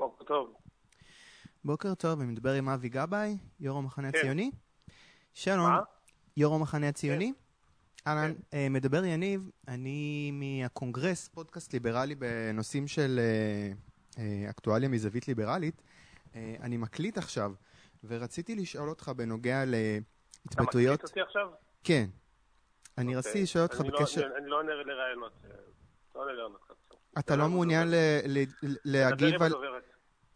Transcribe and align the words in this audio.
בוקר 0.00 0.24
טוב. 0.24 0.54
בוקר 1.64 1.94
טוב, 1.94 2.20
אני 2.20 2.32
מדבר 2.32 2.52
עם 2.52 2.68
אבי 2.68 2.88
גבאי, 2.88 3.36
יו"ר 3.60 3.78
המחנה 3.78 4.12
כן. 4.12 4.18
הציוני. 4.18 4.50
שלום, 5.34 5.70
מה? 5.70 5.80
יו"ר 6.36 6.54
המחנה 6.54 6.88
הציוני. 6.88 7.32
אהלן, 8.06 8.34
כן. 8.34 8.40
אה, 8.58 8.66
מדבר 8.70 9.04
יניב, 9.04 9.50
אני 9.68 10.30
מהקונגרס, 10.34 11.28
פודקאסט 11.28 11.72
ליברלי 11.72 12.14
בנושאים 12.14 12.86
של 12.88 13.20
אה, 13.22 13.72
אה, 14.22 14.50
אקטואליה 14.50 14.88
מזווית 14.88 15.28
ליברלית. 15.28 15.82
אני 16.34 16.76
מקליט 16.76 17.18
עכשיו, 17.18 17.52
ורציתי 18.04 18.54
לשאול 18.54 18.88
אותך 18.88 19.08
בנוגע 19.08 19.62
אתה 19.62 19.70
להתבטאויות... 19.70 20.94
מקליט 20.94 21.10
אותי 21.10 21.20
עכשיו? 21.20 21.48
כן. 21.84 22.06
אני 22.98 23.06
אוקיי. 23.06 23.18
רציתי 23.18 23.42
לשאול 23.42 23.62
אותך 23.64 23.80
אני 23.80 23.90
לא- 23.90 24.00
בקשר... 24.00 24.26
אני- 24.26 24.36
אני 24.36 24.50
לא 24.50 24.56
עונה 24.58 24.72
לרעיונות. 24.74 25.32
לא 26.14 26.20
עונה 26.20 26.32
לרעיונות. 26.32 26.60
אתה 27.18 27.36
לא 27.36 27.48
מעוניין 27.48 27.88
ל- 27.90 27.94
ל- 28.26 28.74
להגיב 28.84 29.42
על-. 29.42 29.52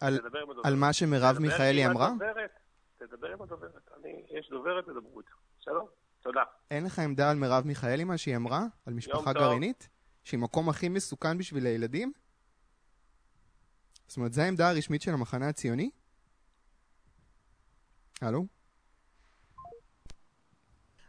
על-. 0.07 0.21
על 0.65 0.77
מה 0.77 0.93
שמרב 0.93 1.39
מיכאלי 1.39 1.87
אמרה? 1.87 2.09
הדוברת. 2.09 2.51
תדבר 2.99 3.33
עם 3.33 3.43
הדוברת. 3.43 3.89
אני- 4.01 4.23
יש 4.39 4.49
דוברת, 4.51 4.85
תדברו 4.85 5.21
איתה. 5.21 5.31
שלום. 5.61 5.87
תודה. 6.23 6.43
אין 6.71 6.85
לך 6.85 6.99
עמדה 6.99 7.31
על 7.31 7.37
מרב 7.37 7.67
מיכאלי, 7.67 8.05
מה 8.05 8.19
שהיא 8.19 8.37
אמרה? 8.37 8.65
על 8.87 8.95
משפחה. 8.95 9.33
גרעינית? 9.33 9.89
שהיא 10.25 10.41
מקום 10.41 10.69
הכי 10.69 10.89
מסוכן 10.89 11.39
בשביל 11.39 11.67
הילדים? 11.67 12.13
זאת 14.07 14.17
אומרת, 14.17 14.33
זו 14.33 14.43
העמדה 14.43 14.71
הרשמית 14.71 15.03
של 15.03 15.11
המחנה 15.11 15.49
הציוני? 15.49 15.91
הלו? 18.21 18.47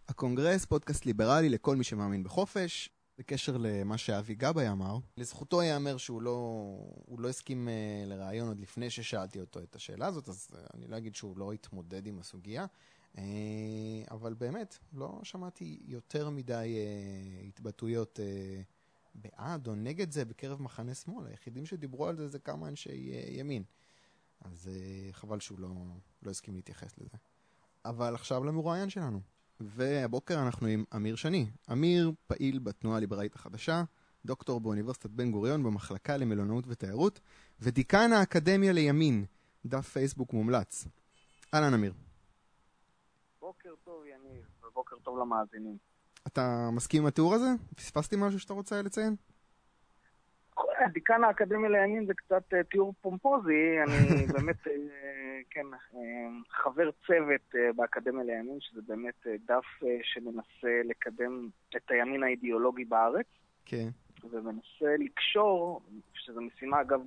הקונגרס, 0.08 0.66
פודקאסט 0.66 1.06
ליברלי 1.06 1.50
לכל 1.50 1.76
מי 1.76 1.84
שמאמין 1.84 2.24
בחופש. 2.24 2.90
בקשר 3.18 3.58
למה 3.58 3.98
שאבי 3.98 4.36
גבאי 4.36 4.70
אמר, 4.70 4.98
לזכותו 5.18 5.64
ייאמר 5.64 5.98
שהוא 5.98 6.22
לא, 6.22 6.78
לא 7.18 7.30
הסכים 7.30 7.70
אה, 7.70 8.04
לראיון 8.06 8.48
עוד 8.48 8.60
לפני 8.60 8.90
ששאלתי 8.90 9.40
אותו 9.40 9.60
את 9.60 9.76
השאלה 9.76 10.08
הזאת, 10.08 10.30
אז 10.30 10.48
אה, 10.56 10.60
אני 10.74 10.88
לא 10.88 10.98
אגיד 10.98 11.16
שהוא 11.16 11.38
לא 11.38 11.54
התמודד 11.54 12.08
עם 12.08 12.20
הסוגיה. 12.20 12.66
אה, 13.18 13.24
אבל 14.12 14.34
באמת, 14.34 14.78
לא 14.94 15.20
שמעתי 15.24 15.80
יותר 15.86 16.30
מדי 16.30 16.78
התבטאויות 17.48 18.20
בעד 19.16 19.68
או 19.68 19.76
נגד 19.76 20.12
זה 20.12 20.26
בקרב 20.26 20.62
מחנה 20.62 20.94
שמאל. 20.94 21.28
היחידים 21.28 21.66
שדיברו 21.66 22.08
על 22.08 22.16
זה 22.16 22.28
זה 22.28 22.40
כמה 22.40 22.68
אנשי 22.68 23.12
ימין. 23.30 23.64
אז 24.42 24.70
חבל 25.12 25.40
שהוא 25.40 25.60
לא, 25.60 25.70
לא 26.24 26.32
הסכים 26.32 26.56
להתייחס 26.56 26.98
לזה. 26.98 27.18
אבל 27.86 28.16
עכשיו 28.16 28.44
למרואיין 28.44 28.90
שלנו. 28.90 29.22
והבוקר 29.60 30.42
אנחנו 30.42 30.68
עם 30.68 30.84
אמיר 30.96 31.16
שני. 31.16 31.48
אמיר 31.72 32.12
פעיל 32.28 32.60
בתנועה 32.60 32.98
הליברלית 32.98 33.36
החדשה, 33.36 33.84
דוקטור 34.26 34.60
באוניברסיטת 34.60 35.10
בן 35.10 35.32
גוריון 35.32 35.64
במחלקה 35.64 36.18
למלונאות 36.18 36.64
ותיירות, 36.68 37.20
ודיקן 37.60 38.12
האקדמיה 38.14 38.74
לימין, 38.74 39.26
דף 39.66 39.90
פייסבוק 39.90 40.34
מומלץ. 40.34 40.88
אהלן 41.54 41.74
אמיר. 41.74 41.94
בוקר 43.40 43.74
טוב, 43.84 44.04
יניב, 44.06 44.46
ובוקר 44.68 44.96
טוב 45.04 45.20
למאזינים. 45.20 45.78
אתה 46.28 46.70
מסכים 46.72 47.02
עם 47.02 47.08
התיאור 47.08 47.34
הזה? 47.34 47.48
פספסתי 47.76 48.16
משהו 48.20 48.40
שאתה 48.40 48.54
רוצה 48.54 48.82
לציין? 48.82 49.16
דיקן 50.94 51.24
האקדמיה 51.24 51.70
לימין 51.70 52.06
זה 52.06 52.14
קצת 52.14 52.54
אה, 52.54 52.64
תיאור 52.64 52.94
פומפוזי, 53.02 53.78
אני 53.84 54.26
באמת, 54.34 54.68
אה, 54.68 54.74
כן, 55.50 55.66
אה, 55.74 56.00
חבר 56.50 56.90
צוות 57.08 57.76
באקדמיה 57.76 58.24
לימין, 58.24 58.58
שזה 58.60 58.82
באמת 58.88 59.28
דף 59.48 59.66
שמנסה 60.04 60.82
לקדם 60.84 61.48
את 61.76 61.92
הימין 61.92 62.24
האידיאולוגי 62.24 62.86
בארץ, 62.86 63.26
כן. 63.66 63.88
ומנסה 64.32 64.96
לקשור, 65.00 65.82
שזו 66.14 66.42
משימה 66.42 66.82
אגב 66.82 67.02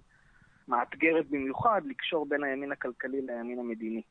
מאתגרת 0.69 1.27
במיוחד, 1.29 1.83
לקשור 1.87 2.27
בין 2.27 2.45
הימין 2.45 2.73
הכלכלי 2.73 3.21
לימין 3.23 3.59
המדיני. 3.59 4.03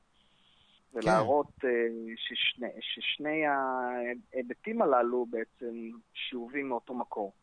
ולהראות 0.94 1.52
אה, 1.64 1.70
ששני, 2.16 2.68
ששני 2.82 3.44
ההיבטים 3.46 4.82
הללו 4.82 5.26
בעצם 5.26 5.90
שאובים 6.14 6.70
מאותו 6.70 6.94
מקור. 6.94 7.34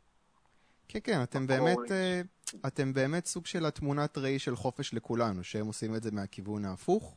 כן, 0.88 0.98
כן, 1.04 1.22
אתם 1.22 1.46
באמת. 1.46 1.78
אה, 1.90 2.20
אתם 2.66 2.92
באמת 2.92 3.26
סוג 3.26 3.46
של 3.46 3.66
התמונת 3.66 4.18
ראי 4.18 4.38
של 4.38 4.56
חופש 4.56 4.94
לכולנו, 4.94 5.44
שהם 5.44 5.66
עושים 5.66 5.94
את 5.94 6.02
זה 6.02 6.10
מהכיוון 6.10 6.64
ההפוך. 6.64 7.16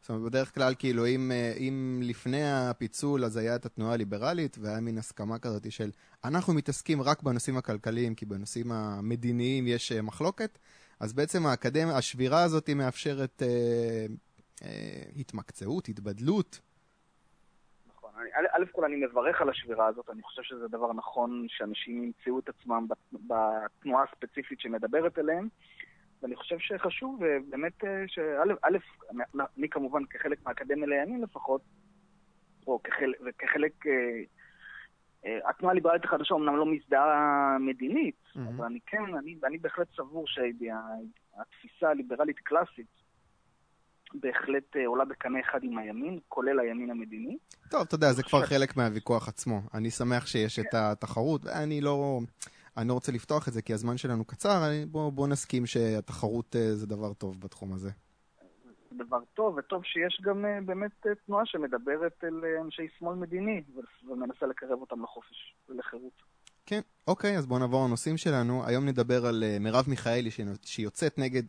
זאת 0.00 0.10
אומרת, 0.10 0.22
בדרך 0.22 0.54
כלל, 0.54 0.74
כאילו, 0.78 1.06
אם, 1.06 1.32
אה, 1.32 1.52
אם 1.58 2.00
לפני 2.04 2.50
הפיצול 2.50 3.24
אז 3.24 3.36
היה 3.36 3.56
את 3.56 3.66
התנועה 3.66 3.94
הליברלית, 3.94 4.58
והיה 4.60 4.80
מין 4.80 4.98
הסכמה 4.98 5.38
כזאת 5.38 5.72
של 5.72 5.90
אנחנו 6.24 6.54
מתעסקים 6.54 7.02
רק 7.02 7.22
בנושאים 7.22 7.56
הכלכליים, 7.56 8.14
כי 8.14 8.26
בנושאים 8.26 8.72
המדיניים 8.72 9.66
יש 9.66 9.92
אה, 9.92 10.02
מחלוקת, 10.02 10.58
אז 11.00 11.12
בעצם 11.12 11.46
האקדמיה, 11.46 11.96
השבירה 11.96 12.42
הזאת 12.42 12.70
מאפשרת 12.70 13.42
אה, 13.42 14.06
אה, 14.62 15.02
התמקצעות, 15.16 15.88
התבדלות. 15.88 16.60
אני- 18.20 18.30
א', 18.32 18.62
א' 18.62 18.64
כל 18.72 18.84
אני 18.84 18.96
מברך 18.96 19.40
על 19.42 19.48
השבירה 19.48 19.86
הזאת, 19.86 20.10
אני 20.10 20.22
חושב 20.22 20.42
שזה 20.42 20.68
דבר 20.68 20.92
נכון 20.92 21.46
שאנשים 21.48 22.04
ימצאו 22.04 22.38
את 22.38 22.48
עצמם 22.48 22.86
בת- 22.88 23.20
בתנועה 23.26 24.04
הספציפית 24.04 24.60
שמדברת 24.60 25.18
אליהם, 25.18 25.48
ואני 26.22 26.36
חושב 26.36 26.58
שחשוב 26.58 27.24
אה, 27.24 27.36
באמת 27.50 27.84
אה, 27.84 28.04
שא', 28.06 28.42
א', 28.62 28.76
אני- 29.58 29.68
כמובן 29.68 30.04
כחלק 30.04 30.38
מהאקדמיה 30.44 30.86
לימין 30.86 31.20
לפחות, 31.20 31.60
או 32.66 32.82
כחלק, 32.82 33.18
וכחלק, 33.26 33.86
אה, 33.86 34.20
התנועה 35.50 35.72
הליברלית 35.72 36.04
החדשה 36.04 36.34
אומנם 36.34 36.56
לא 36.56 36.66
מזדהה 36.66 37.56
מדינית, 37.60 38.14
מהמם. 38.34 38.48
אבל 38.48 38.64
אני 38.66 38.78
כן, 38.86 39.14
אני, 39.18 39.36
אני 39.44 39.58
בהחלט 39.58 39.88
סבור 39.96 40.24
שהתפיסה 40.26 41.90
הליברלית 41.90 42.38
קלאסית 42.38 43.07
בהחלט 44.14 44.76
אה, 44.76 44.86
עולה 44.86 45.04
בקנה 45.04 45.38
אחד 45.40 45.58
עם 45.62 45.78
הימין, 45.78 46.18
כולל 46.28 46.60
הימין 46.60 46.90
המדיני. 46.90 47.36
טוב, 47.70 47.80
אתה 47.80 47.94
יודע, 47.94 48.12
זה 48.12 48.22
כבר 48.22 48.46
חלק 48.46 48.76
מהוויכוח 48.76 49.28
עצמו. 49.28 49.60
אני 49.74 49.90
שמח 49.90 50.26
שיש 50.26 50.58
את 50.58 50.74
התחרות, 50.74 51.44
ואני 51.44 51.80
לא... 51.80 52.18
אני 52.76 52.88
לא 52.88 52.92
רוצה 52.92 53.12
לפתוח 53.12 53.48
את 53.48 53.52
זה 53.52 53.62
כי 53.62 53.72
הזמן 53.74 53.96
שלנו 53.96 54.24
קצר, 54.24 54.66
אני- 54.68 54.86
בוא, 54.86 55.28
נסכים 55.28 55.66
שהתחרות 55.66 56.56
אה, 56.56 56.74
זה 56.74 56.86
דבר 56.86 57.12
טוב 57.12 57.40
בתחום 57.40 57.72
הזה. 57.72 57.90
זה 58.90 59.04
דבר 59.04 59.18
טוב, 59.34 59.54
וטוב 59.58 59.84
שיש 59.84 60.20
גם 60.24 60.44
אה, 60.44 60.58
באמת 60.64 60.90
תנועה 61.26 61.46
שמדברת 61.46 62.24
אל 62.24 62.40
אנשי 62.64 62.82
שמאל 62.98 63.14
מדיני 63.16 63.62
ומנסה 64.08 64.46
לקרב 64.46 64.80
אותם 64.80 65.02
לחופש 65.02 65.54
ולחירות. 65.68 66.22
כן, 66.66 66.80
אוקיי, 67.06 67.38
אז 67.38 67.46
בואו 67.46 67.58
נעבור 67.58 67.84
לנושאים 67.86 68.16
שלנו. 68.16 68.66
היום 68.66 68.84
נדבר 68.88 69.26
על 69.26 69.44
מרב 69.60 69.84
מיכאלי 69.88 70.30
שיוצאת 70.62 71.18
נגד, 71.18 71.42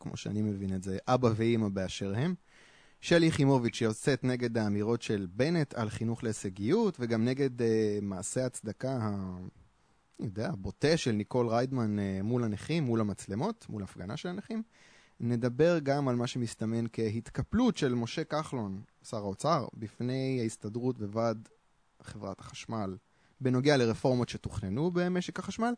כמו 0.00 0.16
שאני 0.16 0.42
מבין 0.42 0.74
את 0.74 0.82
זה, 0.82 0.98
אבא 1.08 1.30
ואימא 1.36 1.68
באשר 1.68 2.14
הם. 2.16 2.34
שלי 3.00 3.26
יחימוביץ' 3.26 3.74
שיוצאת 3.74 4.24
נגד 4.24 4.58
האמירות 4.58 5.02
של 5.02 5.26
בנט 5.30 5.74
על 5.74 5.90
חינוך 5.90 6.24
להישגיות, 6.24 6.96
וגם 7.00 7.24
נגד 7.24 7.60
uh, 7.60 7.64
מעשה 8.02 8.46
הצדקה 8.46 8.98
ה... 9.00 9.36
אני 10.20 10.26
יודע, 10.28 10.48
הבוטה 10.48 10.96
של 10.96 11.12
ניקול 11.12 11.48
ריידמן 11.48 11.98
uh, 11.98 12.22
מול 12.22 12.44
הנכים, 12.44 12.84
מול 12.84 13.00
המצלמות, 13.00 13.66
מול 13.68 13.82
הפגנה 13.82 14.16
של 14.16 14.28
הנכים. 14.28 14.62
נדבר 15.20 15.78
גם 15.78 16.08
על 16.08 16.16
מה 16.16 16.26
שמסתמן 16.26 16.84
כהתקפלות 16.92 17.76
של 17.76 17.94
משה 17.94 18.24
כחלון, 18.24 18.80
שר 19.04 19.16
האוצר, 19.16 19.66
בפני 19.74 20.38
ההסתדרות 20.42 20.96
וועד 21.00 21.48
חברת 22.02 22.40
החשמל 22.40 22.96
בנוגע 23.40 23.76
לרפורמות 23.76 24.28
שתוכננו 24.28 24.90
במשק 24.90 25.38
החשמל. 25.38 25.74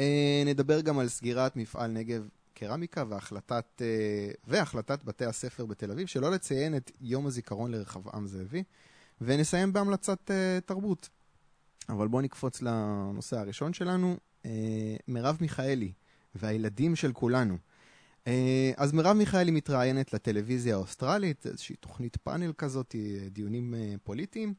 אה, 0.00 0.42
נדבר 0.46 0.80
גם 0.80 0.98
על 0.98 1.08
סגירת 1.08 1.56
מפעל 1.56 1.90
נגב 1.90 2.28
קרמיקה 2.54 3.04
והחלטת, 3.08 3.82
אה, 3.82 4.30
והחלטת 4.44 5.04
בתי 5.04 5.24
הספר 5.24 5.66
בתל 5.66 5.90
אביב, 5.90 6.06
שלא 6.06 6.30
לציין 6.30 6.76
את 6.76 6.90
יום 7.00 7.26
הזיכרון 7.26 7.70
לרחבעם 7.70 8.26
זאבי, 8.26 8.62
ונסיים 9.20 9.72
בהמלצת 9.72 10.30
אה, 10.30 10.58
תרבות. 10.66 11.08
אבל 11.88 12.08
בואו 12.08 12.22
נקפוץ 12.22 12.62
לנושא 12.62 13.38
הראשון 13.38 13.72
שלנו, 13.72 14.16
אה, 14.44 14.50
מרב 15.08 15.36
מיכאלי 15.40 15.92
והילדים 16.34 16.96
של 16.96 17.12
כולנו. 17.12 17.58
אז 18.76 18.92
מרב 18.92 19.16
מיכאלי 19.16 19.50
מתראיינת 19.50 20.12
לטלוויזיה 20.12 20.74
האוסטרלית, 20.74 21.46
איזושהי 21.46 21.76
תוכנית 21.76 22.16
פאנל 22.16 22.52
כזאת, 22.58 22.94
דיונים 23.30 23.74
פוליטיים, 24.04 24.54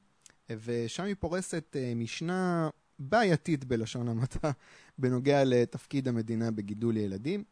ושם 0.49 1.03
היא 1.03 1.15
פורסת 1.19 1.75
משנה 1.95 2.69
בעייתית 2.99 3.65
בלשון 3.65 4.07
המעטה 4.07 4.51
בנוגע 4.97 5.43
לתפקיד 5.45 6.07
המדינה 6.07 6.51
בגידול 6.51 6.97
ילדים. 6.97 7.43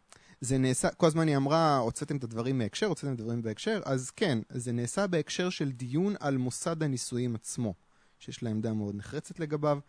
זה 0.43 0.57
נעשה, 0.57 0.89
כל 0.89 1.07
הזמן 1.07 1.27
היא 1.27 1.37
אמרה, 1.37 1.77
הוצאתם 1.77 2.17
את 2.17 2.23
הדברים 2.23 2.57
מהקשר, 2.57 2.85
הוצאתם 2.85 3.13
את 3.13 3.19
הדברים 3.19 3.41
בהקשר, 3.41 3.81
אז 3.85 4.11
כן, 4.11 4.39
זה 4.49 4.71
נעשה 4.71 5.07
בהקשר 5.07 5.49
של 5.49 5.71
דיון 5.71 6.15
על 6.19 6.37
מוסד 6.37 6.83
הנישואים 6.83 7.35
עצמו, 7.35 7.73
שיש 8.19 8.43
לה 8.43 8.49
עמדה 8.49 8.73
מאוד 8.73 8.95
נחרצת 8.95 9.39
לגביו. 9.39 9.79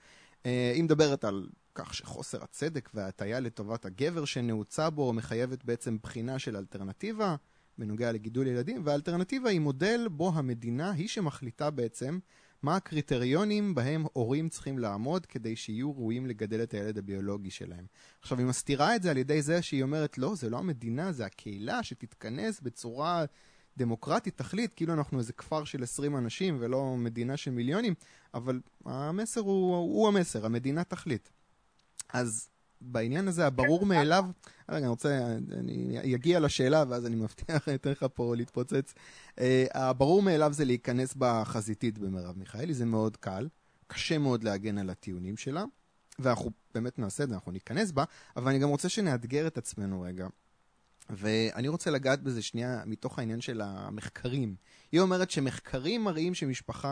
אה, 0.46 0.72
היא 0.74 0.84
מדברת 0.84 1.24
על 1.24 1.48
כך 1.74 1.94
שחוסר 1.94 2.42
הצדק 2.44 2.90
וההטיה 2.94 3.40
לטובת 3.40 3.84
הגבר 3.84 4.24
שנעוצה 4.24 4.90
בו 4.90 5.12
מחייבת 5.12 5.64
בעצם 5.64 5.96
בחינה 6.02 6.38
של 6.38 6.56
אלטרנטיבה 6.56 7.36
בנוגע 7.78 8.12
לגידול 8.12 8.46
ילדים, 8.46 8.82
והאלטרנטיבה 8.84 9.50
היא 9.50 9.60
מודל 9.60 10.08
בו 10.10 10.32
המדינה 10.34 10.90
היא 10.90 11.08
שמחליטה 11.08 11.70
בעצם 11.70 12.18
מה 12.64 12.76
הקריטריונים 12.76 13.74
בהם 13.74 14.06
הורים 14.12 14.48
צריכים 14.48 14.78
לעמוד 14.78 15.26
כדי 15.26 15.56
שיהיו 15.56 15.92
ראויים 15.92 16.26
לגדל 16.26 16.62
את 16.62 16.74
הילד 16.74 16.98
הביולוגי 16.98 17.50
שלהם. 17.50 17.86
עכשיו, 18.20 18.38
היא 18.38 18.46
מסתירה 18.46 18.96
את 18.96 19.02
זה 19.02 19.10
על 19.10 19.16
ידי 19.16 19.42
זה 19.42 19.62
שהיא 19.62 19.82
אומרת, 19.82 20.18
לא, 20.18 20.34
זה 20.34 20.50
לא 20.50 20.58
המדינה, 20.58 21.12
זה 21.12 21.26
הקהילה 21.26 21.82
שתתכנס 21.82 22.60
בצורה 22.60 23.24
דמוקרטית, 23.76 24.36
תחליט, 24.36 24.72
כאילו 24.76 24.92
אנחנו 24.92 25.18
איזה 25.18 25.32
כפר 25.32 25.64
של 25.64 25.82
20 25.82 26.16
אנשים 26.16 26.56
ולא 26.60 26.96
מדינה 26.96 27.36
של 27.36 27.50
מיליונים, 27.50 27.94
אבל 28.34 28.60
המסר 28.84 29.40
הוא, 29.40 29.76
הוא 29.76 30.08
המסר, 30.08 30.46
המדינה 30.46 30.84
תחליט. 30.84 31.28
אז 32.12 32.48
בעניין 32.84 33.28
הזה 33.28 33.46
הברור 33.46 33.80
כן, 33.80 33.88
מאליו, 33.88 34.24
רגע, 34.68 34.78
אני 34.78 34.86
רוצה, 34.86 35.36
אני 35.52 36.14
אגיע 36.14 36.40
לשאלה 36.40 36.84
ואז 36.88 37.06
אני 37.06 37.16
מבטיח, 37.16 37.68
אתן 37.74 37.90
לך 37.90 38.06
פה 38.14 38.36
להתפוצץ. 38.36 38.94
Uh, 39.36 39.40
הברור 39.74 40.22
מאליו 40.22 40.52
זה 40.52 40.64
להיכנס 40.64 41.14
בחזיתית 41.18 41.98
במרב 41.98 42.38
מיכאלי, 42.38 42.74
זה 42.74 42.84
מאוד 42.84 43.16
קל, 43.16 43.48
קשה 43.86 44.18
מאוד 44.18 44.44
להגן 44.44 44.78
על 44.78 44.90
הטיעונים 44.90 45.36
שלה, 45.36 45.64
ואנחנו 46.18 46.50
באמת 46.74 46.98
נעשה 46.98 47.24
את 47.24 47.28
זה, 47.28 47.34
אנחנו 47.34 47.52
ניכנס 47.52 47.90
בה, 47.90 48.04
אבל 48.36 48.50
אני 48.50 48.58
גם 48.58 48.68
רוצה 48.68 48.88
שנאתגר 48.88 49.46
את 49.46 49.58
עצמנו 49.58 50.00
רגע. 50.00 50.26
ואני 51.10 51.68
רוצה 51.68 51.90
לגעת 51.90 52.22
בזה 52.22 52.42
שנייה 52.42 52.82
מתוך 52.86 53.18
העניין 53.18 53.40
של 53.40 53.60
המחקרים. 53.60 54.54
היא 54.94 55.00
אומרת 55.00 55.30
שמחקרים 55.30 56.04
מראים 56.04 56.34
שמשפחה 56.34 56.88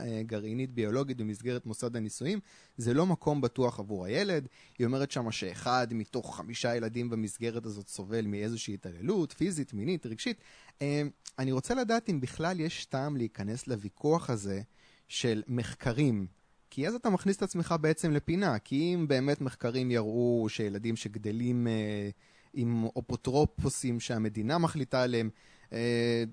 אה, 0.00 0.22
גרעינית 0.22 0.70
ביולוגית 0.70 1.16
במסגרת 1.16 1.66
מוסד 1.66 1.96
הנישואים 1.96 2.40
זה 2.76 2.94
לא 2.94 3.06
מקום 3.06 3.40
בטוח 3.40 3.80
עבור 3.80 4.04
הילד. 4.04 4.48
היא 4.78 4.86
אומרת 4.86 5.10
שמה 5.10 5.32
שאחד 5.32 5.86
מתוך 5.90 6.36
חמישה 6.36 6.76
ילדים 6.76 7.10
במסגרת 7.10 7.66
הזאת 7.66 7.88
סובל 7.88 8.26
מאיזושהי 8.26 8.74
התעללות, 8.74 9.32
פיזית, 9.32 9.74
מינית, 9.74 10.06
רגשית. 10.06 10.36
אה, 10.82 11.02
אני 11.38 11.52
רוצה 11.52 11.74
לדעת 11.74 12.10
אם 12.10 12.20
בכלל 12.20 12.60
יש 12.60 12.84
טעם 12.84 13.16
להיכנס 13.16 13.66
לוויכוח 13.66 14.30
הזה 14.30 14.60
של 15.08 15.42
מחקרים. 15.46 16.26
כי 16.70 16.88
אז 16.88 16.94
אתה 16.94 17.10
מכניס 17.10 17.36
את 17.36 17.42
עצמך 17.42 17.74
בעצם 17.80 18.12
לפינה, 18.12 18.58
כי 18.58 18.94
אם 18.94 19.08
באמת 19.08 19.40
מחקרים 19.40 19.90
יראו 19.90 20.46
שילדים 20.48 20.96
שגדלים 20.96 21.66
אה, 21.66 22.08
עם 22.54 22.86
אפוטרופוסים 22.98 24.00
שהמדינה 24.00 24.58
מחליטה 24.58 25.02
עליהם, 25.02 25.30
אה, 25.72 26.24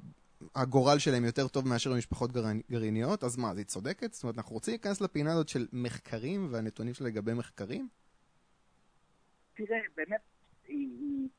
הגורל 0.55 0.99
שלהם 0.99 1.25
יותר 1.25 1.47
טוב 1.47 1.67
מאשר 1.67 1.93
במשפחות 1.93 2.31
גרעיניות, 2.71 3.23
אז 3.23 3.37
מה, 3.37 3.51
אז 3.51 3.57
היא 3.57 3.65
צודקת? 3.65 4.13
זאת 4.13 4.23
אומרת, 4.23 4.37
אנחנו 4.37 4.53
רוצים 4.53 4.71
להיכנס 4.71 5.01
לפינה 5.01 5.31
הזאת 5.31 5.49
של 5.49 5.67
מחקרים 5.73 6.47
והנתונים 6.51 6.93
שלה 6.93 7.07
לגבי 7.07 7.33
מחקרים? 7.33 7.87
תראה, 9.53 9.79
באמת, 9.97 10.21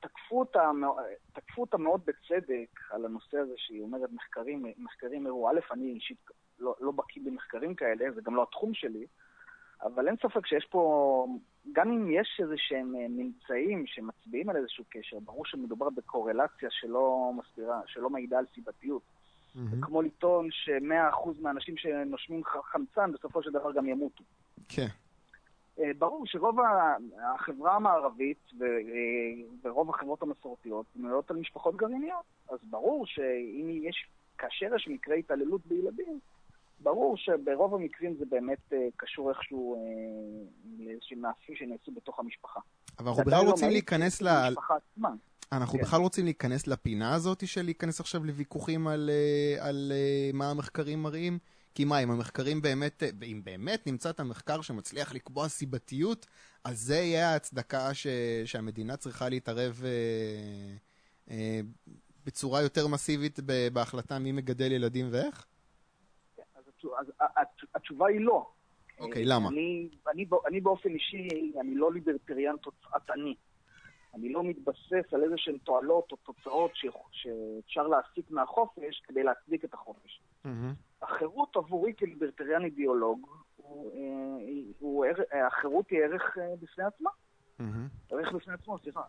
תקפו 0.01 0.41
אותה, 0.41 0.71
תקפו 1.33 1.61
אותה 1.61 1.79
מאוד 1.79 2.01
בצדק 2.07 2.81
על 2.91 3.05
הנושא 3.05 3.39
הזה 3.39 3.55
שהיא 3.57 3.83
אומרת 3.83 4.11
מחקרים, 4.13 4.65
מחקרים 4.79 5.27
הראו, 5.27 5.51
א', 5.51 5.61
אני 5.73 5.93
אישית 5.93 6.19
לא, 6.59 6.75
לא 6.81 6.93
בקיא 6.93 7.23
במחקרים 7.25 7.75
כאלה, 7.75 8.05
זה 8.15 8.21
גם 8.25 8.35
לא 8.35 8.43
התחום 8.43 8.75
שלי, 8.75 9.07
אבל 9.83 10.09
אין 10.09 10.17
ספק 10.17 10.47
שיש 10.47 10.67
פה, 10.71 11.27
גם 11.73 11.93
אם 11.93 12.11
יש 12.11 12.41
איזה 12.43 12.55
שהם 12.57 12.95
אה, 12.97 13.07
ממצאים 13.09 13.87
שמצביעים 13.87 14.51
על 14.51 14.57
איזשהו 14.57 14.85
קשר, 14.89 15.19
ברור 15.25 15.47
שמדובר 15.47 15.91
בקורלציה 15.91 16.69
שלא 16.71 17.33
מסבירה, 17.37 17.81
שלא 17.87 18.11
מעידה 18.11 18.39
על 18.39 18.45
סיבתיות. 18.55 19.03
Mm-hmm. 19.03 19.87
כמו 19.87 20.03
לטעון 20.03 20.49
ש-100% 20.51 21.31
מהאנשים 21.41 21.77
שנושמים 21.77 22.43
חמצן 22.45 23.13
בסופו 23.13 23.43
של 23.43 23.51
דבר 23.51 23.73
גם 23.73 23.87
ימותו. 23.87 24.25
כן. 24.69 24.87
אה, 25.79 25.91
ברור 25.99 26.27
שרוב 26.27 26.59
החברה 27.35 27.77
המערבית. 27.77 28.51
אה, 28.63 28.67
ורוב 29.65 29.91
החברות 29.91 30.23
המסורתיות 30.23 30.87
בנויות 30.97 31.31
על 31.31 31.37
משפחות 31.37 31.77
גרעיניות. 31.77 32.25
אז 32.49 32.59
ברור 32.71 33.07
שאם 33.07 33.71
יש, 33.83 34.09
כאשר 34.39 34.75
יש 34.77 34.89
מקרי 34.89 35.19
התעללות 35.19 35.67
בילדים, 35.67 36.21
ברור 36.81 37.17
שברוב 37.17 37.75
המקרים 37.75 38.17
זה 38.19 38.25
באמת 38.31 38.59
uh, 38.71 38.75
קשור 38.97 39.31
איכשהו 39.31 39.77
uh, 39.77 40.85
לאיזשהם 40.85 41.19
מעשים 41.19 41.57
שנעשו 41.57 41.93
בתוך 41.93 42.21
המשפחה. 42.21 42.61
אבל 42.99 43.09
אנחנו 43.09 43.25
בכלל 43.25 43.47
רוצים 43.47 43.71
להיכנס 43.71 44.23
ל... 44.23 44.29
אנחנו 45.53 45.79
כן. 45.79 45.85
בכלל 45.85 46.01
רוצים 46.01 46.25
להיכנס 46.25 46.67
לפינה 46.67 47.15
הזאת 47.15 47.49
של 47.49 47.63
להיכנס 47.63 48.01
עכשיו 48.01 48.25
לוויכוחים 48.25 48.87
על, 48.87 49.11
על 49.61 49.93
uh, 49.93 50.37
מה 50.37 50.51
המחקרים 50.51 51.03
מראים? 51.03 51.39
כי 51.75 51.85
מה, 51.85 51.99
אם 51.99 52.11
המחקרים 52.11 52.63
באמת, 52.63 53.03
אם 53.23 53.41
באמת 53.45 53.87
נמצא 53.87 54.11
את 54.11 54.21
המחקר 54.21 54.61
שמצליח 54.61 55.15
לקבוע 55.15 55.49
סיבתיות, 55.49 56.27
אז 56.65 56.81
זה 56.81 56.97
יהיה 56.97 57.33
ההצדקה 57.33 57.95
ש, 57.95 58.07
שהמדינה 58.45 58.97
צריכה 58.97 59.29
להתערב 59.29 59.83
uh, 59.83 61.29
uh, 61.29 61.33
בצורה 62.27 62.63
יותר 62.63 62.87
מסיבית 62.87 63.39
בהחלטה 63.73 64.19
מי 64.19 64.33
מגדל 64.33 64.73
ילדים 64.73 65.09
ואיך? 65.11 65.47
התשובה 67.75 68.07
היא 68.07 68.21
לא. 68.21 68.47
אוקיי, 68.99 69.23
okay, 69.23 69.27
למה? 69.29 69.49
אני, 69.49 69.89
אני, 70.13 70.27
אני 70.47 70.61
באופן 70.61 70.89
אישי, 70.89 71.53
אני 71.61 71.75
לא 71.75 71.93
ליברטריאן 71.93 72.57
תוצאתני. 72.57 73.35
אני 74.17 74.33
לא 74.33 74.45
מתבסס 74.45 75.15
על 75.15 75.25
איזה 75.25 75.35
שהן 75.37 75.59
תועלות 75.59 76.13
או 76.13 76.17
תוצאות 76.17 76.71
ש, 76.75 76.87
שאפשר 77.11 77.87
להסיק 77.87 78.31
מהחופש 78.31 79.03
כדי 79.05 79.23
להצדיק 79.23 79.65
את 79.65 79.75
החופש. 79.75 80.21
Mm-hmm. 80.45 81.03
החירות 81.03 81.57
עבורי 81.57 81.93
כליברטריאן 81.99 82.65
אידיאולוג, 82.65 83.27
הוא, 83.57 83.93
אה, 83.93 84.63
הוא, 84.79 85.05
החירות 85.47 85.91
היא 85.91 85.99
ערך 85.99 86.39
אה, 86.39 86.57
בפני 86.61 86.85
עצמה. 86.85 87.11
Mm-hmm. 87.61 88.15
ערך 88.15 88.33
בפני 88.33 88.55
עצמו, 88.55 88.79
סליחה. 88.79 89.03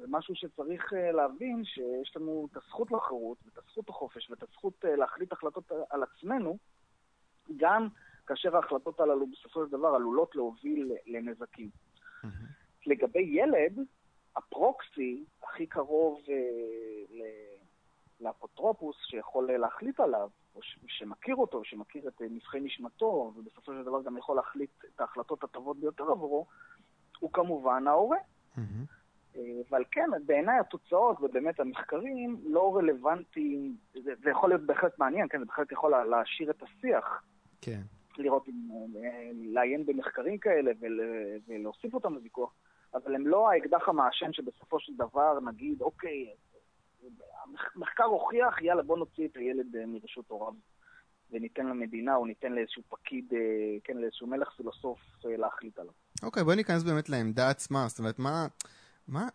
זה 0.00 0.06
משהו 0.08 0.34
שצריך 0.34 0.92
להבין 1.12 1.64
שיש 1.64 2.16
לנו 2.16 2.48
את 2.50 2.56
הזכות 2.56 2.90
לחירות, 2.90 3.38
ואת 3.44 3.58
הזכות 3.58 3.88
לחופש, 3.88 4.30
ואת 4.30 4.42
הזכות 4.42 4.84
להחליט 4.84 5.32
החלטות 5.32 5.72
על 5.90 6.02
עצמנו, 6.02 6.58
גם 7.56 7.88
כאשר 8.26 8.56
ההחלטות 8.56 9.00
הללו 9.00 9.26
בסופו 9.26 9.64
של 9.66 9.72
דבר 9.72 9.88
עלולות 9.88 10.36
להוביל 10.36 10.92
לנזקים. 11.06 11.68
Mm-hmm. 11.68 12.26
לגבי 12.86 13.22
ילד, 13.22 13.78
הפרוקסי 14.36 15.24
הכי 15.42 15.66
קרוב 15.66 16.20
אה, 16.28 16.34
לאפוטרופוס 18.20 18.96
שיכול 19.04 19.52
להחליט 19.52 20.00
עליו, 20.00 20.28
או 20.54 20.62
ש- 20.62 20.78
שמכיר 20.86 21.36
אותו, 21.36 21.64
שמכיר 21.64 22.08
את 22.08 22.22
נבחי 22.30 22.60
נשמתו, 22.60 23.32
ובסופו 23.36 23.72
של 23.72 23.82
דבר 23.82 24.02
גם 24.02 24.16
יכול 24.16 24.36
להחליט 24.36 24.70
את 24.94 25.00
ההחלטות 25.00 25.44
הטובות 25.44 25.76
ביותר 25.76 26.10
עבורו, 26.10 26.46
הוא 27.18 27.32
כמובן 27.32 27.86
ההורה. 27.86 28.18
Mm-hmm. 28.56 29.40
ועל 29.70 29.84
כן, 29.90 30.10
בעיניי 30.26 30.58
התוצאות 30.58 31.16
ובאמת 31.20 31.60
המחקרים 31.60 32.40
לא 32.44 32.76
רלוונטיים, 32.76 33.76
זה, 33.94 34.12
זה 34.22 34.30
יכול 34.30 34.50
להיות 34.50 34.62
בהחלט 34.62 34.98
מעניין, 34.98 35.28
כן, 35.28 35.38
זה 35.38 35.44
בהחלט 35.44 35.72
יכול 35.72 36.04
להעשיר 36.04 36.50
את 36.50 36.62
השיח, 36.62 37.22
כן. 37.62 37.80
לראות, 38.18 38.48
לעיין 39.34 39.86
במחקרים 39.86 40.38
כאלה 40.38 40.70
ולהוסיף 41.48 41.94
אותם 41.94 42.14
לוויכוח, 42.14 42.54
אבל 42.94 43.14
הם 43.14 43.26
לא 43.26 43.50
האקדח 43.50 43.88
המעשן 43.88 44.32
שבסופו 44.32 44.80
של 44.80 44.92
דבר 44.94 45.40
נגיד, 45.40 45.82
אוקיי, 45.82 46.30
המחקר 47.76 48.04
הוכיח, 48.04 48.62
יאללה, 48.62 48.82
בוא 48.82 48.98
נוציא 48.98 49.28
את 49.28 49.36
הילד 49.36 49.76
אה, 49.76 49.86
מרשות 49.86 50.24
הוריו 50.28 50.54
וניתן 51.30 51.66
למדינה 51.66 52.16
או 52.16 52.26
ניתן 52.26 52.52
לאיזשהו 52.52 52.82
פקיד, 52.88 53.32
אה, 53.32 53.38
כן, 53.84 53.96
לאיזשהו 53.96 54.26
מלך 54.26 54.48
פילוסוף 54.56 54.98
אה, 55.26 55.36
להחליט 55.36 55.78
עליו. 55.78 55.92
אוקיי, 56.22 56.44
בוא 56.44 56.54
ניכנס 56.54 56.82
באמת 56.82 57.08
לעמדה 57.08 57.50
עצמה, 57.50 57.84
זאת 57.88 57.98
אומרת, 57.98 58.18
מה... 58.18 58.46
מה... 59.08 59.28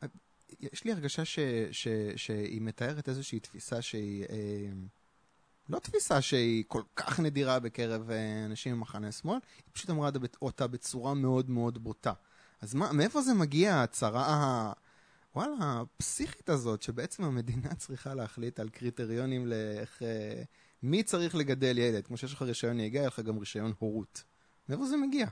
יש 0.60 0.86
לי 0.86 0.92
הרגשה 0.92 1.26
ש, 1.26 1.40
ש, 1.72 1.88
שהיא 2.16 2.62
מתארת 2.62 3.08
איזושהי 3.08 3.40
תפיסה 3.40 3.82
שהיא... 3.82 4.26
אה, 4.30 4.70
לא 5.70 5.80
תפיסה 5.80 6.22
שהיא 6.22 6.64
כל 6.68 6.82
כך 6.96 7.20
נדירה 7.20 7.60
בקרב 7.60 8.12
אה, 8.12 8.46
אנשים 8.46 8.76
ממחנה 8.76 9.12
שמאל, 9.12 9.40
היא 9.58 9.74
פשוט 9.74 9.90
אמרה 9.90 10.10
אותה 10.42 10.68
בצורה 10.68 11.14
מאוד 11.14 11.50
מאוד 11.50 11.84
בוטה. 11.84 12.14
אז 12.62 12.76
מה, 12.76 12.94
מאיפה 12.94 13.22
זה 13.22 13.34
מגיע 13.34 13.74
ההצהרה 13.76 14.26
ה... 14.26 14.74
וואלה, 15.36 15.56
הפסיכית 15.60 16.50
הזאת, 16.50 16.82
שבעצם 16.82 17.24
המדינה 17.24 17.76
צריכה 17.84 18.14
להחליט 18.14 18.60
על 18.60 18.70
קריטריונים 18.70 19.48
לאיך... 19.48 20.04
אה, 20.04 20.44
מי 20.84 21.04
צריך 21.04 21.36
לגדל 21.36 21.78
ילד? 21.78 22.08
כמו 22.08 22.18
שיש 22.18 22.34
לך 22.34 22.42
רישיון 22.42 22.78
נהיגה, 22.78 23.00
יהיה 23.00 23.08
לך 23.08 23.20
גם 23.20 23.38
רישיון 23.38 23.72
הורות. 23.80 24.24
מאיפה 24.70 24.86
זה 24.86 24.98
מגיע? 24.98 25.28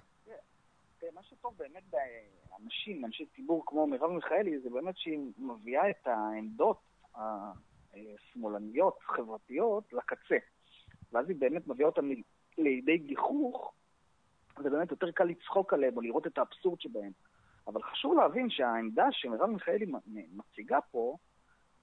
מה 1.15 1.23
שטוב 1.23 1.53
באמת 1.57 1.83
באנשים, 1.89 3.05
אנשי 3.05 3.25
ציבור 3.35 3.63
כמו 3.65 3.87
מרב 3.87 4.11
מיכאלי, 4.11 4.59
זה 4.59 4.69
באמת 4.69 4.97
שהיא 4.97 5.19
מביאה 5.37 5.89
את 5.89 6.07
העמדות 6.07 6.77
שמאלניות, 8.17 8.97
חברתיות, 9.01 9.93
לקצה. 9.93 10.37
ואז 11.11 11.29
היא 11.29 11.37
באמת 11.39 11.67
מביאה 11.67 11.87
אותם 11.87 12.09
לידי 12.57 12.97
גיחוך, 12.97 13.73
ובאמת 14.59 14.91
יותר 14.91 15.11
קל 15.11 15.23
לצחוק 15.23 15.73
עליהם 15.73 15.97
או 15.97 16.01
לראות 16.01 16.27
את 16.27 16.37
האבסורד 16.37 16.81
שבהם. 16.81 17.11
אבל 17.67 17.83
חשוב 17.83 18.13
להבין 18.13 18.49
שהעמדה 18.49 19.07
שמרב 19.11 19.49
מיכאלי 19.49 19.85
מציגה 20.35 20.79
פה, 20.91 21.17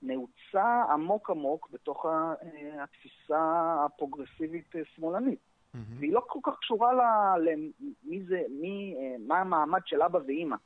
נעוצה 0.02 0.83
עמוק 0.90 1.31
עמוק 1.31 1.71
בתוך 1.71 2.07
אה, 2.07 2.35
התפיסה 2.83 3.75
הפרוגרסיבית 3.85 4.76
אה, 4.76 4.81
שמאלנית. 4.85 5.38
Mm-hmm. 5.38 5.78
והיא 5.99 6.12
לא 6.12 6.23
כל 6.26 6.38
כך 6.42 6.59
קשורה 6.59 6.92
למי 7.38 8.25
זה, 8.25 8.42
מי, 8.50 8.97
אה, 8.99 9.16
מה 9.26 9.40
המעמד 9.40 9.81
של 9.87 10.02
אבא 10.02 10.19
ואימא, 10.26 10.57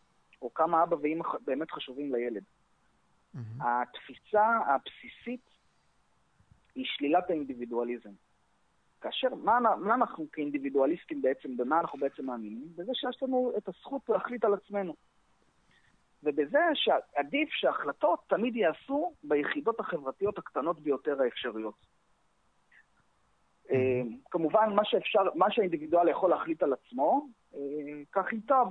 או 0.43 0.55
כמה 0.55 0.83
אבא 0.83 0.97
ואימא 1.03 1.25
באמת 1.47 1.71
חשובים 1.71 2.15
לילד. 2.15 2.43
Mm-hmm. 3.37 3.65
התפיסה 3.65 4.59
הבסיסית 4.67 5.51
היא 6.75 6.85
שלילת 6.87 7.31
האינדיבידואליזם. 7.31 8.11
כאשר, 9.01 9.35
מה, 9.35 9.59
מה 9.61 9.95
אנחנו 9.95 10.27
כאינדיבידואליסטים 10.33 11.23
בעצם, 11.23 11.57
במה 11.57 11.81
אנחנו 11.81 11.99
בעצם 11.99 12.27
מאמינים? 12.27 12.69
בזה 12.77 12.93
שיש 12.95 13.23
לנו 13.23 13.53
את 13.59 13.69
הזכות 13.69 14.09
להחליט 14.09 14.45
על 14.45 14.55
עצמנו. 14.55 14.95
ובזה 16.23 16.59
שעדיף 16.75 17.49
שהחלטות 17.53 18.21
תמיד 18.29 18.57
ייעשו 18.57 19.13
ביחידות 19.25 19.81
החברתיות 19.81 20.39
הקטנות 20.39 20.81
ביותר 20.81 21.23
האפשריות. 21.23 21.87
אה, 23.71 24.03
כמובן, 24.31 24.73
מה 24.75 24.85
שאפשר, 24.85 25.21
מה 25.35 25.51
שהאינדיבידואל 25.51 26.09
יכול 26.09 26.31
להחליט 26.31 26.63
על 26.63 26.73
עצמו, 26.73 27.29
אה, 27.55 27.61
כך 28.13 28.33
ייטב. 28.33 28.67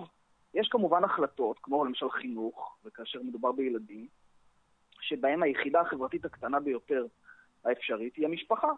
יש 0.54 0.68
כמובן 0.72 1.04
החלטות, 1.04 1.60
כמו 1.60 1.86
למשל 1.86 2.10
חינוך, 2.10 2.78
וכאשר 2.86 3.20
מדובר 3.24 3.52
בילדים, 3.52 4.08
שבהם 5.08 5.44
היחידה 5.44 5.82
החברתית 5.82 6.26
הקטנה 6.26 6.60
ביותר 6.60 7.06
האפשרית 7.66 8.16
היא 8.16 8.26
המשפחה. 8.26 8.72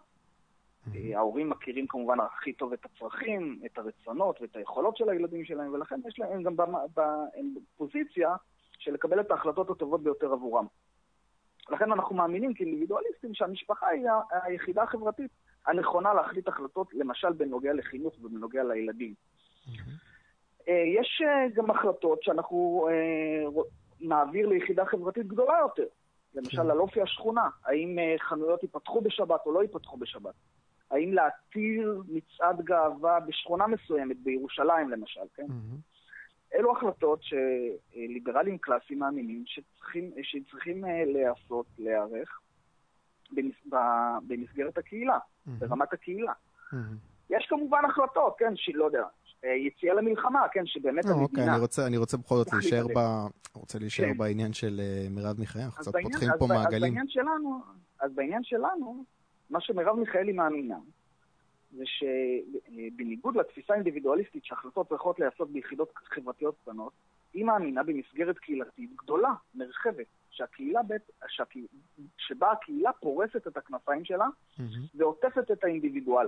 אה, 0.94 1.18
ההורים 1.18 1.50
מכירים 1.50 1.86
כמובן 1.86 2.20
הכי 2.20 2.52
טוב 2.52 2.72
את 2.72 2.84
הצרכים, 2.84 3.60
את 3.66 3.78
הרצונות 3.78 4.40
ואת 4.40 4.56
היכולות 4.56 4.96
של 4.96 5.08
הילדים 5.08 5.44
שלהם, 5.44 5.72
ולכן 5.72 6.00
יש 6.08 6.18
להם 6.18 6.42
גם 6.42 6.56
בפוזיציה 6.94 8.36
של 8.78 8.92
לקבל 8.92 9.20
את 9.20 9.30
ההחלטות 9.30 9.70
הטובות 9.70 10.02
ביותר 10.02 10.32
עבורם. 10.32 10.66
לכן 11.70 11.92
אנחנו 11.92 12.16
מאמינים 12.16 12.54
כאינדיבידואליסטים 12.54 13.34
שהמשפחה 13.34 13.88
היא 13.88 14.06
היחידה 14.30 14.82
החברתית 14.82 15.30
הנכונה 15.66 16.14
להחליט 16.14 16.48
החלטות, 16.48 16.94
למשל 16.94 17.32
בנוגע 17.32 17.72
לחינוך 17.72 18.14
ובנוגע 18.22 18.64
לילדים. 18.64 19.14
אה, 20.68 20.82
יש 21.00 21.22
אה, 21.24 21.48
גם 21.54 21.70
החלטות 21.70 22.22
שאנחנו 22.22 22.88
נעביר 24.00 24.46
ליחידה 24.46 24.84
חברתית 24.84 25.26
גדולה 25.26 25.58
יותר. 25.60 25.86
למשל. 26.34 26.70
על 26.70 26.78
אופי 26.78 27.02
השכונה, 27.02 27.48
האם 27.64 27.98
חנויות 28.18 28.62
ייפתחו 28.62 29.00
בשבת 29.00 29.40
או 29.46 29.52
לא 29.52 29.62
ייפתחו 29.62 29.96
בשבת. 29.96 30.34
האם 30.90 31.12
להתיר 31.12 32.02
מצעד 32.08 32.64
גאווה 32.64 33.20
בשכונה 33.20 33.66
מסוימת, 33.66 34.16
בירושלים 34.22 34.90
למשל, 34.90 35.20
כן? 35.34 35.46
Mm-hmm. 35.46 36.54
אלו 36.54 36.76
החלטות 36.76 37.20
שליברלים 37.22 38.58
קלאסיים 38.58 38.98
מאמינים 38.98 39.44
שצריכים, 39.46 40.10
שצריכים 40.22 40.84
אה, 40.84 41.04
להיעשות, 41.04 41.66
להיערך 41.78 42.40
במסגרת 44.26 44.78
הקהילה, 44.78 45.18
mm-hmm. 45.18 45.50
ברמת 45.58 45.92
הקהילה. 45.92 46.32
Mm-hmm. 46.32 46.76
יש 47.30 47.46
כמובן 47.48 47.84
החלטות, 47.84 48.34
כן, 48.38 48.52
שלא 48.56 48.84
יודע, 48.84 48.98
אה, 49.02 49.08
יציאה 49.44 49.94
למלחמה, 49.94 50.40
כן, 50.52 50.66
שבאמת 50.66 51.04
לא, 51.04 51.10
המדינה... 51.10 51.24
אוקיי, 51.24 51.48
אני 51.50 51.60
רוצה, 51.60 51.86
אני 51.86 51.96
רוצה 51.96 52.16
בכל 52.16 52.34
זאת 52.34 52.52
להישאר 52.52 52.86
ב... 52.86 52.98
רוצה 53.54 53.78
להישאר 53.78 54.06
כן. 54.06 54.18
בעניין 54.18 54.52
של 54.52 54.80
אה, 54.80 55.06
מרב 55.10 55.40
מיכאל, 55.40 55.62
אנחנו 55.62 55.80
קצת 55.82 55.92
פותחים 56.02 56.28
פה 56.38 56.46
מעגלים. 56.46 56.74
אז 56.74 56.80
בעניין 56.80 57.08
שלנו, 57.08 57.60
אז 58.00 58.12
בעניין 58.14 58.44
שלנו, 58.44 59.04
מה 59.50 59.60
שמרב 59.60 59.96
מיכאלי 59.96 60.32
מאמינה, 60.32 60.78
זה 61.72 61.84
שבניגוד 61.86 63.36
לתפיסה 63.36 63.72
האינדיבידואליסטית 63.72 64.44
שהחלטות 64.44 64.88
צריכות 64.88 65.18
להיעשות 65.18 65.50
ביחידות 65.50 65.92
חברתיות 65.94 66.54
קטנות, 66.62 66.92
היא 67.34 67.44
מאמינה 67.44 67.82
במסגרת 67.82 68.38
קהילתית 68.38 68.90
גדולה, 68.96 69.32
נרחבת, 69.54 70.06
שהקהילה 70.30 70.82
בית, 70.82 71.02
שהקה, 71.28 71.60
שבה 72.16 72.52
הקהילה 72.52 72.92
פורסת 72.92 73.46
את 73.46 73.56
הכנפיים 73.56 74.04
שלה 74.04 74.26
mm-hmm. 74.26 74.62
ועוטפת 74.94 75.50
את 75.50 75.64
האינדיבידואל. 75.64 76.26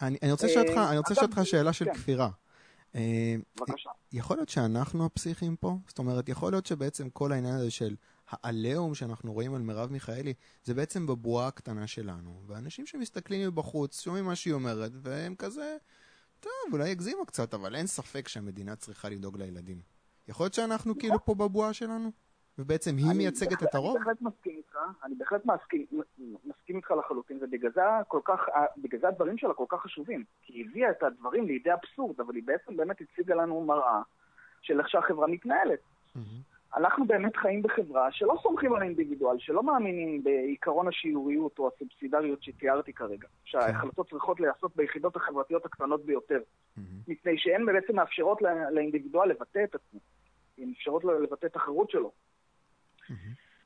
אני, 0.00 0.18
אני 0.22 0.32
רוצה 0.32 0.46
לשאול 0.46 1.26
אותך 1.26 1.40
שאלה 1.44 1.72
של 1.72 1.84
כן. 1.84 1.94
כפירה. 1.94 2.30
אה, 2.94 3.34
בבקשה. 3.56 3.90
יכול 4.12 4.36
להיות 4.36 4.48
שאנחנו 4.48 5.06
הפסיכים 5.06 5.56
פה? 5.56 5.76
זאת 5.88 5.98
אומרת, 5.98 6.28
יכול 6.28 6.52
להיות 6.52 6.66
שבעצם 6.66 7.10
כל 7.10 7.32
העניין 7.32 7.54
הזה 7.54 7.70
של 7.70 7.96
העליהום 8.28 8.94
שאנחנו 8.94 9.32
רואים 9.32 9.54
על 9.54 9.62
מרב 9.62 9.92
מיכאלי, 9.92 10.34
זה 10.64 10.74
בעצם 10.74 11.06
בבועה 11.06 11.46
הקטנה 11.46 11.86
שלנו. 11.86 12.42
ואנשים 12.46 12.86
שמסתכלים 12.86 13.48
מבחוץ, 13.48 14.00
שומעים 14.00 14.24
מה 14.24 14.36
שהיא 14.36 14.54
אומרת, 14.54 14.92
והם 15.02 15.34
כזה, 15.34 15.76
טוב, 16.40 16.52
אולי 16.72 16.90
הגזימו 16.90 17.26
קצת, 17.26 17.54
אבל 17.54 17.74
אין 17.74 17.86
ספק 17.86 18.28
שהמדינה 18.28 18.76
צריכה 18.76 19.08
לדאוג 19.08 19.38
לילדים. 19.38 19.80
יכול 20.28 20.44
להיות 20.44 20.54
שאנחנו 20.54 20.98
כאילו 20.98 21.24
פה 21.24 21.34
בבועה 21.34 21.72
שלנו? 21.72 22.10
ובעצם 22.58 22.96
היא 22.96 23.16
מייצגת 23.16 23.62
את 23.62 23.74
הרוב? 23.74 23.96
אני 23.96 24.04
בהחלט 24.04 24.22
מסכים 24.22 24.56
איתך, 24.56 24.78
אני 25.04 25.14
בהחלט 25.14 25.46
מסכים, 25.46 25.86
מסכים 26.44 26.76
איתך 26.76 26.90
לחלוטין, 26.90 27.38
ובגלל 27.40 27.70
זה, 29.00 29.08
הדברים 29.08 29.38
שלה 29.38 29.54
כל 29.54 29.64
כך 29.68 29.80
חשובים. 29.80 30.24
כי 30.42 30.52
היא 30.52 30.64
הביאה 30.68 30.90
את 30.90 31.02
הדברים 31.02 31.46
לידי 31.46 31.70
אבסורד, 31.72 32.20
אבל 32.20 32.34
היא 32.34 32.42
בעצם 32.46 32.76
באמת 32.76 32.96
הציגה 33.00 33.34
לנו 33.34 33.64
מראה 33.64 34.02
של 34.60 34.80
איך 34.80 34.88
שהחברה 34.88 35.26
מתנהלת. 35.26 35.78
אנחנו 36.76 37.06
באמת 37.06 37.36
חיים 37.36 37.62
בחברה 37.62 38.12
שלא 38.12 38.34
סומכים 38.42 38.72
על 38.72 38.82
האינדיבידואל, 38.82 39.38
שלא 39.38 39.62
מאמינים 39.62 40.24
בעיקרון 40.24 40.88
השיוריות 40.88 41.58
או 41.58 41.70
הסובסידריות 41.74 42.42
שתיארתי 42.42 42.92
כרגע, 42.92 43.28
שההחלטות 43.44 44.10
צריכות 44.10 44.40
להיעשות 44.40 44.76
ביחידות 44.76 45.16
החברתיות 45.16 45.66
הקטנות 45.66 46.04
ביותר, 46.04 46.40
מפני 47.08 47.38
שהן 47.38 47.66
בעצם 47.66 47.96
מאפשרות 47.96 48.42
לאינדיבידואל 48.70 49.28
לבטא 49.28 49.64
את 49.64 49.74
עצמו, 49.74 50.00
הן 50.58 50.68
מאפשרות 50.68 51.04
לו 51.04 51.20
לבטא 51.20 51.46
את 51.46 51.56
החירות 51.56 51.90
שלו. 51.90 52.12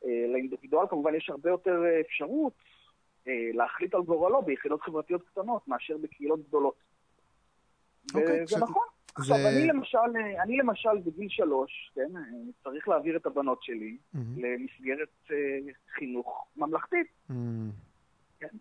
אה, 0.04 0.26
לאינדיבידואל 0.32 0.86
כמובן 0.90 1.14
יש 1.14 1.30
הרבה 1.30 1.50
יותר 1.50 1.84
אה, 1.84 2.00
אפשרות 2.00 2.52
אה, 3.28 3.50
להחליט 3.54 3.94
על 3.94 4.02
גורלו 4.02 4.42
ביחידות 4.42 4.82
חברתיות 4.82 5.22
קטנות 5.28 5.68
מאשר 5.68 5.96
בקהילות 6.02 6.48
גדולות. 6.48 6.74
אוקיי, 8.14 8.42
וזה 8.42 8.58
נכון. 8.58 8.86
עכשיו. 9.14 9.36
אני 9.36 9.66
למשל, 9.66 9.98
אני 10.42 10.56
למשל 10.56 10.98
בגיל 11.04 11.28
שלוש, 11.28 11.92
כן, 11.94 12.10
צריך 12.64 12.88
להעביר 12.88 13.16
את 13.16 13.26
הבנות 13.26 13.62
שלי 13.62 13.96
mm-hmm. 13.96 14.18
למסגרת 14.36 15.30
חינוך 15.96 16.46
ממלכתית. 16.56 17.06
Mm-hmm. 17.30 17.34
כן, 18.40 18.56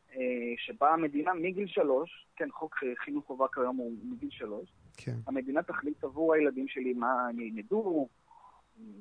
שבה 0.57 0.93
המדינה 0.93 1.33
מגיל 1.33 1.67
שלוש, 1.67 2.27
כן, 2.35 2.51
חוק 2.51 2.75
חינוך 3.03 3.25
חובה 3.25 3.45
כיום 3.53 3.77
הוא 3.77 3.91
מגיל 4.03 4.29
שלוש, 4.31 4.69
כן. 4.97 5.15
המדינה 5.27 5.63
תחליט 5.63 6.03
עבור 6.03 6.33
הילדים 6.33 6.67
שלי 6.67 6.93
מה 6.93 7.27
הם 7.29 7.39
ילמדו, 7.39 8.07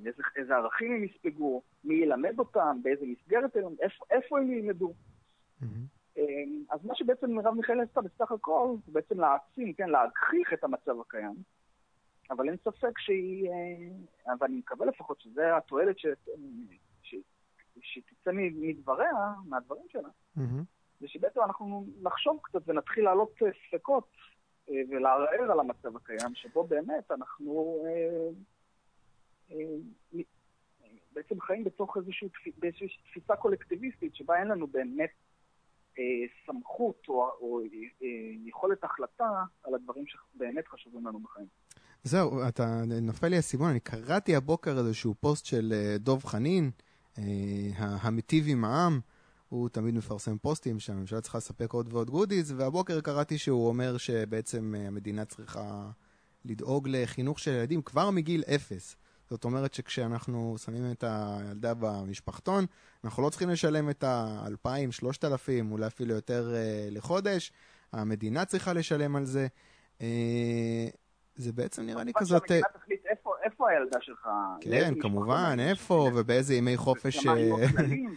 איזה, 0.07 0.23
איזה 0.37 0.55
ערכים 0.57 0.93
הם 0.93 1.05
יספגו, 1.05 1.63
מי 1.85 1.95
ילמד 1.95 2.39
אותם, 2.39 2.79
באיזה 2.83 3.07
מסגרת 3.07 3.57
הם, 3.57 3.75
איפה, 3.81 4.05
איפה 4.11 4.39
הם 4.39 4.53
ילמדו. 4.53 4.93
Mm-hmm. 5.63 6.21
אז 6.71 6.85
מה 6.85 6.95
שבעצם 6.95 7.31
מרב 7.31 7.55
מיכאל 7.55 7.81
עשתה 7.81 8.01
בסך 8.01 8.33
הכל, 8.33 8.75
זה 8.87 8.93
בעצם 8.93 9.21
להעצים, 9.21 9.73
כן, 9.73 9.89
להגחיך 9.89 10.53
את 10.53 10.65
המצב 10.65 11.01
הקיים. 11.01 11.35
אבל 12.31 12.49
אין 12.49 12.57
ספק 12.57 12.99
שהיא, 12.99 13.51
אה, 13.51 14.33
אבל 14.33 14.47
אני 14.47 14.57
מקווה 14.57 14.87
לפחות 14.87 15.21
שזה 15.21 15.57
התועלת 15.57 15.99
ש, 15.99 16.07
ש, 17.03 17.15
שתצא 17.81 18.31
מדבריה, 18.35 19.13
מהדברים 19.47 19.87
שלה, 19.89 20.09
mm-hmm. 20.39 20.65
זה 21.01 21.09
שבעצם 21.09 21.41
אנחנו 21.41 21.87
נחשוב 22.03 22.39
קצת 22.43 22.61
ונתחיל 22.67 23.05
להעלות 23.05 23.33
ספקות 23.69 24.09
אה, 24.71 24.75
ולערער 24.89 25.53
על 25.53 25.61
המצב 25.61 25.97
הקיים, 25.97 26.35
שבו 26.35 26.65
באמת 26.65 27.11
אנחנו 27.11 27.85
אה, 27.87 28.29
בעצם 31.13 31.41
חיים 31.41 31.65
בתוך 31.65 31.97
איזושהי, 31.97 32.29
באיזושהי 32.59 32.89
תפיסה 33.11 33.37
קולקטיביסטית, 33.37 34.15
שבה 34.15 34.39
אין 34.39 34.49
לנו 34.49 34.67
באמת 34.67 35.11
אה, 35.99 36.05
סמכות 36.47 37.03
או, 37.09 37.31
או 37.41 37.61
אה, 37.61 38.09
יכולת 38.45 38.85
החלטה 38.85 39.45
על 39.63 39.75
הדברים 39.75 40.05
שבאמת 40.07 40.69
חשובים 40.69 41.07
לנו 41.07 41.21
בחיים. 41.21 41.47
זהו, 42.05 42.49
אתה 42.49 42.83
נופל 43.03 43.29
לי 43.29 43.37
הסימון, 43.37 43.71
אני 43.71 43.81
קראתי 43.81 44.37
הבוקר 44.37 44.79
איזשהו 44.79 45.15
פוסט 45.21 45.47
של 45.47 45.73
אה, 45.73 45.99
דוב 45.99 46.25
חנין, 46.25 46.71
אה, 47.19 47.25
המיטיב 47.79 48.45
עם 48.49 48.65
העם. 48.65 49.01
הוא 49.49 49.69
תמיד 49.69 49.95
מפרסם 49.95 50.39
פוסטים 50.39 50.81
שהממשלה 50.81 51.21
צריכה 51.21 51.39
לספק 51.39 51.73
עוד 51.73 51.93
ועוד 51.93 52.11
גודיז, 52.11 52.53
והבוקר 52.53 53.01
קראתי 53.01 53.39
שהוא 53.39 53.69
אומר 53.69 53.97
שבעצם 53.97 54.75
אה, 54.75 54.87
המדינה 54.87 55.25
צריכה 55.25 55.91
לדאוג 56.45 56.89
לחינוך 56.89 57.39
של 57.39 57.51
ילדים 57.51 57.83
כבר 57.83 58.11
מגיל 58.11 58.43
אפס. 58.55 58.97
זאת 59.31 59.45
אומרת 59.45 59.75
שכשאנחנו 59.75 60.55
שמים 60.59 60.83
את 60.93 61.05
הילדה 61.07 61.75
במשפחתון, 61.75 62.65
אנחנו 63.05 63.23
לא 63.23 63.29
צריכים 63.29 63.49
לשלם 63.49 63.91
את 63.91 64.05
ה-2,000, 64.05 64.93
3,000, 64.93 65.73
אולי 65.73 65.87
אפילו 65.87 66.15
יותר 66.15 66.43
uh, 66.53 66.95
לחודש, 66.95 67.53
המדינה 67.93 68.45
צריכה 68.45 68.73
לשלם 68.73 69.17
על 69.17 69.25
זה. 69.25 69.47
Uh, 69.99 70.03
זה 71.35 71.53
בעצם 71.53 71.83
נראה 71.83 72.05
לי 72.05 72.13
כזאת... 72.15 72.49
שהמדינה 72.49 72.69
תחליט 72.69 73.07
איפה, 73.07 73.35
איפה 73.43 73.71
הילדה 73.71 74.01
שלך. 74.01 74.29
כן, 74.61 74.95
כמובן, 75.01 75.57
איפה, 75.59 76.11
ובאיזה 76.15 76.55
ימי 76.55 76.77
חופש... 76.77 77.27
ומה 77.27 77.39
יהיו 77.39 77.65
הכללים, 77.65 78.15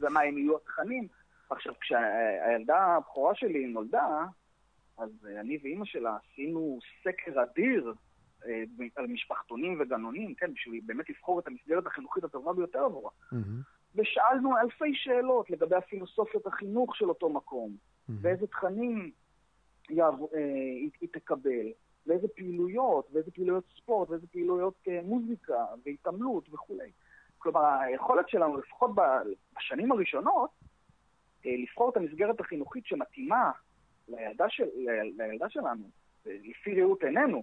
ומה 0.00 0.20
הם 0.20 0.38
יהיו 0.38 0.56
התכנים. 0.56 1.08
עכשיו, 1.50 1.72
כשהילדה 1.80 2.96
הבכורה 2.96 3.34
שלי 3.34 3.66
נולדה, 3.66 4.24
אז 4.98 5.10
אני 5.40 5.58
ואימא 5.62 5.84
שלה 5.84 6.16
עשינו 6.32 6.78
סקר 7.02 7.42
אדיר 7.42 7.86
אה, 7.88 8.11
על 8.96 9.06
משפחתונים 9.06 9.80
וגנונים, 9.80 10.34
כן, 10.34 10.54
בשביל 10.54 10.80
באמת 10.86 11.10
לבחור 11.10 11.38
את 11.38 11.46
המסגרת 11.46 11.86
החינוכית 11.86 12.24
הטובה 12.24 12.52
ביותר 12.52 12.84
עבורה. 12.84 13.10
Mm-hmm. 13.10 13.36
ושאלנו 13.94 14.58
אלפי 14.58 14.94
שאלות 14.94 15.50
לגבי 15.50 15.76
הפילוסופיית 15.76 16.46
החינוך 16.46 16.96
של 16.96 17.08
אותו 17.08 17.28
מקום, 17.28 17.70
mm-hmm. 17.70 18.12
ואיזה 18.20 18.46
תכנים 18.46 19.10
יעב, 19.90 20.14
אה, 20.34 20.38
היא 21.00 21.08
תקבל, 21.12 21.66
ואיזה 22.06 22.28
פעילויות, 22.28 23.08
ואיזה 23.12 23.30
פעילויות 23.30 23.64
ספורט, 23.76 24.10
ואיזה 24.10 24.26
פעילויות 24.26 24.74
אה, 24.88 25.00
מוזיקה, 25.04 25.64
והתעמלות 25.84 26.48
וכולי. 26.52 26.90
כלומר, 27.38 27.64
היכולת 27.80 28.28
שלנו, 28.28 28.56
לפחות 28.56 28.90
בשנים 29.56 29.92
הראשונות, 29.92 30.50
לבחור 31.44 31.90
את 31.90 31.96
המסגרת 31.96 32.40
החינוכית 32.40 32.86
שמתאימה 32.86 33.50
לילדה, 34.08 34.44
של, 34.48 34.64
לילדה 35.16 35.48
שלנו, 35.48 35.90
לפי 36.26 36.80
ראות 36.80 37.02
עינינו, 37.02 37.42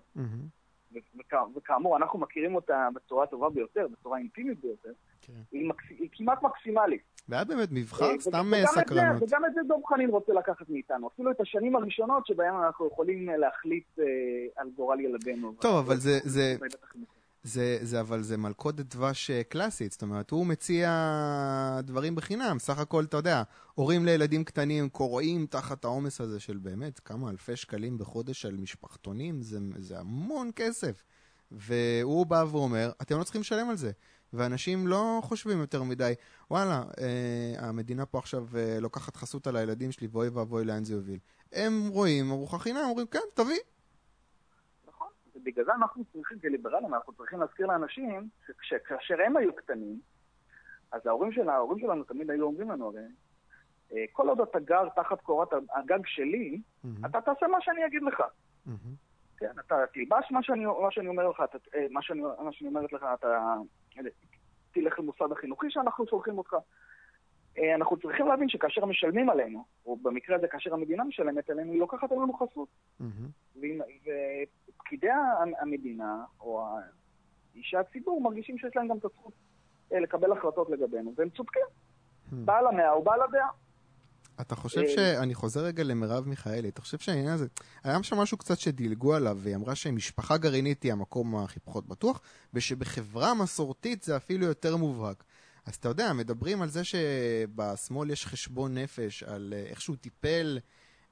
וכאמור, 1.56 1.98
אנחנו 1.98 2.20
מכירים 2.20 2.56
אותה 2.56 2.88
בצורה 2.94 3.24
הטובה 3.24 3.50
ביותר, 3.50 3.88
בצורה 3.92 4.18
אינטימית 4.18 4.60
ביותר, 4.60 4.92
כן. 5.22 5.34
היא, 5.52 5.70
מקס... 5.70 5.84
היא 5.90 6.10
כמעט 6.12 6.44
מקסימלית. 6.44 7.02
והיה 7.30 7.44
באמת 7.44 7.70
מבחר, 7.72 8.06
אה, 8.06 8.20
סתם 8.20 8.54
אה, 8.54 8.68
סקרנות. 8.68 9.24
וגם 9.24 9.46
את 9.46 9.54
זה 9.54 9.62
דב 9.68 9.86
חנין 9.88 10.10
רוצה 10.10 10.34
לקחת 10.34 10.70
מאיתנו. 10.70 11.08
אפילו 11.08 11.32
את 11.32 11.42
השנים 11.42 11.76
הראשונות 11.76 12.28
שבהן 12.28 12.54
אנחנו 12.54 12.88
יכולים 12.88 13.30
להחליט 13.30 14.00
אה, 14.00 14.06
על 14.56 14.70
גורל 14.76 15.00
ילדינו. 15.00 15.54
טוב, 15.60 15.86
אבל 15.86 15.96
זה... 15.98 16.56
זה... 17.44 17.80
זה, 17.82 18.00
אבל 18.00 18.24
זה 18.24 18.38
מלכודת 18.38 18.96
דבש 18.96 19.30
אה, 19.30 19.44
קלאסית, 19.44 19.92
זאת 19.92 20.02
אומרת, 20.02 20.32
הוא 20.32 20.46
מציע 20.46 20.90
דברים 21.84 22.16
בחינם, 22.16 22.60
סך 22.60 22.80
הכל, 22.80 23.04
אתה 23.04 23.18
יודע, 23.18 23.44
הורים 23.76 24.06
לילדים 24.06 24.44
קטנים 24.44 24.90
קוראים 24.90 25.46
תחת 25.46 25.86
העומס 25.86 26.22
הזה 26.22 26.40
של 26.40 26.58
באמת 26.58 27.00
כמה 27.00 27.30
אלפי 27.30 27.56
שקלים 27.56 27.98
בחודש 27.98 28.46
על 28.46 28.58
משפחתונים, 28.58 29.42
זה, 29.42 29.60
זה 29.78 30.00
המון 30.00 30.52
כסף. 30.56 31.04
והוא 31.52 32.26
בא 32.26 32.46
ואומר, 32.52 32.92
אתם 33.02 33.18
לא 33.18 33.24
צריכים 33.24 33.42
לשלם 33.42 33.70
על 33.70 33.78
זה. 33.78 33.92
ואנשים 34.34 34.88
לא 34.88 35.20
חושבים 35.24 35.60
יותר 35.60 35.84
מדי, 35.84 36.14
וואלה, 36.52 36.84
אה, 37.00 37.68
המדינה 37.68 38.06
פה 38.06 38.18
עכשיו 38.18 38.46
אה, 38.58 38.80
לוקחת 38.80 39.16
חסות 39.16 39.48
על 39.48 39.56
הילדים 39.56 39.92
שלי, 39.92 40.08
ואוי 40.12 40.30
ואבוי 40.30 40.66
לאן 40.66 40.84
זה 40.84 40.94
יוביל. 40.94 41.20
הם 41.54 41.88
רואים 41.88 42.32
ארוחה 42.32 42.60
חינם, 42.60 42.86
אומרים, 42.90 43.08
כן, 43.08 43.20
תביא, 43.34 43.60
ובגלל 45.42 45.66
זה 45.66 45.74
אנחנו 45.74 46.04
צריכים, 46.06 46.40
כליברלים, 46.40 46.94
אנחנו 46.94 47.14
צריכים 47.14 47.40
להזכיר 47.40 47.68
לאנשים 47.68 48.30
שכאשר 48.62 49.16
הם 49.26 49.38
היו 49.38 49.56
קטנים, 49.56 50.00
אז 50.92 51.08
ההורים, 51.08 51.32
של, 51.32 51.50
ההורים 51.50 51.80
שלנו 51.80 52.04
תמיד 52.04 52.30
היו 52.30 52.46
אומרים 52.46 52.72
לנו 52.72 52.88
הרי, 52.88 53.02
אה, 53.94 54.06
כל 54.12 54.30
עוד 54.30 54.42
אתה 54.42 54.60
גר 54.60 54.90
תחת 54.96 55.22
קורת 55.22 55.54
הגג 55.54 56.06
שלי, 56.06 56.62
mm-hmm. 56.62 57.08
אתה 57.10 57.22
תעשה 57.22 57.48
מה 57.48 57.62
שאני 57.62 57.86
אגיד 57.86 58.02
לך. 58.04 58.20
Mm-hmm. 58.68 58.72
כן, 59.38 59.52
אתה 59.60 59.76
תלבש 59.94 60.32
מה 60.32 60.44
שאני, 60.44 60.66
מה 60.66 60.92
שאני 60.92 61.08
אומר 61.08 61.30
לך, 61.30 61.42
אתה, 61.44 61.58
אה, 61.76 61.86
מה, 61.90 62.02
שאני, 62.02 62.22
מה 62.22 62.52
שאני 62.52 62.70
אומרת 62.70 62.94
לך, 62.94 63.06
אתה 63.14 63.56
תלך 64.72 65.00
למוסד 65.00 65.32
החינוכי 65.32 65.68
שאנחנו 65.70 66.08
שולחים 66.08 66.38
אותך. 66.38 66.56
אה, 67.60 67.76
אנחנו 67.76 67.98
צריכים 67.98 68.28
להבין 68.28 68.50
שכאשר 68.50 68.86
משלמים 68.86 69.30
עלינו, 69.30 69.64
או 69.86 69.98
במקרה 69.98 70.36
הזה 70.36 70.48
כאשר 70.48 70.74
המדינה 70.74 71.04
משלמת 71.04 71.50
עלינו, 71.50 71.72
היא 71.72 71.80
לוקחת 71.80 72.12
עלינו 72.12 72.34
חסות. 72.34 72.68
Mm-hmm. 73.02 73.60
ופקידי 74.76 75.08
המדינה, 75.62 76.24
או 76.42 76.68
אישי 77.56 77.78
הציבור, 77.78 78.22
מרגישים 78.22 78.58
שיש 78.58 78.76
להם 78.76 78.88
גם 78.88 78.98
את 78.98 79.06
הזכות 79.06 79.34
אה, 79.94 80.00
לקבל 80.00 80.32
החלטות 80.32 80.70
לגבינו, 80.70 81.14
והם 81.16 81.30
צודקים. 81.30 81.64
Mm-hmm. 81.64 82.36
בעל 82.46 82.68
המאה 82.68 82.90
הוא 82.90 83.06
בעל 83.06 83.22
הדעה. 83.22 83.50
אתה 84.42 84.56
חושב 84.56 84.88
ש... 84.88 84.98
אני 84.98 85.36
חוזר 85.36 85.62
רגע 85.62 85.84
למרב 85.84 86.28
מיכאלי, 86.28 86.70
אתה 86.70 86.82
חושב 86.82 86.98
שהעניין 86.98 87.28
הזה... 87.28 87.48
היה 87.84 88.04
שם 88.04 88.18
משהו 88.18 88.38
קצת 88.38 88.60
שדילגו 88.60 89.16
עליו, 89.16 89.38
והיא 89.42 89.56
אמרה 89.56 89.76
שמשפחה 89.76 90.38
גרעינית 90.38 90.84
היא 90.84 90.92
המקום 90.92 91.36
הכי 91.36 91.60
פחות 91.60 91.88
בטוח, 91.88 92.22
ושבחברה 92.54 93.34
מסורתית 93.34 94.04
זה 94.04 94.18
אפילו 94.18 94.46
יותר 94.46 94.78
מובהק. 94.78 95.24
אז 95.70 95.76
אתה 95.76 95.88
יודע, 95.88 96.14
מדברים 96.14 96.62
על 96.62 96.68
זה 96.68 96.84
שבשמאל 96.84 98.12
יש 98.12 98.26
חשבון 98.26 98.78
נפש, 98.78 99.24
על 99.24 99.54
אה, 99.56 99.64
איך 99.70 99.82
שהוא 99.82 99.96
טיפל 99.96 100.60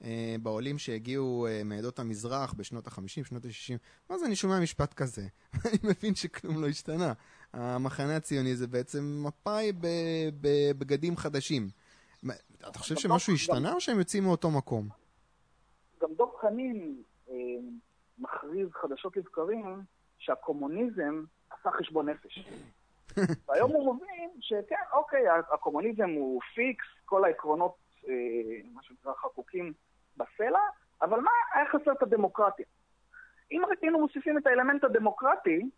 אה, 0.04 0.36
בעולים 0.42 0.78
שהגיעו 0.78 1.48
אה, 1.48 1.62
מעדות 1.66 2.00
המזרח 2.00 2.54
בשנות 2.54 2.88
ה-50, 2.88 3.08
שנות 3.08 3.46
ה-60. 3.46 3.78
מה 4.10 4.18
זה, 4.18 4.26
אני 4.26 4.36
שומע 4.36 4.60
משפט 4.60 4.94
כזה, 4.94 5.22
ואני 5.64 5.78
מבין 5.84 6.16
שכלום 6.16 6.62
לא 6.62 6.68
השתנה. 6.68 7.14
המחנה 7.54 8.16
הציוני 8.16 8.56
זה 8.56 8.68
בעצם 8.68 9.24
מפא"י 9.28 9.72
בבגדים 10.42 11.18
חדשים. 11.18 11.70
אתה 12.60 12.80
חושב 12.80 12.96
שמשהו 12.96 13.34
השתנה 13.34 13.74
או 13.74 13.82
שהם 13.82 14.00
יוצאים 14.00 14.24
מאותו 14.24 14.52
מקום? 14.52 14.90
גם 16.02 16.10
דב 16.18 16.26
חנין 16.42 17.02
אה, 17.30 17.36
מכריז 18.20 18.70
חדשות 18.82 19.18
לבקרים 19.18 19.82
שהקומוניזם 20.18 21.24
עשה 21.50 21.70
חשבון 21.80 22.10
נפש. 22.10 22.48
והיום 23.48 23.72
הוא 23.72 23.96
מבין 23.96 24.30
שכן, 24.40 24.76
אוקיי, 24.94 25.24
הקומוניזם 25.54 26.10
הוא 26.10 26.42
פיקס, 26.56 26.86
כל 27.06 27.26
העקרונות, 27.26 27.76
אה, 28.08 28.14
מה 28.74 28.84
שנקרא 28.84 29.14
חקוקים 29.14 29.74
בסלע, 30.18 30.60
אבל 31.02 31.20
מה, 31.20 31.32
היה 31.54 31.66
חסר 31.70 31.92
את 31.92 32.04
הדמוקרטיה. 32.04 32.66
אם 33.52 33.62
רק 33.72 33.78
היינו 33.82 34.00
מוסיפים 34.00 34.38
את 34.38 34.48
האלמנט 34.48 34.84
הדמוקרטי, 34.84 35.70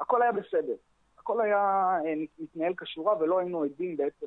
הכל 0.00 0.22
היה 0.22 0.32
בסדר. 0.32 0.74
הכל 1.18 1.40
היה 1.40 1.56
אה, 2.04 2.14
מתנהל 2.38 2.72
כשורה 2.76 3.18
ולא 3.18 3.38
היינו 3.38 3.62
עדים 3.62 3.96
בעצם 3.96 4.26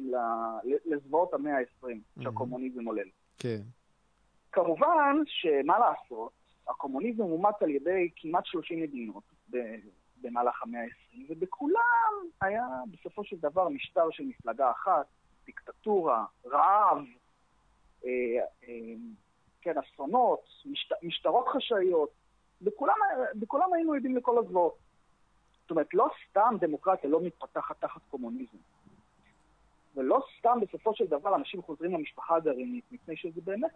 לזוועות 0.86 1.34
המאה 1.34 1.58
ה-20 1.58 2.24
שהקומוניזם 2.24 2.86
עולל. 2.86 3.08
כן. 3.38 3.62
כמובן 4.52 5.18
שמה 5.26 5.80
לעשות, 5.80 6.32
הקומוניזם 6.68 7.24
אומץ 7.24 7.56
על 7.62 7.70
ידי 7.70 8.10
כמעט 8.16 8.46
30 8.46 8.82
מדינות 8.82 9.24
במהלך 10.22 10.64
המאה 10.64 10.82
ה-20, 10.82 11.26
ובכולם 11.30 12.14
היה 12.42 12.66
בסופו 12.92 13.24
של 13.24 13.36
דבר 13.36 13.70
משטר 13.70 14.12
של 14.12 14.24
מפלגה 14.24 14.72
אחת, 14.72 15.06
דיקטטורה, 15.46 16.26
רעב, 16.46 16.98
אה, 18.06 18.10
אה, 18.68 18.94
כן, 19.62 19.74
אסונות, 19.78 20.46
משט, 20.66 20.92
משטרות 21.04 21.48
חשאיות, 21.48 22.10
בכולם, 22.62 22.96
בכולם 23.36 23.74
היינו 23.74 23.94
עדים 23.94 24.16
לכל 24.18 24.38
הזוועות. 24.38 24.78
זאת 25.62 25.72
אומרת, 25.72 25.94
לא 25.94 26.10
סתם 26.30 26.56
דמוקרטיה 26.60 27.10
לא 27.10 27.22
מתפתחת 27.22 27.76
תחת 27.80 28.02
קומוניזם. 28.12 28.58
ולא 29.96 30.24
סתם 30.40 30.58
בסופו 30.62 30.96
של 30.96 31.06
דבר 31.06 31.36
אנשים 31.36 31.62
חוזרים 31.62 31.94
למשפחה 31.94 32.36
הגרעינית, 32.36 32.84
מפני 32.92 33.16
שזה 33.18 33.42
באמת 33.44 33.72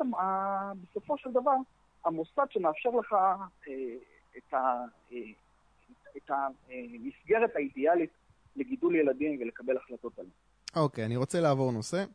בסופו 0.83 1.17
של 1.17 1.31
דבר 1.31 1.55
המוסד 2.05 2.45
שמאפשר 2.49 2.89
לך 2.89 3.13
אה, 3.13 3.73
את, 4.37 4.53
ה, 4.53 4.57
אה, 5.11 5.17
את 6.17 6.31
המסגרת 6.31 7.55
האידיאלית 7.55 8.09
לגידול 8.55 8.95
ילדים 8.95 9.41
ולקבל 9.41 9.77
החלטות 9.77 10.19
עליהם. 10.19 10.33
אוקיי, 10.75 11.03
okay, 11.03 11.05
אני 11.05 11.17
רוצה 11.17 11.41
לעבור 11.41 11.71
נושא. 11.71 12.05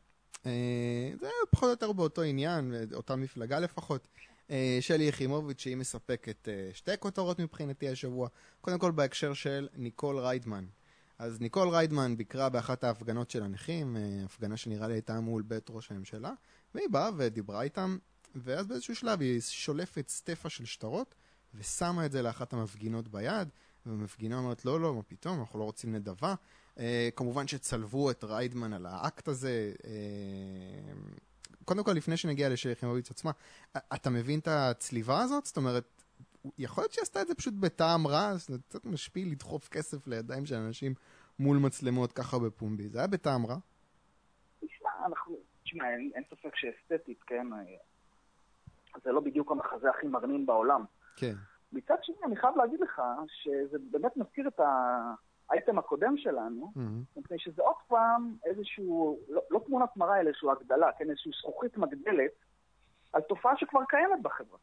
אה, 0.46 1.12
זה 1.20 1.28
פחות 1.50 1.66
או 1.66 1.70
יותר 1.70 1.92
באותו 1.92 2.22
עניין, 2.22 2.74
אותה 2.94 3.16
מפלגה 3.16 3.60
לפחות. 3.60 4.08
אה, 4.50 4.78
שלי 4.80 5.04
יחימוביץ', 5.04 5.60
שהיא 5.60 5.76
מספקת 5.76 6.48
אה, 6.48 6.70
שתי 6.72 6.90
כותרות 7.00 7.38
מבחינתי 7.38 7.88
השבוע. 7.88 8.28
קודם 8.60 8.78
כל 8.78 8.90
בהקשר 8.90 9.34
של 9.34 9.68
ניקול 9.76 10.18
ריידמן. 10.18 10.64
אז 11.18 11.40
ניקול 11.40 11.68
ריידמן 11.68 12.16
ביקרה 12.16 12.48
באחת 12.48 12.84
ההפגנות 12.84 13.30
של 13.30 13.42
הנכים, 13.42 13.96
הפגנה 14.24 14.56
שנראה 14.56 14.88
לי 14.88 14.94
הייתה 14.94 15.20
מול 15.20 15.42
בית 15.42 15.70
ראש 15.70 15.90
הממשלה, 15.90 16.32
והיא 16.74 16.88
באה 16.90 17.10
ודיברה 17.16 17.62
איתם, 17.62 17.98
ואז 18.34 18.66
באיזשהו 18.66 18.96
שלב 18.96 19.20
היא 19.20 19.40
שולפת 19.40 20.08
סטפה 20.08 20.48
של 20.48 20.64
שטרות, 20.64 21.14
ושמה 21.54 22.06
את 22.06 22.12
זה 22.12 22.22
לאחת 22.22 22.52
המפגינות 22.52 23.08
ביד, 23.08 23.48
והמפגינה 23.86 24.38
אומרת, 24.38 24.64
לא, 24.64 24.80
לא, 24.80 24.94
מה 24.94 25.02
פתאום, 25.02 25.40
אנחנו 25.40 25.58
לא 25.58 25.64
רוצים 25.64 25.92
נדבה. 25.94 26.34
אה, 26.76 26.80
כמובן 27.16 27.46
שצלבו 27.46 28.10
את 28.10 28.24
ריידמן 28.24 28.72
על 28.72 28.86
האקט 28.86 29.28
הזה. 29.28 29.72
אה, 29.78 29.86
קודם 31.64 31.84
כל, 31.84 31.92
לפני 31.92 32.16
שנגיע 32.16 32.48
לשלי 32.48 32.72
יחימוביץ 32.72 33.10
עצמה, 33.10 33.30
אתה 33.76 34.10
מבין 34.10 34.38
את 34.38 34.48
הצליבה 34.48 35.20
הזאת? 35.22 35.46
זאת 35.46 35.56
אומרת, 35.56 36.02
יכול 36.58 36.82
להיות 36.82 36.92
שהיא 36.92 37.02
עשתה 37.02 37.22
את 37.22 37.26
זה 37.26 37.34
פשוט 37.34 37.54
בטעם 37.54 38.06
רע, 38.06 38.36
זה 38.36 38.58
קצת 38.68 38.84
משפיל 38.84 39.32
לדחוף 39.32 39.68
כסף 39.68 40.06
לידיים 40.06 40.46
של 40.46 40.54
אנשים 40.54 40.94
מול 41.38 41.56
מצלמות 41.56 42.12
ככה 42.12 42.38
בפומבי. 42.38 42.88
זה 42.88 42.98
היה 42.98 43.06
בטעם 43.06 43.46
רע? 43.46 43.56
תשמע, 44.60 44.90
אנחנו... 45.06 45.36
תשמע, 45.64 45.84
אין, 45.90 46.10
אין 46.14 46.24
ספק 46.30 46.56
שאסתטית, 46.56 47.22
כן? 47.22 47.46
זה 49.04 49.12
לא 49.12 49.20
בדיוק 49.20 49.52
המחזה 49.52 49.90
הכי 49.90 50.06
מרנין 50.06 50.46
בעולם. 50.46 50.84
כן. 51.16 51.34
מצד 51.72 51.94
שני, 52.02 52.16
אני 52.24 52.36
חייב 52.36 52.56
להגיד 52.56 52.80
לך 52.80 53.02
שזה 53.26 53.78
באמת 53.90 54.16
מזכיר 54.16 54.48
את 54.48 54.60
האייטם 55.48 55.78
הקודם 55.78 56.16
שלנו, 56.16 56.72
mm-hmm. 56.76 57.20
מפני 57.20 57.38
שזה 57.38 57.62
עוד 57.62 57.76
פעם 57.88 58.36
איזשהו, 58.44 59.18
לא, 59.28 59.42
לא 59.50 59.60
תמונת 59.66 59.96
מראה, 59.96 60.20
אלא 60.20 60.28
איזושהי 60.28 60.48
הגדלה, 60.50 60.92
כן, 60.98 61.10
איזושהי 61.10 61.32
זכוכית 61.38 61.76
מגדלת 61.76 62.32
על 63.12 63.22
תופעה 63.22 63.56
שכבר 63.56 63.84
קיימת 63.88 64.22
בחברה. 64.22 64.58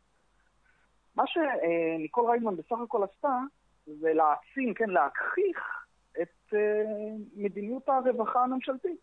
מה 1.15 1.23
שניקול 1.27 2.29
ריידמן 2.29 2.55
בסך 2.55 2.77
הכל 2.83 3.03
עשתה, 3.03 3.39
זה 3.85 4.13
להעצים, 4.13 4.73
כן, 4.73 4.89
להגחיך 4.89 5.85
את 6.21 6.53
uh, 6.53 6.57
מדיניות 7.35 7.89
הרווחה 7.89 8.43
הממשלתית. 8.43 8.99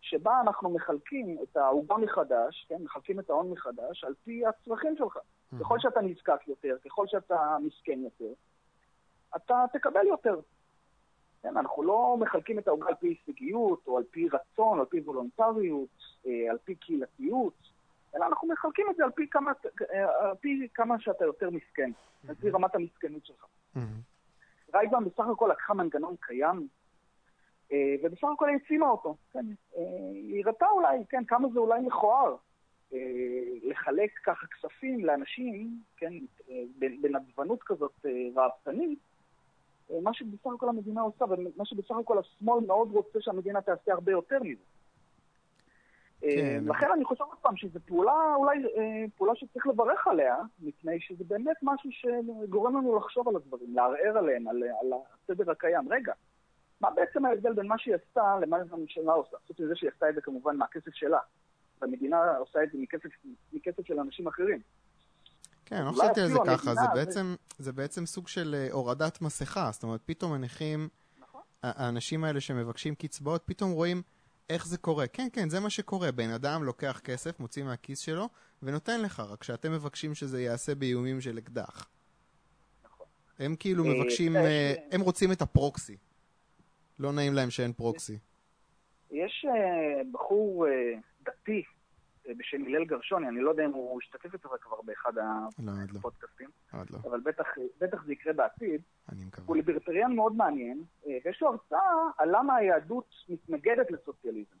שבה 0.00 0.40
אנחנו 0.40 0.70
מחלקים 0.70 1.38
את 1.42 1.56
העוגה 1.56 1.96
מחדש, 1.96 2.66
כן, 2.68 2.82
מחלקים 2.82 3.20
את 3.20 3.30
ההון 3.30 3.50
מחדש, 3.50 4.04
על 4.04 4.14
פי 4.24 4.42
הצרכים 4.46 4.96
שלך. 4.96 5.18
Mm-hmm. 5.52 5.60
ככל 5.60 5.78
שאתה 5.78 6.00
נזקק 6.00 6.48
יותר, 6.48 6.76
ככל 6.84 7.06
שאתה 7.06 7.56
מסכן 7.62 8.00
יותר, 8.00 8.32
אתה 9.36 9.64
תקבל 9.72 10.06
יותר. 10.06 10.40
כן, 11.42 11.56
אנחנו 11.56 11.82
לא 11.82 12.16
מחלקים 12.20 12.58
את 12.58 12.68
העוגה 12.68 12.88
על 12.88 12.94
פי 12.94 13.06
הישגיות, 13.08 13.86
או 13.86 13.96
על 13.96 14.04
פי 14.10 14.28
רצון, 14.28 14.78
או 14.78 14.82
על 14.82 14.86
פי 14.86 15.00
וולונטריות, 15.00 15.88
אה, 16.26 16.50
על 16.50 16.58
פי 16.64 16.74
קהילתיות, 16.74 17.54
אלא 18.16 18.26
אנחנו 18.26 18.48
מחלקים 18.48 18.86
את 18.90 18.96
זה 18.96 19.04
על 19.04 19.10
פי 19.10 19.28
כמה, 19.30 19.52
אה, 19.94 20.28
על 20.28 20.36
פי 20.40 20.68
כמה 20.74 21.00
שאתה 21.00 21.24
יותר 21.24 21.50
מסכן, 21.50 21.90
mm-hmm. 21.90 22.28
על 22.28 22.34
פי 22.34 22.50
רמת 22.50 22.74
המסכנות 22.74 23.26
שלך. 23.26 23.44
Mm-hmm. 23.76 24.74
רייבן 24.74 25.04
בסך 25.04 25.24
הכל 25.32 25.48
לקחה 25.52 25.74
מנגנון 25.74 26.14
קיים, 26.20 26.68
אה, 27.72 27.94
ובסך 28.02 28.28
הכל 28.34 28.48
העצימה 28.48 28.88
אותו. 28.88 29.16
כן, 29.32 29.46
היא 30.12 30.44
הראתה 30.44 30.66
אולי, 30.66 30.98
כן, 31.08 31.24
כמה 31.24 31.48
זה 31.48 31.58
אולי 31.58 31.80
מכוער 31.80 32.36
לחלק 33.62 34.10
ככה 34.24 34.46
כספים 34.46 35.04
לאנשים, 35.04 35.80
כן, 35.96 36.12
אה, 36.50 36.62
בנדבנות 36.78 37.62
כזאת 37.62 38.06
אה, 38.06 38.10
ראוותנית, 38.34 38.98
אה, 39.90 40.00
מה 40.02 40.14
שבסך 40.14 40.50
הכל 40.54 40.68
המדינה 40.68 41.00
עושה, 41.00 41.24
ומה 41.24 41.64
שבסך 41.64 41.94
הכל 42.00 42.18
השמאל 42.18 42.66
מאוד 42.66 42.90
רוצה 42.92 43.20
שהמדינה 43.20 43.60
תעשה 43.60 43.92
הרבה 43.92 44.12
יותר 44.12 44.38
מזה. 44.42 44.62
אה, 46.24 46.30
כן. 46.36 46.64
לכן 46.66 46.86
אני 46.92 47.04
חושב 47.04 47.24
עוד 47.24 47.38
פעם 47.42 47.56
שזו 47.56 47.80
פעולה, 47.86 48.34
אולי 48.36 48.64
אה, 48.64 49.04
פעולה 49.16 49.32
שצריך 49.36 49.66
לברך 49.66 50.06
עליה, 50.06 50.36
מפני 50.60 51.00
שזה 51.00 51.24
באמת 51.24 51.56
משהו 51.62 51.90
שגורם 51.92 52.76
לנו 52.76 52.96
לחשוב 52.96 53.28
על 53.28 53.36
הדברים, 53.36 53.74
לערער 53.74 54.18
עליהם, 54.18 54.48
על, 54.48 54.62
על 54.62 54.92
הסדר 54.92 55.50
הקיים. 55.50 55.92
רגע, 55.92 56.12
מה 56.80 56.90
בעצם 56.90 57.24
ההבדל 57.24 57.52
בין 57.52 57.66
מה 57.66 57.78
שהיא 57.78 57.94
עשתה 57.94 58.38
למה 58.40 58.56
שהממשלה 58.68 59.12
עושה? 59.12 59.36
חוץ 59.46 59.60
מזה 59.60 59.76
שהיא 59.76 59.90
עשתה 59.90 60.08
את 60.08 60.14
זה 60.14 60.20
כמובן 60.20 60.56
מהכסף 60.56 60.94
שלה. 60.94 61.18
והמדינה 61.82 62.16
עושה 62.38 62.62
את 62.62 62.68
זה 62.72 62.78
מכסף, 62.78 63.08
מכסף 63.52 63.86
של 63.86 64.00
אנשים 64.00 64.26
אחרים. 64.26 64.60
כן, 65.64 65.84
לא 65.84 65.88
אולי 65.88 66.00
חשבתי 66.00 66.20
על 66.20 66.28
זה 66.28 66.38
ככה, 66.46 66.74
זה 66.74 66.86
בעצם, 66.94 67.34
זה 67.58 67.72
בעצם 67.72 68.06
סוג 68.06 68.28
של 68.28 68.54
אה, 68.54 68.72
הורדת 68.72 69.20
מסכה, 69.20 69.70
זאת 69.72 69.82
אומרת, 69.82 70.00
פתאום 70.06 70.32
הנכים, 70.32 70.88
נכון. 71.18 71.40
האנשים 71.62 72.24
האלה 72.24 72.40
שמבקשים 72.40 72.94
קצבאות, 72.94 73.42
פתאום 73.44 73.70
רואים 73.70 74.02
איך 74.50 74.66
זה 74.66 74.78
קורה. 74.78 75.06
כן, 75.06 75.28
כן, 75.32 75.48
זה 75.48 75.60
מה 75.60 75.70
שקורה. 75.70 76.12
בן 76.12 76.30
אדם 76.30 76.64
לוקח 76.64 77.00
כסף, 77.04 77.40
מוציא 77.40 77.64
מהכיס 77.64 77.98
שלו, 77.98 78.28
ונותן 78.62 79.00
לך, 79.00 79.20
רק 79.20 79.42
שאתם 79.42 79.72
מבקשים 79.72 80.14
שזה 80.14 80.42
ייעשה 80.42 80.74
באיומים 80.74 81.20
של 81.20 81.38
אקדח. 81.38 81.88
נכון. 82.84 83.06
הם 83.38 83.56
כאילו 83.56 83.84
אה, 83.84 83.90
מבקשים, 83.90 84.36
יש, 84.36 84.36
אה, 84.36 84.44
אה, 84.44 84.74
הם 84.92 85.00
רוצים 85.00 85.32
את 85.32 85.42
הפרוקסי. 85.42 85.96
לא 86.98 87.12
נעים 87.12 87.34
להם 87.34 87.50
שאין 87.50 87.72
פרוקסי. 87.72 88.18
יש 89.10 89.46
אה, 89.48 90.02
בחור 90.12 90.66
אה, 90.66 90.72
דתי 91.26 91.62
אה, 92.28 92.32
בשם 92.36 92.64
הלל 92.66 92.84
גרשוני, 92.84 93.28
אני 93.28 93.40
לא 93.40 93.50
יודע 93.50 93.64
אם 93.64 93.70
הוא 93.72 93.98
השתתף 94.02 94.34
אצלך 94.34 94.50
כבר 94.60 94.82
באחד 94.82 95.14
לא, 95.16 95.22
לא, 95.58 95.98
הפודקאסטים, 95.98 96.48
לא. 96.74 96.98
אבל 97.10 97.20
בטח, 97.20 97.46
בטח 97.80 98.04
זה 98.04 98.12
יקרה 98.12 98.32
בעתיד. 98.32 98.80
אני 99.12 99.24
מקווה. 99.24 99.46
הוא 99.46 99.56
ליברטריאן 99.56 100.12
מאוד 100.14 100.32
מעניין, 100.36 100.82
אה, 101.06 101.18
ויש 101.24 101.42
לו 101.42 101.48
הרצאה 101.48 101.90
על 102.18 102.28
למה 102.36 102.56
היהדות 102.56 103.08
מתנגדת 103.28 103.90
לסוציאליזם. 103.90 104.56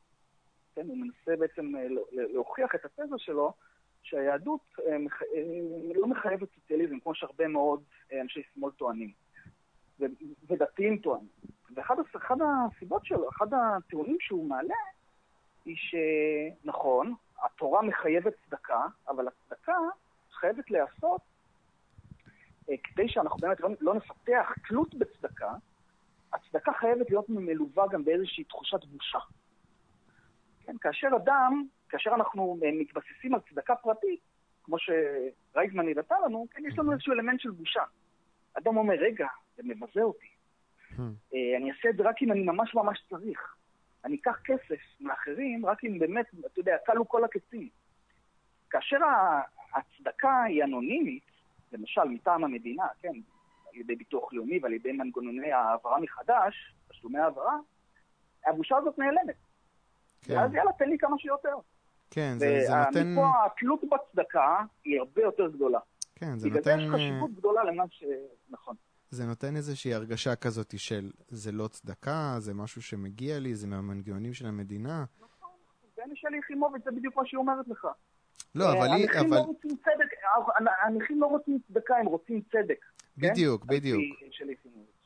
כן, 0.74 0.86
הוא 0.86 0.96
מנסה 0.98 1.36
בעצם 1.40 1.76
אה, 1.76 1.88
לה- 1.88 2.00
להוכיח 2.32 2.74
את 2.74 2.84
התזה 2.84 3.14
שלו 3.18 3.52
שהיהדות 4.02 4.60
אה, 4.78 4.92
אה, 4.92 4.96
לא 5.94 6.06
מחייבת 6.06 6.48
סוציאליזם, 6.54 7.00
כמו 7.00 7.14
שהרבה 7.14 7.48
מאוד 7.48 7.82
אה, 8.12 8.20
אנשי 8.20 8.42
שמאל 8.54 8.70
טוענים, 8.72 9.12
ודתיים 10.48 10.98
טוענים. 10.98 11.28
ואחת 11.74 11.96
הס- 11.98 12.16
אחת 12.16 12.36
הסיבות 12.40 13.04
שלו, 13.04 13.28
אחד 13.28 13.46
הטיעונים 13.54 14.16
שהוא 14.20 14.48
מעלה, 14.48 14.74
היא 15.66 15.76
שנכון, 15.76 17.14
התורה 17.44 17.82
מחייבת 17.82 18.32
צדקה, 18.46 18.86
אבל 19.08 19.28
הצדקה 19.28 19.76
חייבת 20.32 20.70
להיעשות 20.70 21.20
אה, 22.70 22.74
כדי 22.84 23.08
שאנחנו 23.08 23.38
באמת 23.38 23.60
לא, 23.60 23.68
לא 23.80 23.94
נפתח 23.94 24.52
תלות 24.68 24.94
בצדקה, 24.94 25.52
הצדקה 26.32 26.72
חייבת 26.72 27.10
להיות 27.10 27.28
מלווה 27.28 27.84
גם 27.90 28.04
באיזושהי 28.04 28.44
תחושת 28.44 28.84
בושה. 28.84 29.18
כן, 30.64 30.76
כאשר 30.80 31.08
אדם, 31.16 31.66
כאשר 31.88 32.10
אנחנו 32.14 32.58
אה, 32.64 32.70
מתבססים 32.72 33.34
על 33.34 33.40
צדקה 33.50 33.76
פרטית, 33.76 34.20
כמו 34.62 34.76
שרייזמן 34.78 35.88
הראתה 35.88 36.14
לנו, 36.24 36.46
כן, 36.50 36.62
יש 36.66 36.78
לנו 36.78 36.92
איזשהו 36.92 37.12
אלמנט 37.12 37.40
של 37.40 37.50
בושה. 37.50 37.82
אדם 38.54 38.76
אומר, 38.76 38.94
רגע, 38.94 39.26
זה 39.56 39.62
מבזה 39.64 40.02
אותי. 40.02 40.26
Hmm. 40.90 41.00
אה, 41.34 41.56
אני 41.56 41.70
אעשה 41.70 41.88
את 41.88 41.96
זה 41.96 42.02
רק 42.02 42.22
אם 42.22 42.32
אני 42.32 42.42
ממש 42.42 42.74
ממש 42.74 43.02
צריך. 43.08 43.55
אני 44.06 44.16
אקח 44.16 44.38
כסף 44.44 44.80
מאחרים 45.00 45.66
רק 45.66 45.84
אם 45.84 45.98
באמת, 45.98 46.26
אתה 46.46 46.60
יודע, 46.60 46.76
כלו 46.86 47.08
כל 47.08 47.24
הקצים. 47.24 47.68
כאשר 48.70 49.04
ה- 49.04 49.42
הצדקה 49.74 50.42
היא 50.42 50.64
אנונימית, 50.64 51.22
למשל 51.72 52.04
מטעם 52.04 52.44
המדינה, 52.44 52.86
כן, 53.00 53.12
על 53.72 53.80
ידי 53.80 53.96
ביטוח 53.96 54.32
לאומי 54.32 54.58
ועל 54.62 54.72
ידי 54.72 54.92
מנגנוני 54.92 55.52
העברה 55.52 56.00
מחדש, 56.00 56.74
תשלומי 56.88 57.18
העברה, 57.18 57.56
הבושה 58.46 58.76
הזאת 58.76 58.98
נעלמת. 58.98 59.36
כן, 60.22 60.36
ואז 60.36 60.54
יאללה, 60.54 60.72
תן 60.72 60.88
לי 60.88 60.98
כמה 60.98 61.18
שיותר. 61.18 61.56
כן, 62.10 62.34
זה 62.38 62.60
זה 62.66 62.74
נותן... 62.76 63.06
ומפה 63.18 63.44
התלות 63.46 63.80
בצדקה 63.84 64.62
היא 64.84 64.98
הרבה 65.00 65.22
יותר 65.22 65.48
גדולה. 65.48 65.78
כן, 66.14 66.38
זה 66.38 66.48
בגלל 66.48 66.62
זה 66.62 66.76
נותן... 66.76 66.84
יש 66.84 66.94
חשיבות 66.94 67.30
גדולה 67.34 67.64
למה 67.64 67.84
ש... 67.90 68.04
נכון. 68.50 68.76
זה 69.10 69.24
נותן 69.26 69.56
איזושהי 69.56 69.94
הרגשה 69.94 70.36
כזאת 70.36 70.74
של 70.78 71.10
זה 71.28 71.52
לא 71.52 71.68
צדקה, 71.68 72.36
זה 72.38 72.54
משהו 72.54 72.82
שמגיע 72.82 73.38
לי, 73.38 73.54
זה 73.54 73.66
מהמנגנונים 73.66 74.34
של 74.34 74.46
המדינה. 74.46 75.04
ואני 75.98 76.12
שלי 76.16 76.38
יחימוביץ, 76.38 76.84
זה 76.84 76.90
בדיוק 76.90 77.16
מה 77.16 77.22
שהיא 77.26 77.38
אומרת 77.38 77.68
לך. 77.68 77.86
לא, 78.54 78.64
אה, 78.64 78.72
אבל 78.72 78.82
היא... 78.86 79.06
הנכים 79.06 79.20
אבל... 79.26 79.36
לא 79.36 79.42
רוצים 79.42 79.70
צדק, 79.70 80.16
הנכים 80.86 81.20
לא 81.20 81.26
רוצים 81.26 81.58
צדקה, 81.68 81.96
הם 81.96 82.06
רוצים 82.06 82.40
צדק. 82.52 82.78
כן? 83.20 83.30
בדיוק, 83.30 83.64
פי 83.64 83.76
בדיוק. 83.76 84.02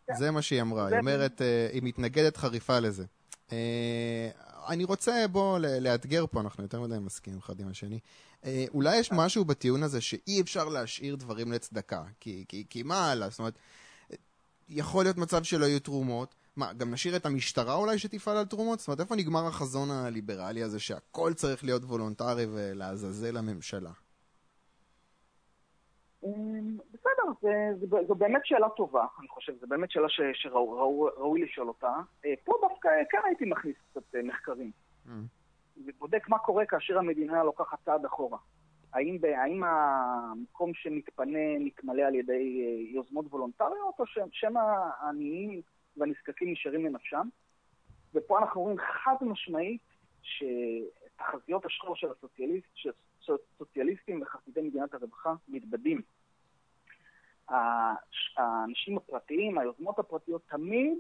כן. 0.07 0.15
זה 0.15 0.31
מה 0.31 0.43
שהיא 0.43 0.63
אמרה, 0.63 0.89
זה- 0.89 0.95
היא 0.95 1.01
אומרת, 1.01 1.43
אה, 1.43 1.69
היא 1.73 1.83
מתנגדת 1.85 2.37
חריפה 2.37 2.79
לזה. 2.79 3.05
אה, 3.53 4.31
אני 4.69 4.85
רוצה, 4.85 5.25
בוא, 5.33 5.59
לאתגר 5.59 6.27
פה, 6.27 6.41
אנחנו 6.41 6.63
יותר 6.65 6.81
מדי 6.81 6.99
מסכימים 6.99 7.39
אחד 7.39 7.61
עם 7.61 7.69
השני. 7.69 7.99
אה, 8.45 8.65
אולי 8.75 8.97
יש 8.97 9.13
משהו 9.13 9.45
בטיעון 9.45 9.83
הזה 9.83 10.01
שאי 10.01 10.41
אפשר 10.41 10.69
להשאיר 10.69 11.17
דברים 11.17 11.53
לצדקה, 11.53 12.03
כי, 12.21 12.45
כי, 12.49 12.65
כי 12.71 12.83
מה 12.83 13.11
הלאה? 13.13 13.29
זאת 13.31 13.39
אומרת, 13.39 13.55
אה, 13.55 13.61
יכול 14.71 15.05
להיות 15.05 15.17
מצב 15.17 15.43
שלא 15.43 15.65
יהיו 15.65 15.81
תרומות. 15.81 16.35
מה, 16.57 16.73
גם 16.73 16.91
נשאיר 16.91 17.17
את 17.17 17.27
המשטרה 17.27 17.75
אולי 17.75 17.99
שתפעל 17.99 18.37
על 18.37 18.45
תרומות? 18.45 18.79
זאת 18.79 18.89
אומרת, 18.89 19.01
איפה 19.01 19.17
נגמר 19.17 19.47
החזון 19.47 19.91
הליברלי 19.91 20.63
הזה 20.63 20.81
שהכל 20.81 21.33
צריך 21.35 21.65
להיות 21.65 21.83
וולונטרי 21.85 22.47
ולעזאזל 22.55 23.37
הממשלה? 23.37 23.91
אמ, 26.25 26.79
בסדר, 26.93 27.51
זו 28.09 28.15
באמת 28.15 28.41
שאלה 28.45 28.69
טובה, 28.69 29.07
אני 29.19 29.29
חושב, 29.29 29.53
זו 29.61 29.67
באמת 29.67 29.91
שאלה 29.91 30.07
שראוי 30.35 31.43
לשאול 31.43 31.69
אותה. 31.69 31.95
אה, 32.25 32.35
פה 32.45 32.53
דווקא 32.61 32.89
כן 33.11 33.19
הייתי 33.25 33.45
מכניס 33.45 33.77
קצת 33.91 34.15
אה, 34.15 34.23
מחקרים. 34.23 34.71
Mm. 35.07 35.11
ובודק 35.87 36.29
מה 36.29 36.39
קורה 36.39 36.67
כאשר 36.67 36.99
המדינה 36.99 37.45
לוקחת 37.45 37.79
צעד 37.85 38.05
אחורה. 38.05 38.39
האם, 38.93 39.19
האם 39.37 39.65
המקום 39.65 40.75
שמתפנה 40.75 41.59
מתמלא 41.61 42.03
על 42.03 42.15
ידי 42.15 42.63
אה, 42.65 42.95
יוזמות 42.95 43.27
וולונטריות, 43.27 43.95
או 43.99 44.05
שמא 44.33 44.61
העניים 45.01 45.61
והנזקקים 45.97 46.53
נשארים 46.53 46.87
לנפשם? 46.87 47.29
ופה 48.15 48.39
אנחנו 48.39 48.61
רואים 48.61 48.77
חד 48.79 49.15
משמעית 49.21 49.81
שתחזיות 50.23 51.65
השחור 51.65 51.97
של 51.97 52.07
הסוציאליסט, 52.11 52.69
של 52.75 52.91
סוציאליסטים 53.59 54.23
וחסידי 54.23 54.61
מדינת 54.61 54.95
הרווחה 54.95 55.35
מתבדים. 55.49 56.01
האנשים 58.37 58.97
הפרטיים, 58.97 59.59
היוזמות 59.59 59.99
הפרטיות, 59.99 60.43
תמיד 60.49 60.99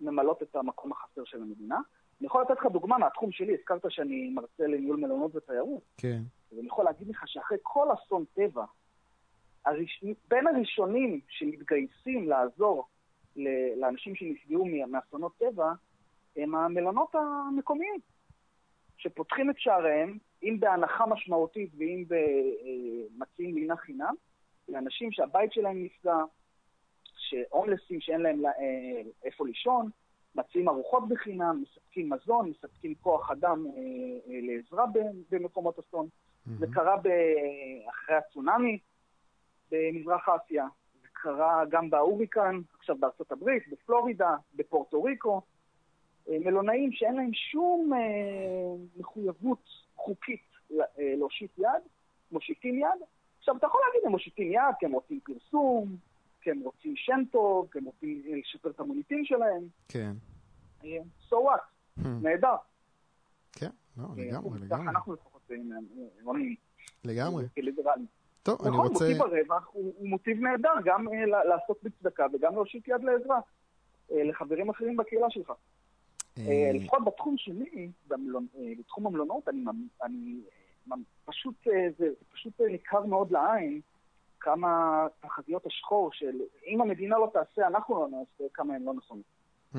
ממלאות 0.00 0.42
את 0.42 0.56
המקום 0.56 0.92
החסר 0.92 1.24
של 1.24 1.42
המדינה. 1.42 1.78
אני 2.20 2.26
יכול 2.26 2.42
לתת 2.42 2.54
לך 2.58 2.66
דוגמה 2.72 2.98
מהתחום 2.98 3.32
שלי, 3.32 3.54
הזכרת 3.54 3.82
שאני 3.88 4.30
מרצה 4.30 4.66
לניהול 4.66 4.96
מלונות 4.96 5.36
ותיירות, 5.36 5.82
כן. 5.96 6.20
אז 6.52 6.58
אני 6.58 6.66
יכול 6.66 6.84
להגיד 6.84 7.08
לך 7.08 7.22
שאחרי 7.26 7.58
כל 7.62 7.88
אסון 7.94 8.24
טבע, 8.34 8.64
הראש... 9.66 10.04
בין 10.28 10.46
הראשונים 10.46 11.20
שמתגייסים 11.28 12.28
לעזור 12.28 12.86
ל- 13.36 13.80
לאנשים 13.80 14.14
שנפגעו 14.14 14.64
מאסונות 14.64 15.32
טבע, 15.38 15.72
הם 16.36 16.54
המלונות 16.54 17.14
המקומיים, 17.14 18.00
שפותחים 18.98 19.50
את 19.50 19.58
שעריהם, 19.58 20.18
אם 20.42 20.56
בהנחה 20.60 21.06
משמעותית 21.06 21.70
ואם 21.78 22.04
מציעים 23.18 23.54
לינה 23.54 23.76
חינם, 23.76 24.14
לאנשים 24.68 25.12
שהבית 25.12 25.52
שלהם 25.52 25.84
נפגע, 25.84 26.16
שהומלסים 27.16 28.00
שאין 28.00 28.20
להם 28.20 28.46
אה, 28.46 29.02
איפה 29.24 29.46
לישון, 29.46 29.90
מציעים 30.34 30.68
ארוחות 30.68 31.08
בחינם, 31.08 31.62
מספקים 31.62 32.10
מזון, 32.10 32.50
מספקים 32.50 32.94
כוח 33.00 33.30
אדם 33.30 33.66
אה, 33.66 33.72
אה, 34.32 34.40
לעזרה 34.42 34.84
במקומות 35.30 35.78
אסון. 35.78 36.08
זה 36.58 36.66
קרה 36.72 36.96
ב- 36.96 37.88
אחרי 37.88 38.16
הצונאמי 38.16 38.78
במזרח 39.70 40.28
אסיה, 40.28 40.66
זה 41.02 41.08
קרה 41.12 41.64
גם 41.70 41.90
בהוריקן, 41.90 42.60
עכשיו 42.78 42.96
בארצות 43.00 43.32
הברית, 43.32 43.62
בפלורידה, 43.68 44.36
בפורטו 44.54 45.02
ריקו. 45.02 45.40
אה, 46.28 46.36
מלונאים 46.44 46.92
שאין 46.92 47.14
להם 47.14 47.34
שום 47.34 47.92
אה, 47.92 48.84
מחויבות 48.96 49.62
חוקית 49.96 50.42
אה, 50.72 50.84
להושיט 50.98 51.58
יד, 51.58 51.82
מושיטים 52.32 52.74
יד. 52.74 53.06
עכשיו, 53.38 53.56
אתה 53.56 53.66
יכול 53.66 53.80
להגיד, 53.86 54.06
הם 54.06 54.12
מושיטים 54.12 54.52
יד 54.52 54.74
כי 54.78 54.86
הם 54.86 54.92
רוצים 54.92 55.20
פרסום, 55.20 55.96
כי 56.40 56.50
הם 56.50 56.60
רוצים 56.60 56.96
שם 56.96 57.20
טוב, 57.30 57.68
כי 57.72 57.78
הם 57.78 57.84
רוצים 57.84 58.22
אה, 58.28 58.36
לשפר 58.38 58.70
את 58.70 58.80
המוניטין 58.80 59.24
שלהם. 59.24 59.62
כן. 59.88 60.12
אה, 60.84 60.98
so 61.28 61.34
what? 61.34 61.62
נהדר. 61.96 62.56
כן, 63.52 63.70
לא, 63.96 64.04
אה, 64.04 64.24
לגמרי, 64.24 64.58
לגמרי. 64.58 64.88
אנחנו 64.88 65.12
לפחות 65.12 65.50
רואים. 66.22 66.54
לגמרי. 67.04 67.44
טוב, 68.42 68.62
אני 68.62 68.70
נכון, 68.70 68.86
רוצה... 68.86 69.04
מוטיב 69.04 69.22
הרווח 69.22 69.68
הוא, 69.72 70.08
מוטיב 70.08 70.40
נהדר, 70.40 70.72
גם 70.84 71.06
לעסוק 71.48 71.82
בצדקה 71.82 72.26
וגם 72.32 72.54
להושיט 72.54 72.88
יד 72.88 73.02
לעזרה 73.02 73.40
לחברים 74.10 74.70
אחרים 74.70 74.96
בקהילה 74.96 75.26
שלך. 75.30 75.52
לפחות 76.74 77.04
בתחום 77.04 77.34
שלי, 77.38 77.90
בתחום 78.78 79.06
המלונות, 79.06 79.48
אני, 80.02 80.40
פשוט, 81.24 81.54
זה 81.98 82.06
פשוט 82.32 82.60
ניכר 82.60 83.06
מאוד 83.06 83.30
לעין 83.30 83.80
כמה 84.40 85.06
תחזיות 85.20 85.66
השחור 85.66 86.10
של 86.12 86.36
אם 86.66 86.80
המדינה 86.80 87.18
לא 87.18 87.30
תעשה, 87.32 87.66
אנחנו 87.66 88.00
לא 88.00 88.08
נעשה, 88.08 88.44
כמה 88.54 88.74
הן 88.74 88.82
לא 88.82 88.94
נכונות. 88.94 89.24
Hmm. 89.74 89.78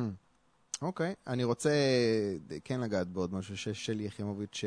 אוקיי, 0.81 1.11
okay. 1.11 1.31
אני 1.31 1.43
רוצה 1.43 1.69
כן 2.63 2.81
לגעת 2.81 3.07
בעוד 3.07 3.33
משהו 3.33 3.57
ששלי 3.57 4.03
יחימוביץ' 4.03 4.63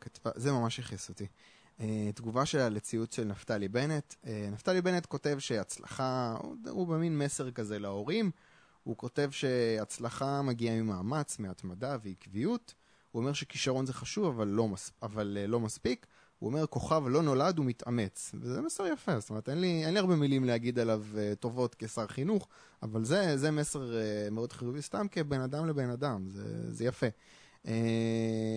כתבה, 0.00 0.30
זה 0.34 0.52
ממש 0.52 0.78
הכעיס 0.78 1.08
אותי. 1.08 1.26
Uh, 1.78 1.82
תגובה 2.14 2.46
שלה 2.46 2.68
לציוץ 2.68 3.16
של 3.16 3.24
נפתלי 3.24 3.68
בנט. 3.68 4.14
Uh, 4.24 4.28
נפתלי 4.52 4.82
בנט 4.82 5.06
כותב 5.06 5.36
שהצלחה, 5.38 6.36
הוא, 6.42 6.56
הוא 6.70 6.86
במין 6.86 7.18
מסר 7.18 7.50
כזה 7.50 7.78
להורים, 7.78 8.30
הוא 8.84 8.96
כותב 8.96 9.28
שהצלחה 9.30 10.42
מגיעה 10.42 10.82
ממאמץ, 10.82 11.38
מהתמדה 11.38 11.96
ועקביות. 12.02 12.74
הוא 13.12 13.20
אומר 13.20 13.32
שכישרון 13.32 13.86
זה 13.86 13.92
חשוב, 13.92 14.26
אבל 14.26 14.48
לא, 14.48 14.68
מס, 14.68 14.92
אבל, 15.02 15.38
uh, 15.44 15.46
לא 15.46 15.60
מספיק. 15.60 16.06
הוא 16.38 16.48
אומר, 16.48 16.66
כוכב 16.66 17.02
לא 17.08 17.22
נולד, 17.22 17.58
הוא 17.58 17.66
מתאמץ. 17.66 18.34
וזה 18.40 18.60
מסר 18.60 18.86
יפה, 18.86 19.20
זאת 19.20 19.30
אומרת, 19.30 19.48
אין 19.48 19.60
לי, 19.60 19.84
אין 19.84 19.94
לי 19.94 20.00
הרבה 20.00 20.16
מילים 20.16 20.44
להגיד 20.44 20.78
עליו 20.78 21.04
uh, 21.14 21.34
טובות 21.34 21.76
כשר 21.78 22.06
חינוך, 22.06 22.48
אבל 22.82 23.04
זה, 23.04 23.36
זה 23.36 23.50
מסר 23.50 23.90
uh, 23.90 24.30
מאוד 24.30 24.52
חיובי, 24.52 24.82
סתם 24.82 25.06
כבן 25.10 25.40
אדם 25.40 25.66
לבן 25.66 25.90
אדם, 25.90 26.28
זה, 26.28 26.72
זה 26.72 26.84
יפה. 26.84 27.06
Uh, 27.64 27.68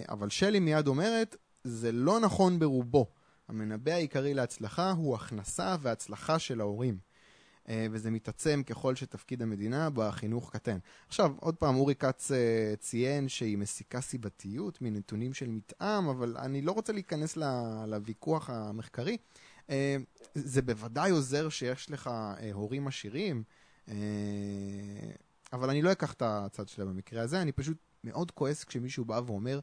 אבל 0.09 0.29
שלי 0.29 0.59
מיד 0.59 0.87
אומרת, 0.87 1.35
זה 1.63 1.91
לא 1.91 2.19
נכון 2.19 2.59
ברובו. 2.59 3.05
המנבא 3.47 3.91
העיקרי 3.91 4.33
להצלחה 4.33 4.91
הוא 4.91 5.15
הכנסה 5.15 5.75
והצלחה 5.81 6.39
של 6.39 6.61
ההורים. 6.61 6.97
אה, 7.69 7.87
וזה 7.91 8.11
מתעצם 8.11 8.61
ככל 8.65 8.95
שתפקיד 8.95 9.41
המדינה 9.41 9.89
בחינוך 9.89 10.51
קטן. 10.51 10.77
עכשיו, 11.07 11.33
עוד 11.39 11.55
פעם, 11.55 11.75
אורי 11.75 11.95
כץ 11.95 12.31
אה, 12.31 12.73
ציין 12.79 13.29
שהיא 13.29 13.57
מסיקה 13.57 14.01
סיבתיות 14.01 14.81
מנתונים 14.81 15.33
של 15.33 15.49
מתאם, 15.49 16.09
אבל 16.09 16.37
אני 16.37 16.61
לא 16.61 16.71
רוצה 16.71 16.93
להיכנס 16.93 17.37
לוויכוח 17.87 18.49
המחקרי. 18.49 19.17
אה, 19.69 19.97
זה 20.35 20.61
בוודאי 20.61 21.11
עוזר 21.11 21.49
שיש 21.49 21.91
לך 21.91 22.09
הורים 22.53 22.87
עשירים, 22.87 23.43
אבל 25.53 25.69
אני 25.69 25.81
לא 25.81 25.91
אקח 25.91 26.13
את 26.13 26.21
הצד 26.25 26.67
שלה 26.67 26.85
במקרה 26.85 27.21
הזה, 27.21 27.41
אני 27.41 27.51
פשוט 27.51 27.77
מאוד 28.03 28.31
כועס 28.31 28.63
כשמישהו 28.63 29.05
בא 29.05 29.21
ואומר, 29.25 29.59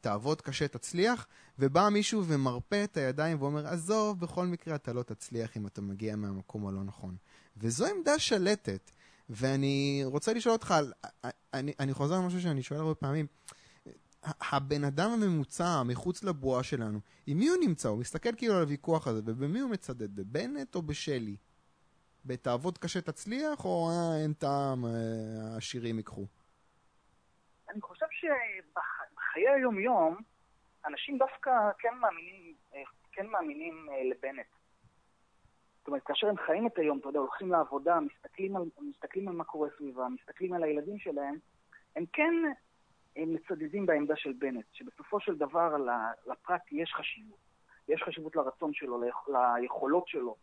תעבוד 0.00 0.42
קשה, 0.42 0.68
תצליח, 0.68 1.26
ובא 1.58 1.88
מישהו 1.88 2.24
ומרפה 2.26 2.84
את 2.84 2.96
הידיים 2.96 3.42
ואומר, 3.42 3.66
עזוב, 3.66 4.20
בכל 4.20 4.46
מקרה 4.46 4.74
אתה 4.74 4.92
לא 4.92 5.02
תצליח 5.02 5.56
אם 5.56 5.66
אתה 5.66 5.80
מגיע 5.80 6.16
מהמקום 6.16 6.66
הלא 6.66 6.84
נכון. 6.84 7.16
וזו 7.56 7.86
עמדה 7.86 8.18
שלטת. 8.18 8.90
ואני 9.30 10.02
רוצה 10.04 10.32
לשאול 10.32 10.52
אותך, 10.52 10.74
אני, 11.54 11.72
אני 11.80 11.94
חוזר 11.94 12.14
על 12.14 12.20
משהו 12.20 12.40
שאני 12.40 12.62
שואל 12.62 12.80
הרבה 12.80 12.94
פעמים, 12.94 13.26
הבן 14.22 14.84
אדם 14.84 15.10
הממוצע 15.10 15.82
מחוץ 15.82 16.24
לבועה 16.24 16.62
שלנו, 16.62 17.00
עם 17.26 17.38
מי 17.38 17.48
הוא 17.48 17.56
נמצא? 17.60 17.88
הוא 17.88 17.98
מסתכל 17.98 18.30
כאילו 18.36 18.54
על 18.54 18.60
הוויכוח 18.60 19.06
הזה, 19.06 19.20
ובמי 19.24 19.60
הוא 19.60 19.70
מצדד? 19.70 20.16
בבנט 20.16 20.74
או 20.74 20.82
בשלי? 20.82 21.36
בתעבוד 22.24 22.78
קשה 22.78 23.00
תצליח, 23.00 23.64
או 23.64 23.90
אה, 23.90 24.22
אין 24.22 24.32
טעם, 24.32 24.84
אה, 24.84 24.90
העשירים 25.52 25.96
ייקחו? 25.96 26.26
אני 27.70 27.80
חושב 27.80 28.06
שבחיי 29.36 29.48
היום-יום, 29.48 30.16
אנשים 30.86 31.18
דווקא 31.18 31.50
כן 31.78 31.94
מאמינים, 32.00 32.54
אה, 32.74 32.82
כן 33.12 33.26
מאמינים 33.26 33.86
אה, 33.92 34.04
לבנט. 34.04 34.46
זאת 35.78 35.88
אומרת, 35.88 36.02
כאשר 36.02 36.28
הם 36.28 36.36
חיים 36.46 36.66
את 36.66 36.78
היום, 36.78 36.98
אתה 36.98 37.08
יודע, 37.08 37.18
הולכים 37.18 37.50
לעבודה, 37.52 38.00
מסתכלים 38.00 38.56
על, 38.56 38.62
מסתכלים 38.80 39.28
על 39.28 39.34
מה 39.34 39.44
קורה 39.44 39.68
סביבה, 39.76 40.08
מסתכלים 40.08 40.52
על 40.52 40.62
הילדים 40.62 40.98
שלהם, 40.98 41.38
הם 41.96 42.04
כן 42.12 42.34
הם 43.16 43.34
מצדדים 43.34 43.86
בעמדה 43.86 44.16
של 44.16 44.32
בנט, 44.32 44.64
שבסופו 44.72 45.20
של 45.20 45.36
דבר 45.36 45.76
לפרט 46.26 46.62
יש 46.72 46.92
חשיבות. 46.94 47.38
יש 47.88 48.02
חשיבות 48.02 48.36
לרצון 48.36 48.72
שלו, 48.74 49.02
ליכולות 49.60 50.08
שלו, 50.08 50.36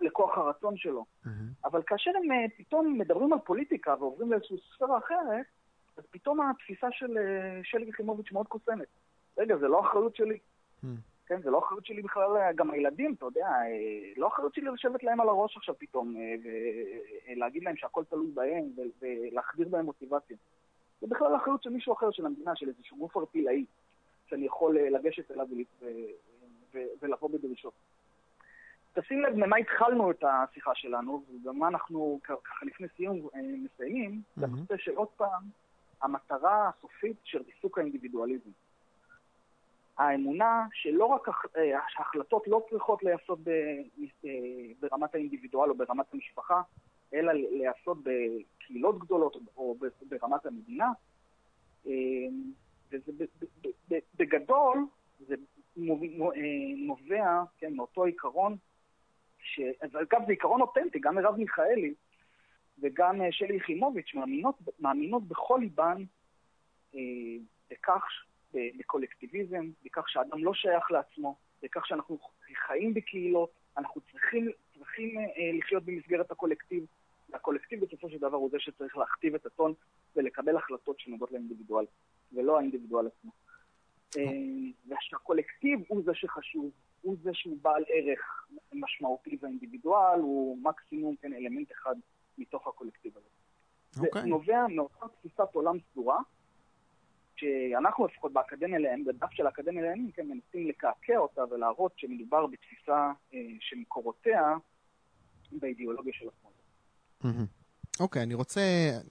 לכוח 0.00 0.38
הרצון 0.38 0.76
שלו. 0.76 1.04
Mm-hmm. 1.24 1.28
אבל 1.64 1.82
כאשר 1.86 2.10
הם 2.16 2.32
אה, 2.32 2.44
פתאום 2.58 2.98
מדברים 2.98 3.32
על 3.32 3.38
פוליטיקה 3.38 3.94
ועוברים 3.98 4.32
לאיזושהי 4.32 4.56
ספירה 4.74 4.98
אחרת, 4.98 5.46
אז 5.96 6.04
פתאום 6.10 6.40
התפיסה 6.40 6.86
של 6.90 7.18
אה, 7.18 7.60
שלי 7.62 7.88
יחימוביץ' 7.88 8.32
מאוד 8.32 8.48
קוסמת. 8.48 8.88
רגע, 9.38 9.56
זה 9.56 9.68
לא 9.68 9.80
אחריות 9.80 10.16
שלי. 10.16 10.38
Hmm. 10.82 10.86
כן, 11.26 11.42
זה 11.42 11.50
לא 11.50 11.58
אחריות 11.58 11.86
שלי 11.86 12.02
בכלל, 12.02 12.36
אה, 12.36 12.52
גם 12.52 12.70
הילדים, 12.70 13.14
אתה 13.14 13.24
יודע, 13.24 13.46
אה, 13.46 14.12
לא 14.16 14.28
אחריות 14.28 14.54
שלי 14.54 14.70
לשבת 14.74 15.02
להם 15.02 15.20
על 15.20 15.28
הראש 15.28 15.56
עכשיו 15.56 15.74
פתאום, 15.78 16.14
ולהגיד 17.36 17.64
להם 17.64 17.76
שהכל 17.76 18.04
תלוי 18.04 18.30
בהם, 18.34 18.64
ולהחדיר 19.02 19.68
בהם 19.68 19.84
מוטיבציה. 19.84 20.36
זה 21.00 21.06
בכלל 21.06 21.36
אחריות 21.36 21.62
של 21.62 21.70
מישהו 21.70 21.92
אחר, 21.92 22.10
של 22.10 22.26
המדינה, 22.26 22.56
של 22.56 22.68
איזשהו 22.68 22.96
גוף 22.96 23.16
ערפילאי, 23.16 23.64
שאני 24.26 24.46
יכול 24.46 24.78
לגשת 24.78 25.30
אליו 25.30 25.46
ולבוא 27.02 27.30
בדרישות. 27.30 27.74
תשים 28.94 29.20
לב 29.22 29.34
ממה 29.34 29.56
התחלנו 29.56 30.10
את 30.10 30.24
השיחה 30.24 30.74
שלנו, 30.74 31.24
ומה 31.44 31.68
אנחנו 31.68 32.20
ככה 32.24 32.66
לפני 32.66 32.86
סיום 32.96 33.28
מסיימים, 33.34 34.22
זה 34.36 34.44
הנושא 34.44 34.76
של 34.76 34.94
עוד 34.94 35.08
פעם, 35.16 35.42
המטרה 36.04 36.68
הסופית 36.68 37.16
של 37.24 37.42
ריסוק 37.42 37.78
האינדיבידואליזם. 37.78 38.50
האמונה 39.98 40.66
שלא 40.72 41.04
רק 41.04 41.28
אה, 41.56 41.78
ההחלטות 41.98 42.48
לא 42.48 42.66
צריכות 42.70 43.02
להיעשות 43.02 43.38
אה, 43.48 44.30
ברמת 44.80 45.14
האינדיבידואל 45.14 45.70
או 45.70 45.74
ברמת 45.74 46.06
המשפחה, 46.14 46.62
אלא 47.14 47.32
להיעשות 47.32 47.98
בקהילות 48.02 48.98
גדולות 48.98 49.36
או 49.56 49.76
ברמת 50.08 50.46
המדינה. 50.46 50.92
אה, 51.86 51.92
וזה 52.90 53.24
בגדול, 54.18 54.86
זה 55.20 55.34
נובע 56.76 57.42
כן, 57.58 57.74
מאותו 57.74 58.04
עיקרון, 58.04 58.56
ש... 59.38 59.60
אגב 59.80 60.20
זה 60.26 60.32
עיקרון 60.32 60.60
אותנטי, 60.60 60.98
גם 60.98 61.14
מרב 61.14 61.36
מיכאלי 61.36 61.94
וגם 62.84 63.22
אה, 63.22 63.32
שלי 63.32 63.56
יחימוביץ' 63.56 64.14
מאמינות, 64.14 64.54
מאמינות 64.78 65.28
בכל 65.28 65.58
ליבן 65.62 66.04
אה, 66.94 67.00
בכך, 67.70 68.04
בקולקטיביזם, 68.54 69.70
בכך 69.84 70.08
שאדם 70.08 70.44
לא 70.44 70.54
שייך 70.54 70.90
לעצמו, 70.90 71.36
בכך 71.62 71.86
שאנחנו 71.86 72.18
חיים 72.66 72.94
בקהילות, 72.94 73.50
אנחנו 73.78 74.00
צריכים, 74.12 74.50
צריכים 74.78 75.18
אה, 75.18 75.24
לחיות 75.58 75.84
במסגרת 75.84 76.30
הקולקטיב, 76.30 76.86
והקולקטיב 77.30 77.84
בסופו 77.84 78.10
של 78.10 78.18
דבר 78.18 78.36
הוא 78.36 78.50
זה 78.50 78.60
שצריך 78.60 78.96
להכתיב 78.96 79.34
את 79.34 79.46
הטון 79.46 79.74
ולקבל 80.16 80.56
החלטות 80.56 81.00
שנוגעות 81.00 81.32
לאינדיבידואל, 81.32 81.84
ולא 82.32 82.58
האינדיבידואל 82.58 83.06
עצמו. 83.06 83.30
אה, 84.18 84.22
ושהקולקטיב 84.88 85.80
הוא 85.88 86.02
זה 86.04 86.14
שחשוב, 86.14 86.70
הוא 87.02 87.16
זה 87.22 87.30
שהוא 87.34 87.58
בעל 87.62 87.84
ערך 87.88 88.48
משמעותי 88.72 89.38
והאינדיבידואל 89.40 90.20
הוא 90.20 90.58
מקסימום 90.62 91.16
כן 91.16 91.32
אלמנט 91.32 91.72
אחד 91.72 91.94
מתוך 92.38 92.66
הקולקטיב 92.66 93.12
הזה. 93.16 93.26
Okay. 93.26 94.00
זה 94.00 94.06
אוקיי. 94.06 94.22
נובע 94.22 94.66
מאותה 94.68 95.06
תפיסת 95.08 95.48
עולם 95.54 95.76
סדורה, 95.92 96.18
שאנחנו 97.36 98.06
לפחות 98.06 98.32
באקדמיה 98.32 98.78
לעניינים, 98.78 99.04
בדף 99.04 99.30
של 99.30 99.46
האקדמיה 99.46 99.82
לעניינים, 99.82 100.10
כן, 100.12 100.28
מנסים 100.28 100.68
לקעקע 100.68 101.16
אותה 101.16 101.42
ולהראות 101.50 101.92
שמדובר 101.96 102.46
בתפיסה 102.46 103.12
אה, 103.34 103.38
שמקורותיה 103.60 104.56
באידיאולוגיה 105.52 106.12
של 106.12 106.28
השמאל. 106.28 106.52
אוקיי, 108.00 108.22
okay, 108.22 108.24
אני 108.24 108.34
רוצה, 108.34 108.60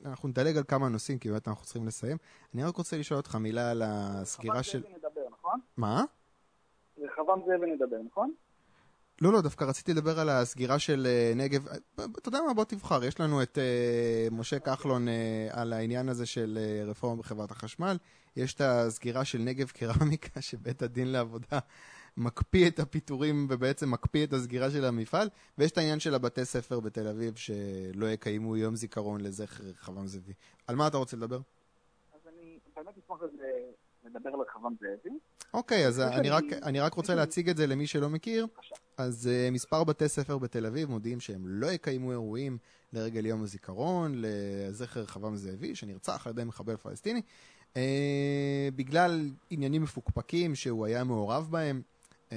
אנחנו 0.06 0.30
נדלג 0.30 0.58
על 0.58 0.64
כמה 0.64 0.90
נושאים, 0.90 1.20
כי 1.20 1.30
באמת 1.30 1.48
אנחנו 1.48 1.64
צריכים 1.64 1.88
לסיים. 1.88 2.18
אני 2.54 2.64
רק 2.64 2.76
רוצה 2.76 2.98
לשאול 2.98 3.18
אותך 3.18 3.36
מילה 3.36 3.72
על 3.72 3.82
הסגירה 3.86 4.64
של... 4.64 4.78
רחבעם 4.78 4.92
זאבי 4.92 5.08
נדבר, 5.08 5.30
נכון? 5.32 5.60
מה? 5.78 6.04
רחבעם 6.98 7.40
זאבי 7.46 7.72
נדבר, 7.72 8.02
נכון? 8.06 8.34
לא, 9.22 9.34
לא, 9.34 9.42
דווקא 9.42 9.64
רציתי 9.64 9.94
לדבר 9.94 10.20
על 10.20 10.30
הסגירה 10.30 10.80
של 10.80 11.08
uh, 11.08 11.38
נגב. 11.38 11.68
אתה 11.96 12.30
יודע 12.30 12.40
מה, 12.48 12.54
בוא 12.54 12.64
תבחר. 12.64 13.04
יש 13.04 13.20
לנו 13.20 13.44
את 13.44 13.58
uh, 13.58 14.34
משה 14.34 14.60
כחלון 14.60 15.08
uh, 15.08 15.12
על 15.52 15.74
העניין 15.74 16.10
הזה 16.10 16.26
של 16.26 16.60
uh, 16.86 16.90
רפורמה 16.90 17.22
בחברת 17.22 17.52
החשמל. 17.52 17.98
יש 18.36 18.54
את 18.54 18.62
הסגירה 18.62 19.26
של 19.26 19.38
נגב 19.38 19.70
קרמיקה, 19.70 20.42
שבית 20.50 20.82
הדין 20.82 21.12
לעבודה 21.12 21.60
מקפיא 22.18 22.68
את 22.68 22.80
הפיטורים 22.80 23.48
ובעצם 23.50 23.92
מקפיא 23.92 24.24
את 24.24 24.34
הסגירה 24.34 24.72
של 24.72 24.86
המפעל. 24.86 25.30
ויש 25.58 25.72
את 25.72 25.78
העניין 25.78 26.00
של 26.00 26.16
הבתי 26.16 26.46
ספר 26.46 26.80
בתל 26.80 27.08
אביב, 27.08 27.36
שלא 27.36 28.06
יקיימו 28.06 28.58
יום 28.58 28.76
זיכרון 28.76 29.22
לזכר 29.22 29.64
רחבעם 29.64 30.08
זאבי. 30.08 30.34
על 30.68 30.76
מה 30.76 30.88
אתה 30.88 30.98
רוצה 30.98 31.18
לדבר? 31.18 31.40
אז 32.14 32.28
אני 32.28 32.60
באמת 32.76 32.98
אשמח 32.98 33.18
לדבר 34.06 34.30
על 34.30 34.40
רחבעם 34.40 34.74
זאבי. 34.80 35.16
אוקיי, 35.54 35.88
אז 35.88 36.00
אני 36.00 36.30
רק, 36.30 36.44
אני 36.64 36.80
רק 36.80 36.94
רוצה 36.94 37.16
להציג 37.16 37.50
את 37.50 37.58
זה 37.58 37.68
למי 37.68 37.88
שלא 37.88 38.10
מכיר. 38.10 38.48
אז 38.98 39.30
uh, 39.30 39.52
מספר 39.52 39.84
בתי 39.84 40.08
ספר 40.08 40.38
בתל 40.38 40.66
אביב 40.66 40.90
מודיעים 40.90 41.20
שהם 41.20 41.48
לא 41.48 41.68
יקיימו 41.68 42.12
אירועים 42.12 42.58
לרגל 42.94 43.26
יום 43.26 43.44
הזיכרון 43.44 44.14
לזכר 44.16 45.06
חב"ם 45.06 45.36
זאבי, 45.36 45.76
שנרצח 45.76 46.28
על 46.28 46.34
ידי 46.34 46.44
מחבל 46.44 46.78
פלסטיני, 46.78 47.22
uh, 47.74 47.78
בגלל 48.76 49.30
עניינים 49.50 49.82
מפוקפקים 49.82 50.56
שהוא 50.56 50.86
היה 50.86 51.04
מעורב 51.04 51.48
בהם. 51.52 51.82
Uh, 52.30 52.34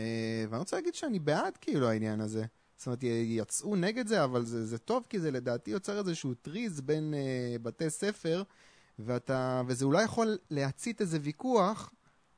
ואני 0.49 0.59
רוצה 0.59 0.77
להגיד 0.77 0.95
שאני 0.95 1.19
בעד 1.19 1.57
כאילו 1.57 1.89
העניין 1.89 2.21
הזה. 2.21 2.45
זאת 2.77 2.87
אומרת, 2.87 2.99
יצאו 3.25 3.77
נגד 3.77 4.07
זה, 4.07 4.25
אבל 4.25 4.45
זה, 4.45 4.67
זה 4.67 4.79
טוב, 4.79 5.05
כי 5.09 5.21
זה 5.21 5.31
לדעתי 5.31 5.71
יוצר 5.71 5.99
איזשהו 5.99 6.35
טריז 6.35 6.81
בין 6.81 7.15
uh, 7.15 7.63
בתי 7.63 7.91
ספר, 7.91 8.43
ואתה, 8.99 9.63
וזה 9.67 9.85
אולי 9.85 10.05
יכול 10.05 10.39
להצית 10.51 11.01
איזה 11.01 11.19
ויכוח 11.23 11.93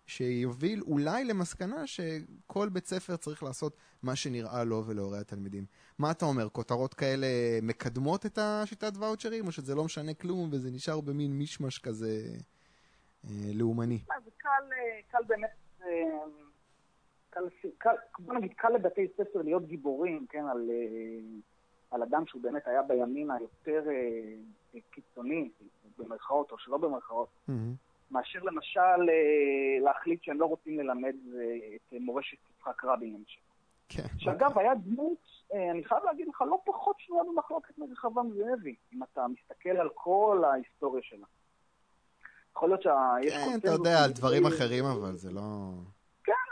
שיוביל 0.06 0.82
אולי 0.82 1.24
למסקנה 1.24 1.86
שכל 1.86 2.68
בית 2.68 2.86
ספר 2.86 3.16
צריך 3.16 3.42
לעשות 3.42 3.76
מה 4.02 4.16
שנראה 4.16 4.64
לו 4.64 4.82
ולהורי 4.86 5.18
התלמידים. 5.18 5.64
מה 5.98 6.10
אתה 6.10 6.24
אומר, 6.24 6.48
כותרות 6.48 6.94
כאלה 6.94 7.26
מקדמות 7.62 8.26
את 8.26 8.38
השיטת 8.42 8.92
ואוצ'רים, 8.96 9.46
או 9.46 9.52
שזה 9.52 9.74
לא 9.74 9.84
משנה 9.84 10.14
כלום 10.14 10.48
וזה 10.52 10.70
נשאר 10.70 11.00
במין 11.00 11.32
מישמש 11.32 11.78
כזה 11.78 12.22
אה, 13.24 13.30
לאומני? 13.54 13.98
זה 14.24 14.30
קל, 14.36 14.48
אה, 14.72 15.00
קל 15.10 15.24
באמת, 15.26 15.50
אה, 15.82 15.88
קל, 17.30 17.40
קל, 17.78 17.94
בוא 18.18 18.34
נגיד, 18.34 18.52
קל 18.56 18.68
לבתי 18.68 19.06
ספר 19.16 19.42
להיות 19.42 19.66
גיבורים, 19.66 20.26
כן, 20.28 20.44
על, 20.50 20.70
אה, 20.70 21.40
על 21.90 22.02
אדם 22.02 22.26
שהוא 22.26 22.42
באמת 22.42 22.66
היה 22.66 22.82
בימין 22.82 23.30
היותר 23.30 23.90
אה, 23.90 24.80
קיצוני, 24.90 25.50
במרכאות 25.98 26.52
או 26.52 26.58
שלא 26.58 26.76
במרכאות. 26.76 27.28
Mm-hmm. 27.48 27.52
מאשר 28.10 28.38
למשל 28.42 28.80
אה, 29.10 29.84
להחליט 29.84 30.22
שהם 30.22 30.40
לא 30.40 30.46
רוצים 30.46 30.78
ללמד 30.80 31.14
אה, 31.34 31.76
את 31.76 32.00
מורשת 32.00 32.36
יצחק 32.50 32.84
רבין 32.84 33.14
למשל. 33.14 33.40
כן. 33.88 34.18
שאגב, 34.18 34.58
היה 34.58 34.74
דמות, 34.74 35.18
אה, 35.54 35.70
אני 35.70 35.84
חייב 35.84 36.04
להגיד 36.04 36.28
לך, 36.28 36.42
לא 36.42 36.58
פחות 36.64 36.96
שנויה 36.98 37.24
במחלוקת 37.24 37.78
מרחבעם 37.78 38.30
זאבי, 38.30 38.74
אם 38.92 39.02
אתה 39.02 39.26
מסתכל 39.28 39.70
על 39.70 39.88
כל 39.94 40.42
ההיסטוריה 40.44 41.02
שלה. 41.02 41.26
יכול 42.56 42.68
להיות 42.68 42.82
שיש 42.82 43.34
כן, 43.34 43.58
אתה 43.58 43.68
יודע, 43.68 44.04
על 44.04 44.12
דברים 44.12 44.46
אחרים 44.46 44.84
אבל, 44.84 45.16
זה 45.16 45.30
לא... 45.30 45.70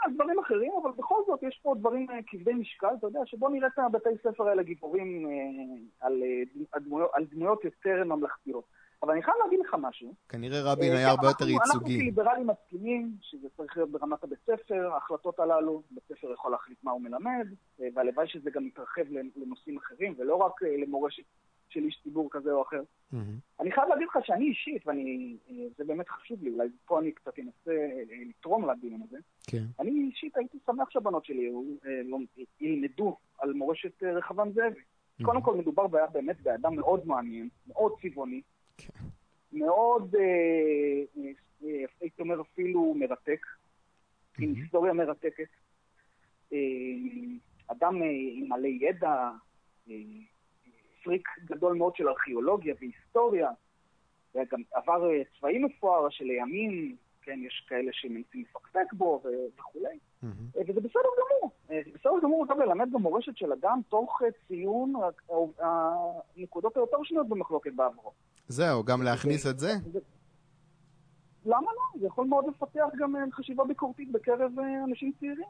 כן, 0.07 0.11
על 0.11 0.15
דברים 0.15 0.39
אחרים, 0.39 0.71
אבל 0.81 0.91
בכל 0.97 1.15
זאת 1.27 1.43
יש 1.43 1.59
פה 1.63 1.75
דברים 1.79 2.07
כבדי 2.27 2.53
משקל, 2.53 2.95
אתה 2.99 3.07
יודע, 3.07 3.19
שבוא 3.25 3.49
נראה 3.49 3.67
את 3.67 3.79
הבתי 3.79 4.09
ספר 4.23 4.47
האלה 4.47 4.63
גיבורים 4.63 5.27
על, 6.01 6.23
דמויות, 6.81 7.09
על 7.13 7.25
דמויות 7.25 7.65
יותר 7.65 8.03
ממלכתיות. 8.05 8.63
אבל 9.03 9.11
אני 9.11 9.23
חייב 9.23 9.37
להגיד 9.43 9.59
לך 9.59 9.75
משהו. 9.79 10.13
כנראה 10.29 10.71
רבין 10.71 10.93
היה 10.93 11.09
הרבה 11.09 11.27
יותר 11.27 11.47
ייצוגי. 11.47 11.73
אנחנו 11.73 11.85
כליברלים 11.85 12.47
מסכימים 12.47 13.11
שזה 13.21 13.47
צריך 13.57 13.77
להיות 13.77 13.91
ברמת 13.91 14.23
הבית 14.23 14.39
ספר, 14.45 14.89
ההחלטות 14.93 15.39
הללו, 15.39 15.81
בית 15.91 16.03
ספר 16.03 16.33
יכול 16.33 16.51
להחליט 16.51 16.83
מה 16.83 16.91
הוא 16.91 17.01
מלמד, 17.01 17.47
והלוואי 17.93 18.27
שזה 18.27 18.49
גם 18.51 18.67
יתרחב 18.67 19.01
לנושאים 19.35 19.77
אחרים, 19.77 20.15
ולא 20.17 20.35
רק 20.35 20.61
למורשת 20.61 21.23
של 21.69 21.83
איש 21.83 21.99
ציבור 22.03 22.27
כזה 22.31 22.51
או 22.51 22.61
אחר. 22.61 22.81
אני 23.59 23.71
חייב 23.71 23.89
להגיד 23.89 24.07
לך 24.07 24.17
שאני 24.25 24.45
אישית, 24.45 24.87
וזה 24.87 25.83
באמת 25.83 26.09
חשוב 26.09 26.43
לי, 26.43 26.49
אולי 26.49 26.67
פה 26.85 26.99
אני 26.99 27.11
קצת 27.11 27.39
אנסה 27.39 27.71
לתרום 28.29 28.69
לדיון 28.69 29.01
הזה, 29.01 29.17
כן. 29.47 29.63
אני 29.79 29.91
אישית 29.91 30.37
הייתי 30.37 30.57
שמח 30.65 30.89
שהבנות 30.89 31.25
שלי 31.25 31.51
ילמדו 32.59 33.17
על 33.39 33.53
מורשת 33.53 34.03
רחבעם 34.03 34.51
זאבי. 34.51 34.81
קודם 35.23 35.41
כל 35.41 35.55
מדובר 35.55 35.87
באמת 35.87 36.41
באדם 36.41 36.75
מאוד 36.75 37.07
מעניין, 37.07 37.49
מאוד 37.67 37.91
צבעוני, 38.01 38.41
כן. 38.77 38.93
מאוד, 39.53 40.15
הייתי 42.01 42.21
אומר 42.21 42.41
אפילו 42.41 42.93
מרתק, 42.93 43.45
עם 44.39 44.53
היסטוריה 44.55 44.93
מרתקת. 44.93 45.49
אדם 47.67 48.01
עם 48.33 48.49
מלא 48.49 48.67
ידע, 48.67 49.31
פריק 51.07 51.29
גדול 51.45 51.77
מאוד 51.77 51.95
של 51.95 52.09
ארכיאולוגיה 52.09 52.75
והיסטוריה, 52.79 53.49
וגם 54.35 54.61
עבר 54.73 55.09
צבאי 55.39 55.59
מפואר 55.59 56.09
שלימים, 56.09 56.95
כן, 57.21 57.39
יש 57.43 57.65
כאלה 57.69 57.91
שמנסים 57.93 58.43
לפקפק 58.49 58.93
בו 58.93 59.23
וכולי, 59.57 59.97
וזה 60.67 60.81
בסדר 60.81 61.09
גמור. 61.19 61.51
זה 61.67 61.91
בסדר 61.95 62.19
גמור 62.23 62.47
גם 62.47 62.59
ללמד 62.59 62.91
גם 62.93 63.01
מורשת 63.01 63.37
של 63.37 63.53
אדם 63.53 63.79
תוך 63.89 64.21
ציון 64.47 64.93
הנקודות 65.59 66.77
היותר 66.77 66.97
שנויות 67.03 67.29
במחלוקת 67.29 67.73
בעברו. 67.73 68.11
זהו, 68.47 68.83
גם 68.83 69.01
להכניס 69.01 69.47
את 69.47 69.59
זה? 69.59 69.71
למה 71.45 71.71
לא? 71.71 71.99
זה 71.99 72.07
יכול 72.07 72.27
מאוד 72.27 72.45
לפתח 72.47 72.85
גם 72.97 73.15
חשיבה 73.31 73.65
ביקורתית 73.65 74.11
בקרב 74.11 74.51
אנשים 74.83 75.11
צעירים. 75.19 75.47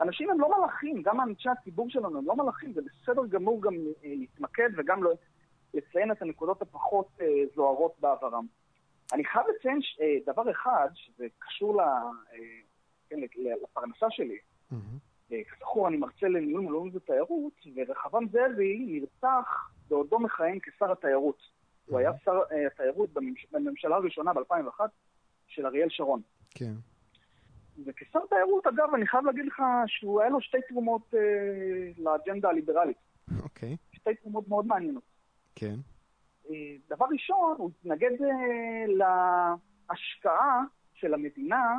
אנשים 0.00 0.30
הם 0.30 0.40
לא 0.40 0.58
מלאכים, 0.58 1.02
גם 1.02 1.20
אנשי 1.20 1.48
הציבור 1.48 1.90
שלנו 1.90 2.18
הם 2.18 2.26
לא 2.26 2.36
מלאכים, 2.36 2.72
זה 2.72 2.80
בסדר 2.82 3.26
גמור 3.26 3.62
גם 3.62 3.74
להתמקד 4.02 4.70
וגם 4.76 5.00
לציין 5.74 6.12
את 6.12 6.22
הנקודות 6.22 6.62
הפחות 6.62 7.18
זוהרות 7.54 7.94
בעברם. 8.00 8.46
אני 9.12 9.24
חייב 9.24 9.46
לציין 9.56 9.80
דבר 10.26 10.50
אחד, 10.50 10.88
שזה 10.94 11.26
קשור 11.38 11.82
כן, 13.08 13.16
לפרנסה 13.62 14.06
שלי. 14.10 14.38
כזכור, 15.52 15.88
אני 15.88 15.96
מרצה 15.96 16.28
לניהול 16.28 16.60
מלונות 16.60 16.94
ותיירות, 16.94 17.52
ורחבעם 17.76 18.28
זאבי 18.28 18.86
נרצח 18.88 19.70
בעודו 19.88 20.18
מכהן 20.18 20.58
כשר 20.62 20.92
התיירות. 20.92 21.42
הוא 21.86 21.98
היה 21.98 22.10
שר 22.24 22.40
התיירות 22.66 23.10
בממשלה 23.52 23.96
הראשונה 23.96 24.32
ב-2001 24.32 24.80
של 25.46 25.66
אריאל 25.66 25.88
שרון. 25.90 26.20
כן. 26.50 26.72
וכשר 27.84 28.18
תיירות, 28.28 28.66
אגב, 28.66 28.94
אני 28.94 29.06
חייב 29.06 29.24
להגיד 29.24 29.46
לך 29.46 29.62
שהוא 29.86 30.20
היה 30.20 30.30
לו 30.30 30.40
שתי 30.40 30.58
תרומות 30.68 31.14
אה, 31.14 31.20
לאג'נדה 31.98 32.48
הליברלית. 32.48 32.96
אוקיי. 33.42 33.76
שתי 33.92 34.14
תרומות 34.14 34.48
מאוד 34.48 34.66
מעניינות. 34.66 35.02
כן. 35.54 35.76
אה, 36.50 36.76
דבר 36.88 37.06
ראשון, 37.12 37.54
הוא 37.58 37.70
התנגד 37.80 38.22
אה, 38.22 38.86
להשקעה 39.88 40.64
של 40.94 41.14
המדינה 41.14 41.76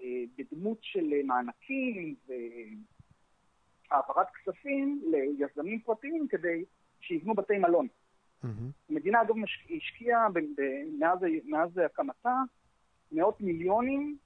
אה, 0.00 0.22
בדמות 0.38 0.78
של 0.80 1.06
מענקים 1.24 2.14
והעברת 3.90 4.26
כספים 4.34 5.02
ליזמים 5.10 5.80
פרטיים 5.80 6.28
כדי 6.28 6.64
שיבנו 7.00 7.34
בתי 7.34 7.58
מלון. 7.58 7.86
המדינה, 8.90 9.22
אגב, 9.22 9.34
השקיעה 9.76 10.28
מאז 11.44 11.78
הקמתה 11.78 12.36
מאות 13.12 13.40
מיליונים 13.40 14.16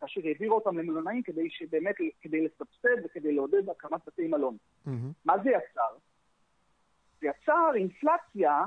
כאשר 0.00 0.20
העבירו 0.24 0.54
אותם 0.54 0.78
למלונאים 0.78 1.22
כדי 1.22 1.50
שבאמת, 1.50 1.94
כדי 2.20 2.44
לסבסד 2.44 3.04
וכדי 3.04 3.32
לעודד 3.32 3.68
הקמת 3.68 4.00
בתי 4.06 4.26
מלון. 4.26 4.56
מה 5.24 5.34
זה 5.42 5.50
יצר? 5.50 5.96
זה 7.20 7.26
יצר 7.26 7.70
אינפלציה 7.74 8.64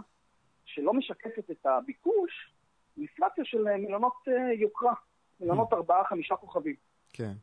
שלא 0.66 0.94
משקפת 0.94 1.52
את 1.52 1.66
הביקוש, 1.66 2.54
אינפלציה 2.98 3.46
של 3.46 3.64
מלונות 3.78 4.28
יוקרה, 4.56 4.94
מלונות 5.40 5.74
ארבעה, 5.74 6.06
חמישה 6.06 6.36
כוכבים. 6.36 6.76
כן. 7.14 7.34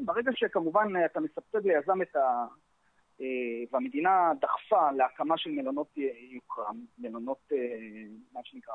ברגע 0.00 0.30
שכמובן 0.34 0.92
אתה 1.04 1.20
מסבסד 1.20 1.66
ליזם 1.66 2.02
את 2.02 2.16
ה... 2.16 2.46
והמדינה 3.72 4.32
דחפה 4.40 4.92
להקמה 4.92 5.38
של 5.38 5.50
מלונות 5.50 5.96
יוקרה, 6.30 6.70
מלונות, 6.98 7.52
מה 8.32 8.40
שנקרא 8.44 8.74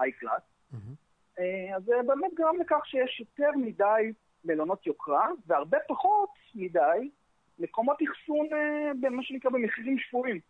i-scale, 0.00 0.26
i-class, 0.26 1.42
אז 1.76 1.84
זה 1.84 1.94
באמת 2.06 2.34
גרם 2.34 2.56
לכך 2.60 2.80
שיש 2.84 3.20
יותר 3.20 3.50
מדי 3.56 4.12
מלונות 4.44 4.86
יוקרה, 4.86 5.28
והרבה 5.46 5.78
פחות 5.88 6.30
מדי 6.54 7.10
מקומות 7.58 7.96
אחסון 8.10 8.48
במה 9.00 9.22
שנקרא 9.22 9.50
במחירים 9.50 9.98
שפויים. 9.98 10.40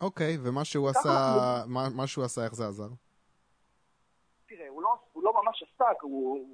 אוקיי, 0.00 0.36
ומה 0.44 0.64
שהוא 0.64 0.88
עשה, 0.88 1.10
מה 1.94 2.06
שהוא 2.06 2.24
עשה, 2.24 2.44
איך 2.44 2.54
זה 2.54 2.66
עזר? 2.66 2.88
תראה, 4.46 4.68
הוא 4.68 4.82
לא, 4.82 4.94
הוא 5.12 5.24
לא 5.24 5.32
ממש 5.44 5.62
עסק, 5.62 6.02
הוא, 6.02 6.48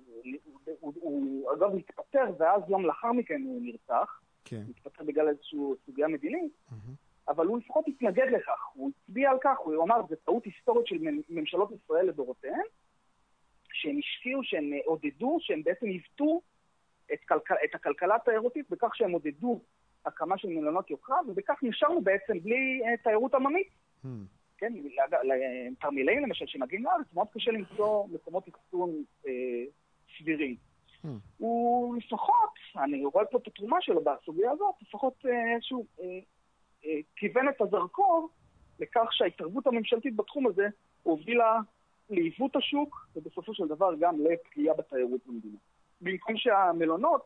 הוא, 0.45 0.53
הוא, 0.81 0.93
הוא 1.01 1.53
אגב 1.53 1.75
מתפטר, 1.75 2.25
ואז 2.39 2.63
יום 2.69 2.87
לאחר 2.87 3.13
מכן 3.13 3.43
הוא 3.45 3.63
נרצח. 3.63 4.21
כן. 4.45 4.63
מתפטר 4.69 5.05
בגלל 5.05 5.29
איזושהי 5.29 5.59
סוגיה 5.87 6.09
מדינית, 6.09 6.53
אבל 7.31 7.47
הוא 7.47 7.59
לפחות 7.59 7.85
התנגד 7.89 8.27
לכך, 8.33 8.67
הוא 8.75 8.91
הצביע 8.91 9.31
על 9.31 9.39
כך, 9.41 9.59
הוא 9.59 9.85
אמר, 9.85 10.01
זו 10.09 10.17
טעות 10.25 10.45
היסטורית 10.45 10.87
של 10.87 10.97
ממשלות 11.29 11.71
ישראל 11.73 12.07
לדורותיהן, 12.07 12.65
שהם 13.73 13.99
השקיעו, 13.99 14.45
שהם 14.45 14.71
עודדו, 14.85 15.39
שהם 15.41 15.63
בעצם 15.63 15.87
עיוותו 15.87 16.41
את, 17.13 17.19
כלכל, 17.29 17.55
את 17.65 17.75
הכלכלה 17.75 18.15
התיירותית 18.15 18.71
בכך 18.71 18.97
שהם 18.97 19.11
עודדו 19.11 19.61
הקמה 20.07 20.39
של 20.39 20.49
מלונות 20.49 20.91
יוקרה, 20.91 21.17
ובכך 21.29 21.59
נשארנו 21.63 22.01
בעצם 22.01 22.41
בלי 22.41 22.81
uh, 22.83 23.03
תיירות 23.03 23.35
עממית. 23.35 23.69
Hmm. 24.05 24.09
כן, 24.59 24.73
לתרמילאים 25.73 26.23
למשל 26.23 26.47
שמגיעים 26.47 26.85
לארץ, 26.85 27.07
מאוד 27.15 27.27
קשה 27.33 27.51
למצוא 27.51 28.07
מקומות 28.09 28.49
אחסון 28.49 28.91
אה, 29.27 29.33
סבירים. 30.19 30.57
Hmm. 31.05 31.09
הוא 31.39 31.97
לפחות, 31.97 32.55
אני 32.77 33.05
רואה 33.05 33.25
פה 33.25 33.39
את 33.39 33.47
התרומה 33.47 33.77
שלו 33.81 34.05
בסוגיה 34.05 34.51
הזאת, 34.51 34.75
לפחות 34.83 35.15
אה, 35.27 35.55
איזשהו 35.55 35.87
אה, 36.01 36.05
אה, 36.05 36.21
כיוון 37.17 37.49
את 37.49 37.61
הזרקור 37.61 38.29
לכך 38.79 39.09
שההתערבות 39.11 39.67
הממשלתית 39.67 40.17
בתחום 40.17 40.47
הזה 40.47 40.69
הובילה 41.03 41.59
לעיוות 42.11 42.57
השוק, 42.57 43.07
ובסופו 43.17 43.55
של 43.55 43.67
דבר 43.67 43.91
גם 44.01 44.17
לפגיעה 44.21 44.75
בתיירות 44.75 45.21
במדינה. 45.27 45.59
במקום 46.01 46.37
שהמלונות 46.37 47.23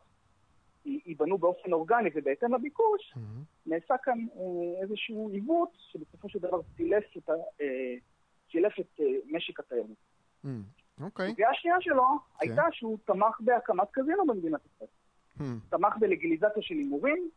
ייבנו 0.85 1.39
באופן 1.39 1.73
אורגני 1.73 2.11
ובהתאם 2.15 2.55
לביקוש, 2.55 3.13
Hmm. 3.15 3.19
נעשה 3.67 3.95
כאן 4.03 4.19
אה, 4.37 4.83
איזשהו 4.83 5.31
עיוות 5.33 5.69
שבסופו 5.93 6.29
של 6.29 6.39
דבר 6.39 6.61
סילף 6.77 7.05
את, 7.17 7.31
אה, 7.61 7.95
סילף 8.53 8.81
את 8.81 9.01
אה, 9.01 9.07
משק 9.31 9.61
התיירות. 9.61 9.97
Hmm. 10.45 10.49
אוקיי. 11.01 11.27
הסוגיה 11.27 11.51
השנייה 11.51 11.77
שלו 11.81 12.05
כן. 12.05 12.49
הייתה 12.49 12.63
שהוא 12.73 12.99
תמך 13.05 13.41
בהקמת 13.41 13.89
קזינו 13.91 14.27
במדינת 14.27 14.61
ישראל. 14.67 14.91
Hmm. 15.39 15.71
תמך 15.71 15.97
בלגליזציה 16.01 16.63
של 16.63 16.75
הימורים. 16.75 17.31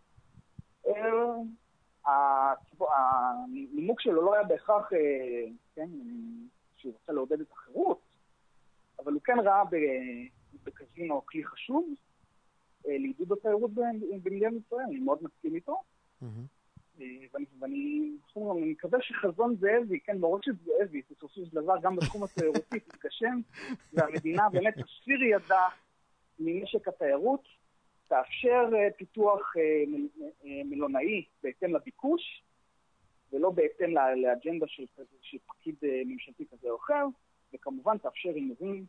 אה, 2.08 2.54
הנימוק 2.96 4.02
שלו 4.02 4.22
לא 4.26 4.34
היה 4.34 4.44
בהכרח, 4.44 4.94
אה, 4.94 5.00
כן, 5.76 5.90
שהוא 6.78 6.94
רוצה 6.94 7.14
לעודד 7.14 7.42
את 7.42 7.52
החירות, 7.52 8.00
אבל 9.00 9.14
הוא 9.14 9.22
כן 9.22 9.40
ראה 9.40 9.64
בקזינו 10.64 11.22
כלי 11.26 11.46
חשוב 11.46 11.90
לעידוד 12.86 13.32
התיירות 13.32 13.72
במדינת 13.74 14.54
ישראל, 14.66 14.86
אני 14.90 15.00
מאוד 15.00 15.24
מסכים 15.24 15.56
איתו. 15.56 15.82
ואני, 17.00 17.46
ואני 17.60 18.72
מקווה 18.72 19.00
שחזון 19.02 19.56
זאבי, 19.56 20.00
כן, 20.00 20.18
מורשת 20.18 20.52
זאבי, 20.66 21.02
בסופו 21.12 21.34
של 21.34 21.56
דבר 21.56 21.74
גם 21.82 21.96
בתחום 21.96 22.24
התיירותי 22.24 22.80
תתגשם, 22.90 23.40
והמדינה 23.94 24.50
באמת 24.50 24.74
תסיר 24.74 25.24
ידה 25.24 25.68
ממשק 26.40 26.88
התיירות, 26.88 27.44
תאפשר 28.08 28.70
פיתוח 28.98 29.54
מלונאי 30.44 31.26
בהתאם 31.44 31.76
לביקוש, 31.76 32.44
ולא 33.34 33.50
בהתאם 33.50 33.96
לאג'נדה 33.96 34.68
של, 34.68 34.86
של 35.22 35.38
פקיד 35.48 35.76
ממשלתי 36.06 36.46
כזה 36.52 36.70
או 36.70 36.78
אחר, 36.78 37.06
וכמובן 37.54 37.98
תאפשר 37.98 38.30
הימורים, 38.30 38.86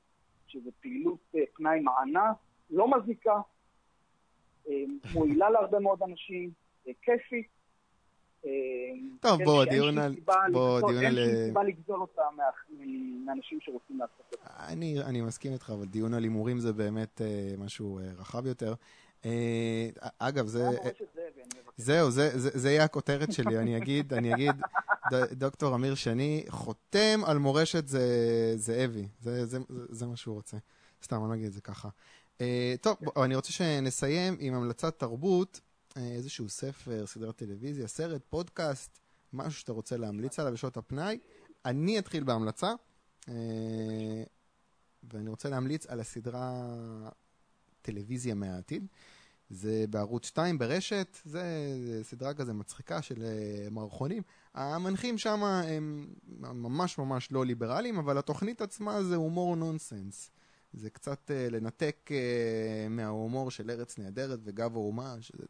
שזו 0.46 0.70
פעילות 0.80 1.34
פנאי 1.54 1.80
מענה, 1.80 2.32
לא 2.70 2.90
מזיקה, 2.90 3.40
מועילה 5.14 5.50
להרבה 5.50 5.78
מאוד 5.78 6.02
אנשים, 6.02 6.50
כיפית. 7.02 7.46
טוב, 9.20 9.42
בוא, 9.44 9.64
דיון 9.64 9.98
על... 9.98 10.14
בוא, 10.52 10.80
דיון 10.90 11.04
על... 11.04 11.18
אין 11.18 11.26
שום 11.26 11.44
סיבה 11.46 11.62
לגזול 11.62 12.00
אותה 12.00 12.22
מאנשים 13.24 13.60
שרוצים 13.60 13.98
לעשות 13.98 14.34
את 14.34 14.38
זה. 14.40 15.08
אני 15.08 15.20
מסכים 15.20 15.52
איתך, 15.52 15.70
אבל 15.70 15.86
דיון 15.86 16.14
על 16.14 16.22
הימורים 16.22 16.58
זה 16.58 16.72
באמת 16.72 17.20
משהו 17.58 17.98
רחב 18.18 18.46
יותר. 18.46 18.74
אגב, 20.18 20.46
זה... 20.46 20.68
זהו, 21.76 22.10
זה 22.36 22.70
יהיה 22.70 22.84
הכותרת 22.84 23.32
שלי, 23.32 23.58
אני 23.58 23.76
אגיד, 23.76 24.14
אני 24.14 24.34
אגיד, 24.34 24.52
דוקטור 25.32 25.74
אמיר 25.74 25.94
שני 25.94 26.44
חותם 26.48 27.20
על 27.26 27.38
מורשת 27.38 27.84
זאבי, 28.56 29.08
זה 29.88 30.06
מה 30.06 30.16
שהוא 30.16 30.34
רוצה. 30.34 30.56
סתם, 31.04 31.20
אני 31.20 31.28
לא 31.28 31.34
אגיד 31.34 31.46
את 31.46 31.52
זה 31.52 31.60
ככה. 31.60 31.88
טוב, 32.80 32.96
אני 33.24 33.34
רוצה 33.34 33.52
שנסיים 33.52 34.36
עם 34.40 34.54
המלצת 34.54 34.98
תרבות, 34.98 35.60
איזשהו 35.96 36.48
ספר, 36.48 37.06
סדרת 37.06 37.36
טלוויזיה, 37.36 37.86
סרט, 37.86 38.22
פודקאסט, 38.30 38.98
משהו 39.32 39.60
שאתה 39.60 39.72
רוצה 39.72 39.96
להמליץ 39.96 40.38
עליו 40.38 40.52
בשעות 40.52 40.76
הפנאי. 40.76 41.18
אני 41.64 41.98
אתחיל 41.98 42.24
בהמלצה, 42.24 42.72
ואני 45.12 45.30
רוצה 45.30 45.48
להמליץ 45.48 45.86
על 45.86 46.00
הסדרה 46.00 46.62
טלוויזיה 47.92 48.34
מהעתיד. 48.34 48.86
זה 49.50 49.84
בערוץ 49.90 50.26
2 50.26 50.58
ברשת, 50.58 51.16
זה 51.24 51.42
סדרה 52.02 52.34
כזה 52.34 52.52
מצחיקה 52.52 53.02
של 53.02 53.24
מערכונים. 53.70 54.22
המנחים 54.54 55.18
שם 55.18 55.44
הם 55.44 56.06
ממש 56.38 56.98
ממש 56.98 57.32
לא 57.32 57.46
ליברליים, 57.46 57.98
אבל 57.98 58.18
התוכנית 58.18 58.62
עצמה 58.62 59.02
זה 59.02 59.16
הומור 59.16 59.56
נונסנס. 59.56 60.30
זה 60.72 60.90
קצת 60.90 61.30
uh, 61.30 61.52
לנתק 61.52 62.10
uh, 62.10 62.88
מההומור 62.90 63.50
של 63.50 63.70
ארץ 63.70 63.98
נהדרת 63.98 64.38
וגב 64.44 64.76
האומה, 64.76 65.16
שזה 65.20 65.42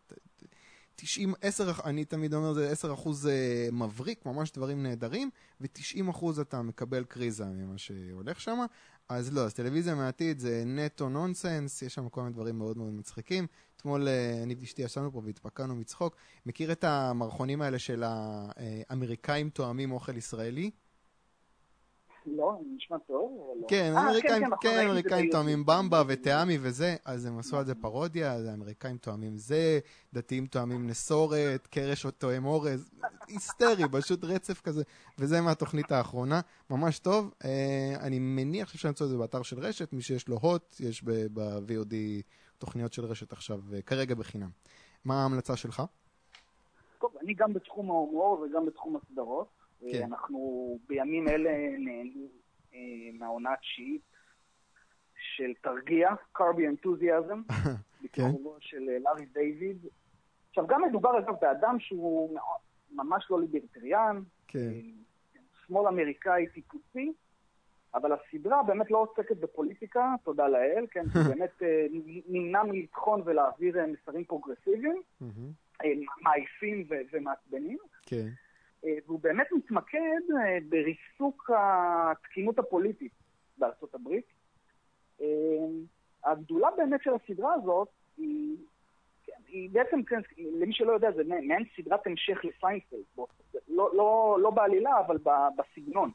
90, 0.97 1.35
10, 1.41 1.73
אני 1.85 2.05
תמיד 2.05 2.35
אומר, 2.35 2.53
זה 2.53 2.71
10 2.71 2.95
אחוז 2.95 3.27
uh, 3.27 3.75
מבריק, 3.75 4.27
ממש 4.27 4.53
דברים 4.53 4.83
נהדרים, 4.83 5.31
ו-90 5.61 6.11
אחוז 6.11 6.41
אתה 6.41 6.63
מקבל 6.63 7.05
קריזה 7.05 7.45
ממה 7.45 7.79
שהולך 7.79 8.41
שם. 8.41 8.59
אז 9.09 9.33
לא, 9.33 9.45
אז 9.45 9.55
טלוויזיה 9.55 9.95
מהעתיד 9.95 10.39
זה 10.39 10.63
נטו 10.67 11.09
נונסנס, 11.09 11.83
יש 11.83 11.95
שם 11.95 12.09
כל 12.09 12.21
מיני 12.21 12.33
דברים 12.33 12.59
מאוד 12.59 12.77
מאוד 12.77 12.93
מצחיקים. 12.93 13.47
אתמול 13.77 14.09
uh, 14.09 14.43
אני 14.43 14.55
ואשתי 14.61 14.83
ישבנו 14.83 15.13
פה 15.13 15.23
והתפקענו 15.25 15.75
מצחוק. 15.75 16.17
מכיר 16.47 16.73
את 16.73 16.85
המערכונים 16.85 17.63
האלה 17.63 17.79
של 17.79 18.03
האמריקאים 18.07 19.51
תואמים 19.51 19.93
אוכל 19.93 20.17
ישראלי? 20.17 20.71
לא, 22.37 22.59
נשמע 22.77 22.99
טוב. 22.99 23.55
כן, 23.69 23.93
אמריקאים, 23.97 24.45
כן, 24.61 24.89
אמריקאים 24.89 25.31
תואמים 25.31 25.67
במבה 25.67 26.03
וטעמי 26.09 26.59
וזה, 26.61 26.97
אז 27.05 27.27
הם 27.27 27.39
עשו 27.39 27.59
על 27.59 27.65
זה 27.65 27.75
פרודיה, 27.75 28.33
אז 28.33 28.47
האמריקאים 28.47 28.97
תואמים 28.97 29.39
זה, 29.39 29.79
דתיים 30.13 30.47
תואמים 30.47 30.87
נסורת, 30.87 31.67
קרש 31.67 32.07
תואם 32.19 32.45
אורז, 32.45 32.91
היסטרי, 33.29 33.85
פשוט 34.01 34.25
רצף 34.25 34.61
כזה, 34.61 34.83
וזה 35.19 35.41
מהתוכנית 35.41 35.93
האחרונה, 35.93 36.41
ממש 36.71 36.99
טוב. 36.99 37.35
אני 38.01 38.19
מניח 38.19 38.69
שאפשר 38.69 38.89
למצוא 38.89 39.07
את 39.07 39.11
זה 39.11 39.17
באתר 39.17 39.43
של 39.43 39.59
רשת, 39.59 39.93
מי 39.93 40.03
שיש 40.03 40.29
לו 40.29 40.39
הוט, 40.43 40.77
יש 40.81 41.03
ב-VOD 41.05 41.95
תוכניות 42.59 42.93
של 42.93 43.05
רשת 43.05 43.33
עכשיו, 43.33 43.61
כרגע 43.87 44.15
בחינם. 44.15 44.51
מה 45.05 45.23
ההמלצה 45.23 45.57
שלך? 45.57 45.83
טוב, 47.01 47.11
אני 47.23 47.35
גם 47.35 47.53
בתחום 47.53 47.91
ההומור 47.91 48.41
וגם 48.41 48.67
בתחום 48.67 48.97
הסדרות. 48.97 49.58
כן. 49.81 50.03
אנחנו 50.03 50.79
בימים 50.89 51.29
אלה 51.29 51.51
נהנים 51.79 52.29
אה, 52.75 52.79
מהעונה 53.19 53.53
התשיעית 53.53 54.03
של 55.37 55.53
תרגיע, 55.61 56.09
קרבי 56.33 56.69
אנתוזיאזם, 56.69 57.43
בקרובו 58.03 58.57
של 58.61 58.83
לארי 59.01 59.27
דיוויד. 59.27 59.87
עכשיו, 60.49 60.67
גם 60.67 60.83
מדובר 60.89 61.19
אגב 61.19 61.35
באדם 61.41 61.77
שהוא 61.81 62.39
ממש 62.93 63.27
לא 63.31 63.41
ליברטריאן, 63.41 64.23
כן. 64.49 64.73
שמאל 65.67 65.89
אמריקאי 65.89 66.47
טיפוסי, 66.47 67.13
אבל 67.95 68.13
הסדרה 68.13 68.63
באמת 68.63 68.91
לא 68.91 68.99
עוסקת 68.99 69.37
בפוליטיקה, 69.37 70.15
תודה 70.25 70.49
לאל, 70.49 70.87
כן, 70.91 71.05
באמת 71.29 71.63
נמנע 72.29 72.63
מלטחון 72.63 73.23
ולהעביר 73.25 73.77
מסרים 73.87 74.25
פרוגרסיביים, 74.25 75.03
מעייפים 76.23 76.87
ומעצבנים. 77.13 77.79
כן. 78.07 78.29
והוא 78.83 79.21
באמת 79.21 79.47
מתמקד 79.53 80.21
בריסוק 80.69 81.51
התקינות 81.57 82.59
הפוליטית 82.59 83.13
בארצות 83.59 83.95
הברית. 83.95 84.27
הגדולה 86.25 86.69
באמת 86.77 87.03
של 87.03 87.11
הסדרה 87.15 87.55
הזאת 87.55 87.89
היא, 88.17 88.57
היא 89.49 89.71
בעצם, 89.71 90.03
כן, 90.03 90.21
למי 90.39 90.73
שלא 90.73 90.93
יודע, 90.93 91.13
זה 91.13 91.25
מעין 91.25 91.65
סדרת 91.77 92.07
המשך 92.07 92.45
לסיינפלד, 92.45 93.05
לא, 93.69 93.91
לא, 93.97 94.39
לא 94.41 94.51
בעלילה, 94.51 95.01
אבל 95.01 95.19
בסגנון. 95.57 96.11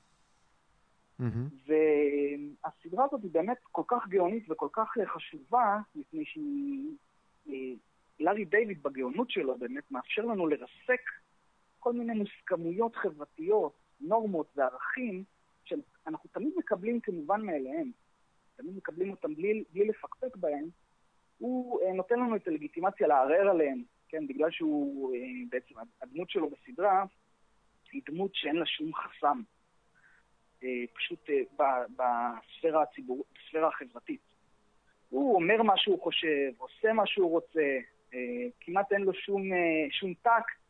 Mm-hmm. 1.22 1.26
והסדרה 1.68 3.06
הזאת 3.06 3.24
היא 3.24 3.32
באמת 3.32 3.58
כל 3.72 3.84
כך 3.88 4.08
גאונית 4.08 4.52
וכל 4.52 4.68
כך 4.72 4.98
חשובה, 5.06 5.80
מפני 5.96 6.26
שהיא, 6.26 7.76
לארי 8.20 8.46
דיוויד 8.46 8.84
בגאונות 8.84 9.30
שלו 9.30 9.58
באמת 9.58 9.92
מאפשר 9.92 10.22
לנו 10.22 10.48
לרסק 10.48 11.02
כל 11.84 11.94
מיני 11.94 12.14
מוסכמויות 12.14 12.96
חברתיות, 12.96 13.74
נורמות 14.02 14.48
וערכים, 14.56 15.24
שאנחנו 15.64 16.30
תמיד 16.34 16.54
מקבלים 16.58 17.00
כמובן 17.00 17.42
מאליהם, 17.42 17.92
תמיד 18.56 18.78
מקבלים 18.78 19.12
אותם 19.12 19.36
בלי, 19.36 19.64
בלי 19.74 19.88
לפקפק 19.88 20.36
בהם, 20.36 20.70
הוא 21.38 21.82
אה, 21.82 21.94
נותן 21.94 22.20
לנו 22.20 22.36
את 22.36 22.48
הלגיטימציה 22.48 23.08
לערער 23.08 23.50
עליהם, 23.50 23.84
כן, 24.10 24.28
בגלל 24.28 24.52
שהוא, 24.52 25.16
אה, 25.16 25.20
בעצם 25.50 25.76
הדמות 26.02 26.30
שלו 26.30 26.50
בסדרה 26.50 27.06
היא 27.92 28.02
דמות 28.06 28.36
שאין 28.36 28.56
לה 28.56 28.66
שום 28.66 28.92
חסם, 28.94 29.42
אה, 30.64 30.84
פשוט 30.94 31.30
בספירה 31.96 32.84
הציבור, 32.84 33.26
בספירה 33.36 33.68
החברתית. 33.68 34.22
הוא 35.10 35.36
אומר 35.36 35.64
מה 35.64 35.78
שהוא 35.78 36.02
חושב, 36.02 36.52
עושה 36.58 36.94
מה 36.94 37.08
שהוא 37.08 37.32
רוצה, 37.32 37.78
כמעט 38.60 38.92
אין 38.92 39.02
לו 39.02 39.14
שום, 39.14 39.42
שום 39.92 40.14
טקט, 40.14 40.63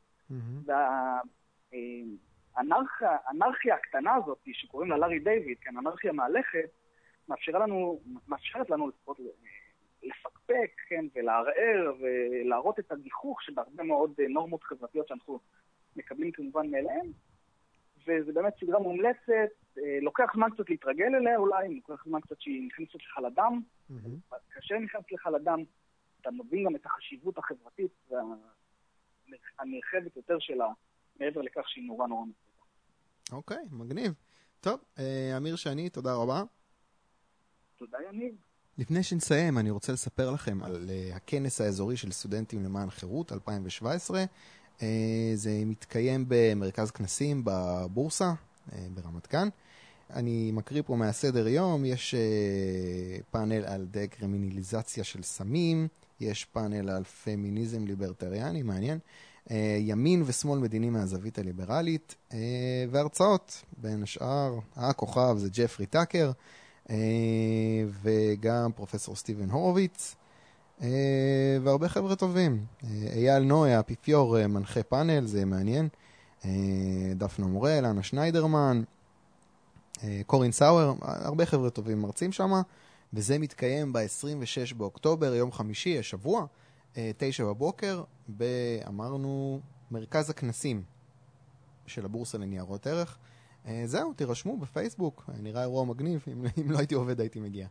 והאנרכיה 2.56 3.76
הקטנה 3.76 4.16
הזאת, 4.16 4.40
שקוראים 4.54 4.90
לה 4.90 4.98
לארי 4.98 5.20
דיוויד, 5.20 5.58
כן, 5.62 5.78
אנרכיה 5.78 6.12
מהלכת, 6.12 6.70
מאפשרת 7.28 7.62
לנו, 7.62 8.02
מאפשרת 8.28 8.70
לנו 8.70 8.90
לפחות 8.90 9.20
לפקפק, 10.04 10.72
כן, 10.88 11.06
ולערער 11.16 11.94
ולהראות 12.00 12.80
את 12.80 12.92
הגיחוך 12.92 13.42
שבהרבה 13.42 13.84
מאוד 13.84 14.12
נורמות 14.30 14.64
חברתיות 14.64 15.08
שאנחנו 15.08 15.40
מקבלים 15.96 16.32
כמובן 16.32 16.72
מאליהם. 16.72 17.12
וזה 18.08 18.34
באמת 18.34 18.54
סדרה 18.60 18.80
מומלצת, 18.80 19.52
לוקח 20.02 20.32
זמן 20.36 20.50
קצת 20.50 20.70
להתרגל 20.70 21.16
אליה 21.16 21.38
אולי, 21.38 21.82
לוקח 21.88 22.06
זמן 22.06 22.22
קצת 22.22 22.42
שהיא 22.42 22.68
נכנסת 22.68 22.96
לך 22.96 23.18
לדם. 23.18 23.62
Mm-hmm. 23.90 24.36
כאשר 24.52 24.80
נכנסת 24.80 25.12
לך 25.12 25.28
לדם, 25.28 25.64
אתה 26.22 26.32
מבין 26.32 26.66
גם 26.66 26.76
את 26.76 26.86
החשיבות 26.86 27.38
החברתית 27.38 27.92
וה... 28.10 28.22
הנרחבת 29.60 30.16
יותר 30.16 30.38
שלה, 30.40 30.68
מעבר 31.20 31.42
לכך 31.42 31.70
שהיא 31.70 31.88
נורא 31.88 32.08
נורא 32.08 32.26
מצליחה. 32.26 32.66
אוקיי, 33.32 33.66
מגניב. 33.72 34.14
טוב, 34.62 34.80
אמיר 35.38 35.56
שני, 35.56 35.90
תודה 35.90 36.14
רבה. 36.14 36.44
תודה, 37.78 37.98
יניב. 38.10 38.36
לפני 38.78 39.04
שנסיים, 39.04 39.58
אני 39.58 39.70
רוצה 39.70 39.94
לספר 39.94 40.32
לכם 40.32 40.64
על 40.64 40.90
uh, 40.90 41.16
הכנס 41.16 41.62
האזורי 41.62 41.98
של 41.98 42.12
סטודנטים 42.12 42.64
למען 42.64 42.90
חירות 42.90 43.32
2017. 43.32 44.24
Uh, 44.78 44.84
זה 45.34 45.52
מתקיים 45.66 46.26
במרכז 46.28 46.92
כנסים 46.92 47.42
בבורסה, 47.46 48.34
ברמת 48.94 49.32
גן. 49.32 49.48
אני 50.10 50.52
מקריא 50.54 50.82
פה 50.82 50.96
מהסדר 50.96 51.48
יום, 51.48 51.86
יש 51.86 52.16
פאנל 53.32 53.66
על 53.66 53.86
דקרימינליזציה 53.92 55.04
של 55.04 55.24
סמים, 55.24 55.88
יש 56.20 56.46
פאנל 56.46 56.90
על 56.90 57.04
פמיניזם 57.04 57.86
ליברטריאני, 57.86 58.64
מעניין. 58.64 59.00
אה, 59.52 59.78
ימין 59.80 60.24
ושמאל 60.26 60.60
מדיני 60.60 60.90
מהזווית 60.90 61.40
הליברלית, 61.40 62.16
אה, 62.34 62.86
והרצאות, 62.92 63.64
בין 63.78 64.04
השאר, 64.04 64.60
הכוכב 64.76 65.36
זה 65.38 65.50
ג'פרי 65.54 65.86
טאקר, 65.86 66.32
אה, 66.90 66.96
וגם 68.04 68.72
פרופסור 68.76 69.16
סטיבן 69.16 69.50
הורוביץ, 69.50 70.16
והרבה 71.64 71.90
חבר'ה 71.90 72.16
טובים. 72.16 72.66
אייל 73.16 73.44
נוי, 73.44 73.74
האפיפיור, 73.74 74.48
מנחה 74.48 74.84
פאנל, 74.84 75.26
זה 75.26 75.46
מעניין. 75.46 75.88
דפנה 77.16 77.46
מורל, 77.48 77.86
אנה 77.86 78.04
שניידרמן, 78.04 78.84
קורין 80.26 80.52
סאואר, 80.52 80.94
הרבה 81.02 81.46
חבר'ה 81.46 81.70
טובים 81.70 82.02
מרצים 82.02 82.32
שם, 82.32 82.52
וזה 83.14 83.40
מתקיים 83.40 83.94
ב-26 83.94 84.76
באוקטובר, 84.78 85.34
יום 85.34 85.52
חמישי, 85.52 86.00
השבוע, 86.00 86.46
אה, 86.98 87.12
תשע 87.18 87.46
בבוקר, 87.46 88.04
אמרנו, 88.88 89.60
מרכז 89.92 90.30
הכנסים 90.30 90.84
של 91.88 92.06
הבורסה 92.06 92.38
לניירות 92.38 92.88
ערך. 92.88 93.18
אה, 93.66 93.84
זהו, 93.86 94.14
תירשמו 94.14 94.58
בפייסבוק, 94.58 95.30
אה, 95.30 95.42
נראה 95.42 95.62
אירוע 95.62 95.86
מגניב, 95.86 96.26
אם, 96.32 96.46
אם 96.62 96.72
לא 96.72 96.78
הייתי 96.78 96.96
עובד 96.96 97.20
הייתי 97.20 97.40
מגיע. 97.40 97.68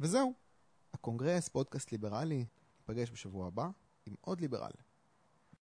וזהו, 0.00 0.32
הקונגרס, 0.94 1.48
פודקאסט 1.48 1.92
ליברלי, 1.92 2.44
ניפגש 2.80 3.10
בשבוע 3.10 3.46
הבא 3.46 3.68
עם 4.06 4.14
עוד 4.20 4.40
ליברל. 4.40 4.70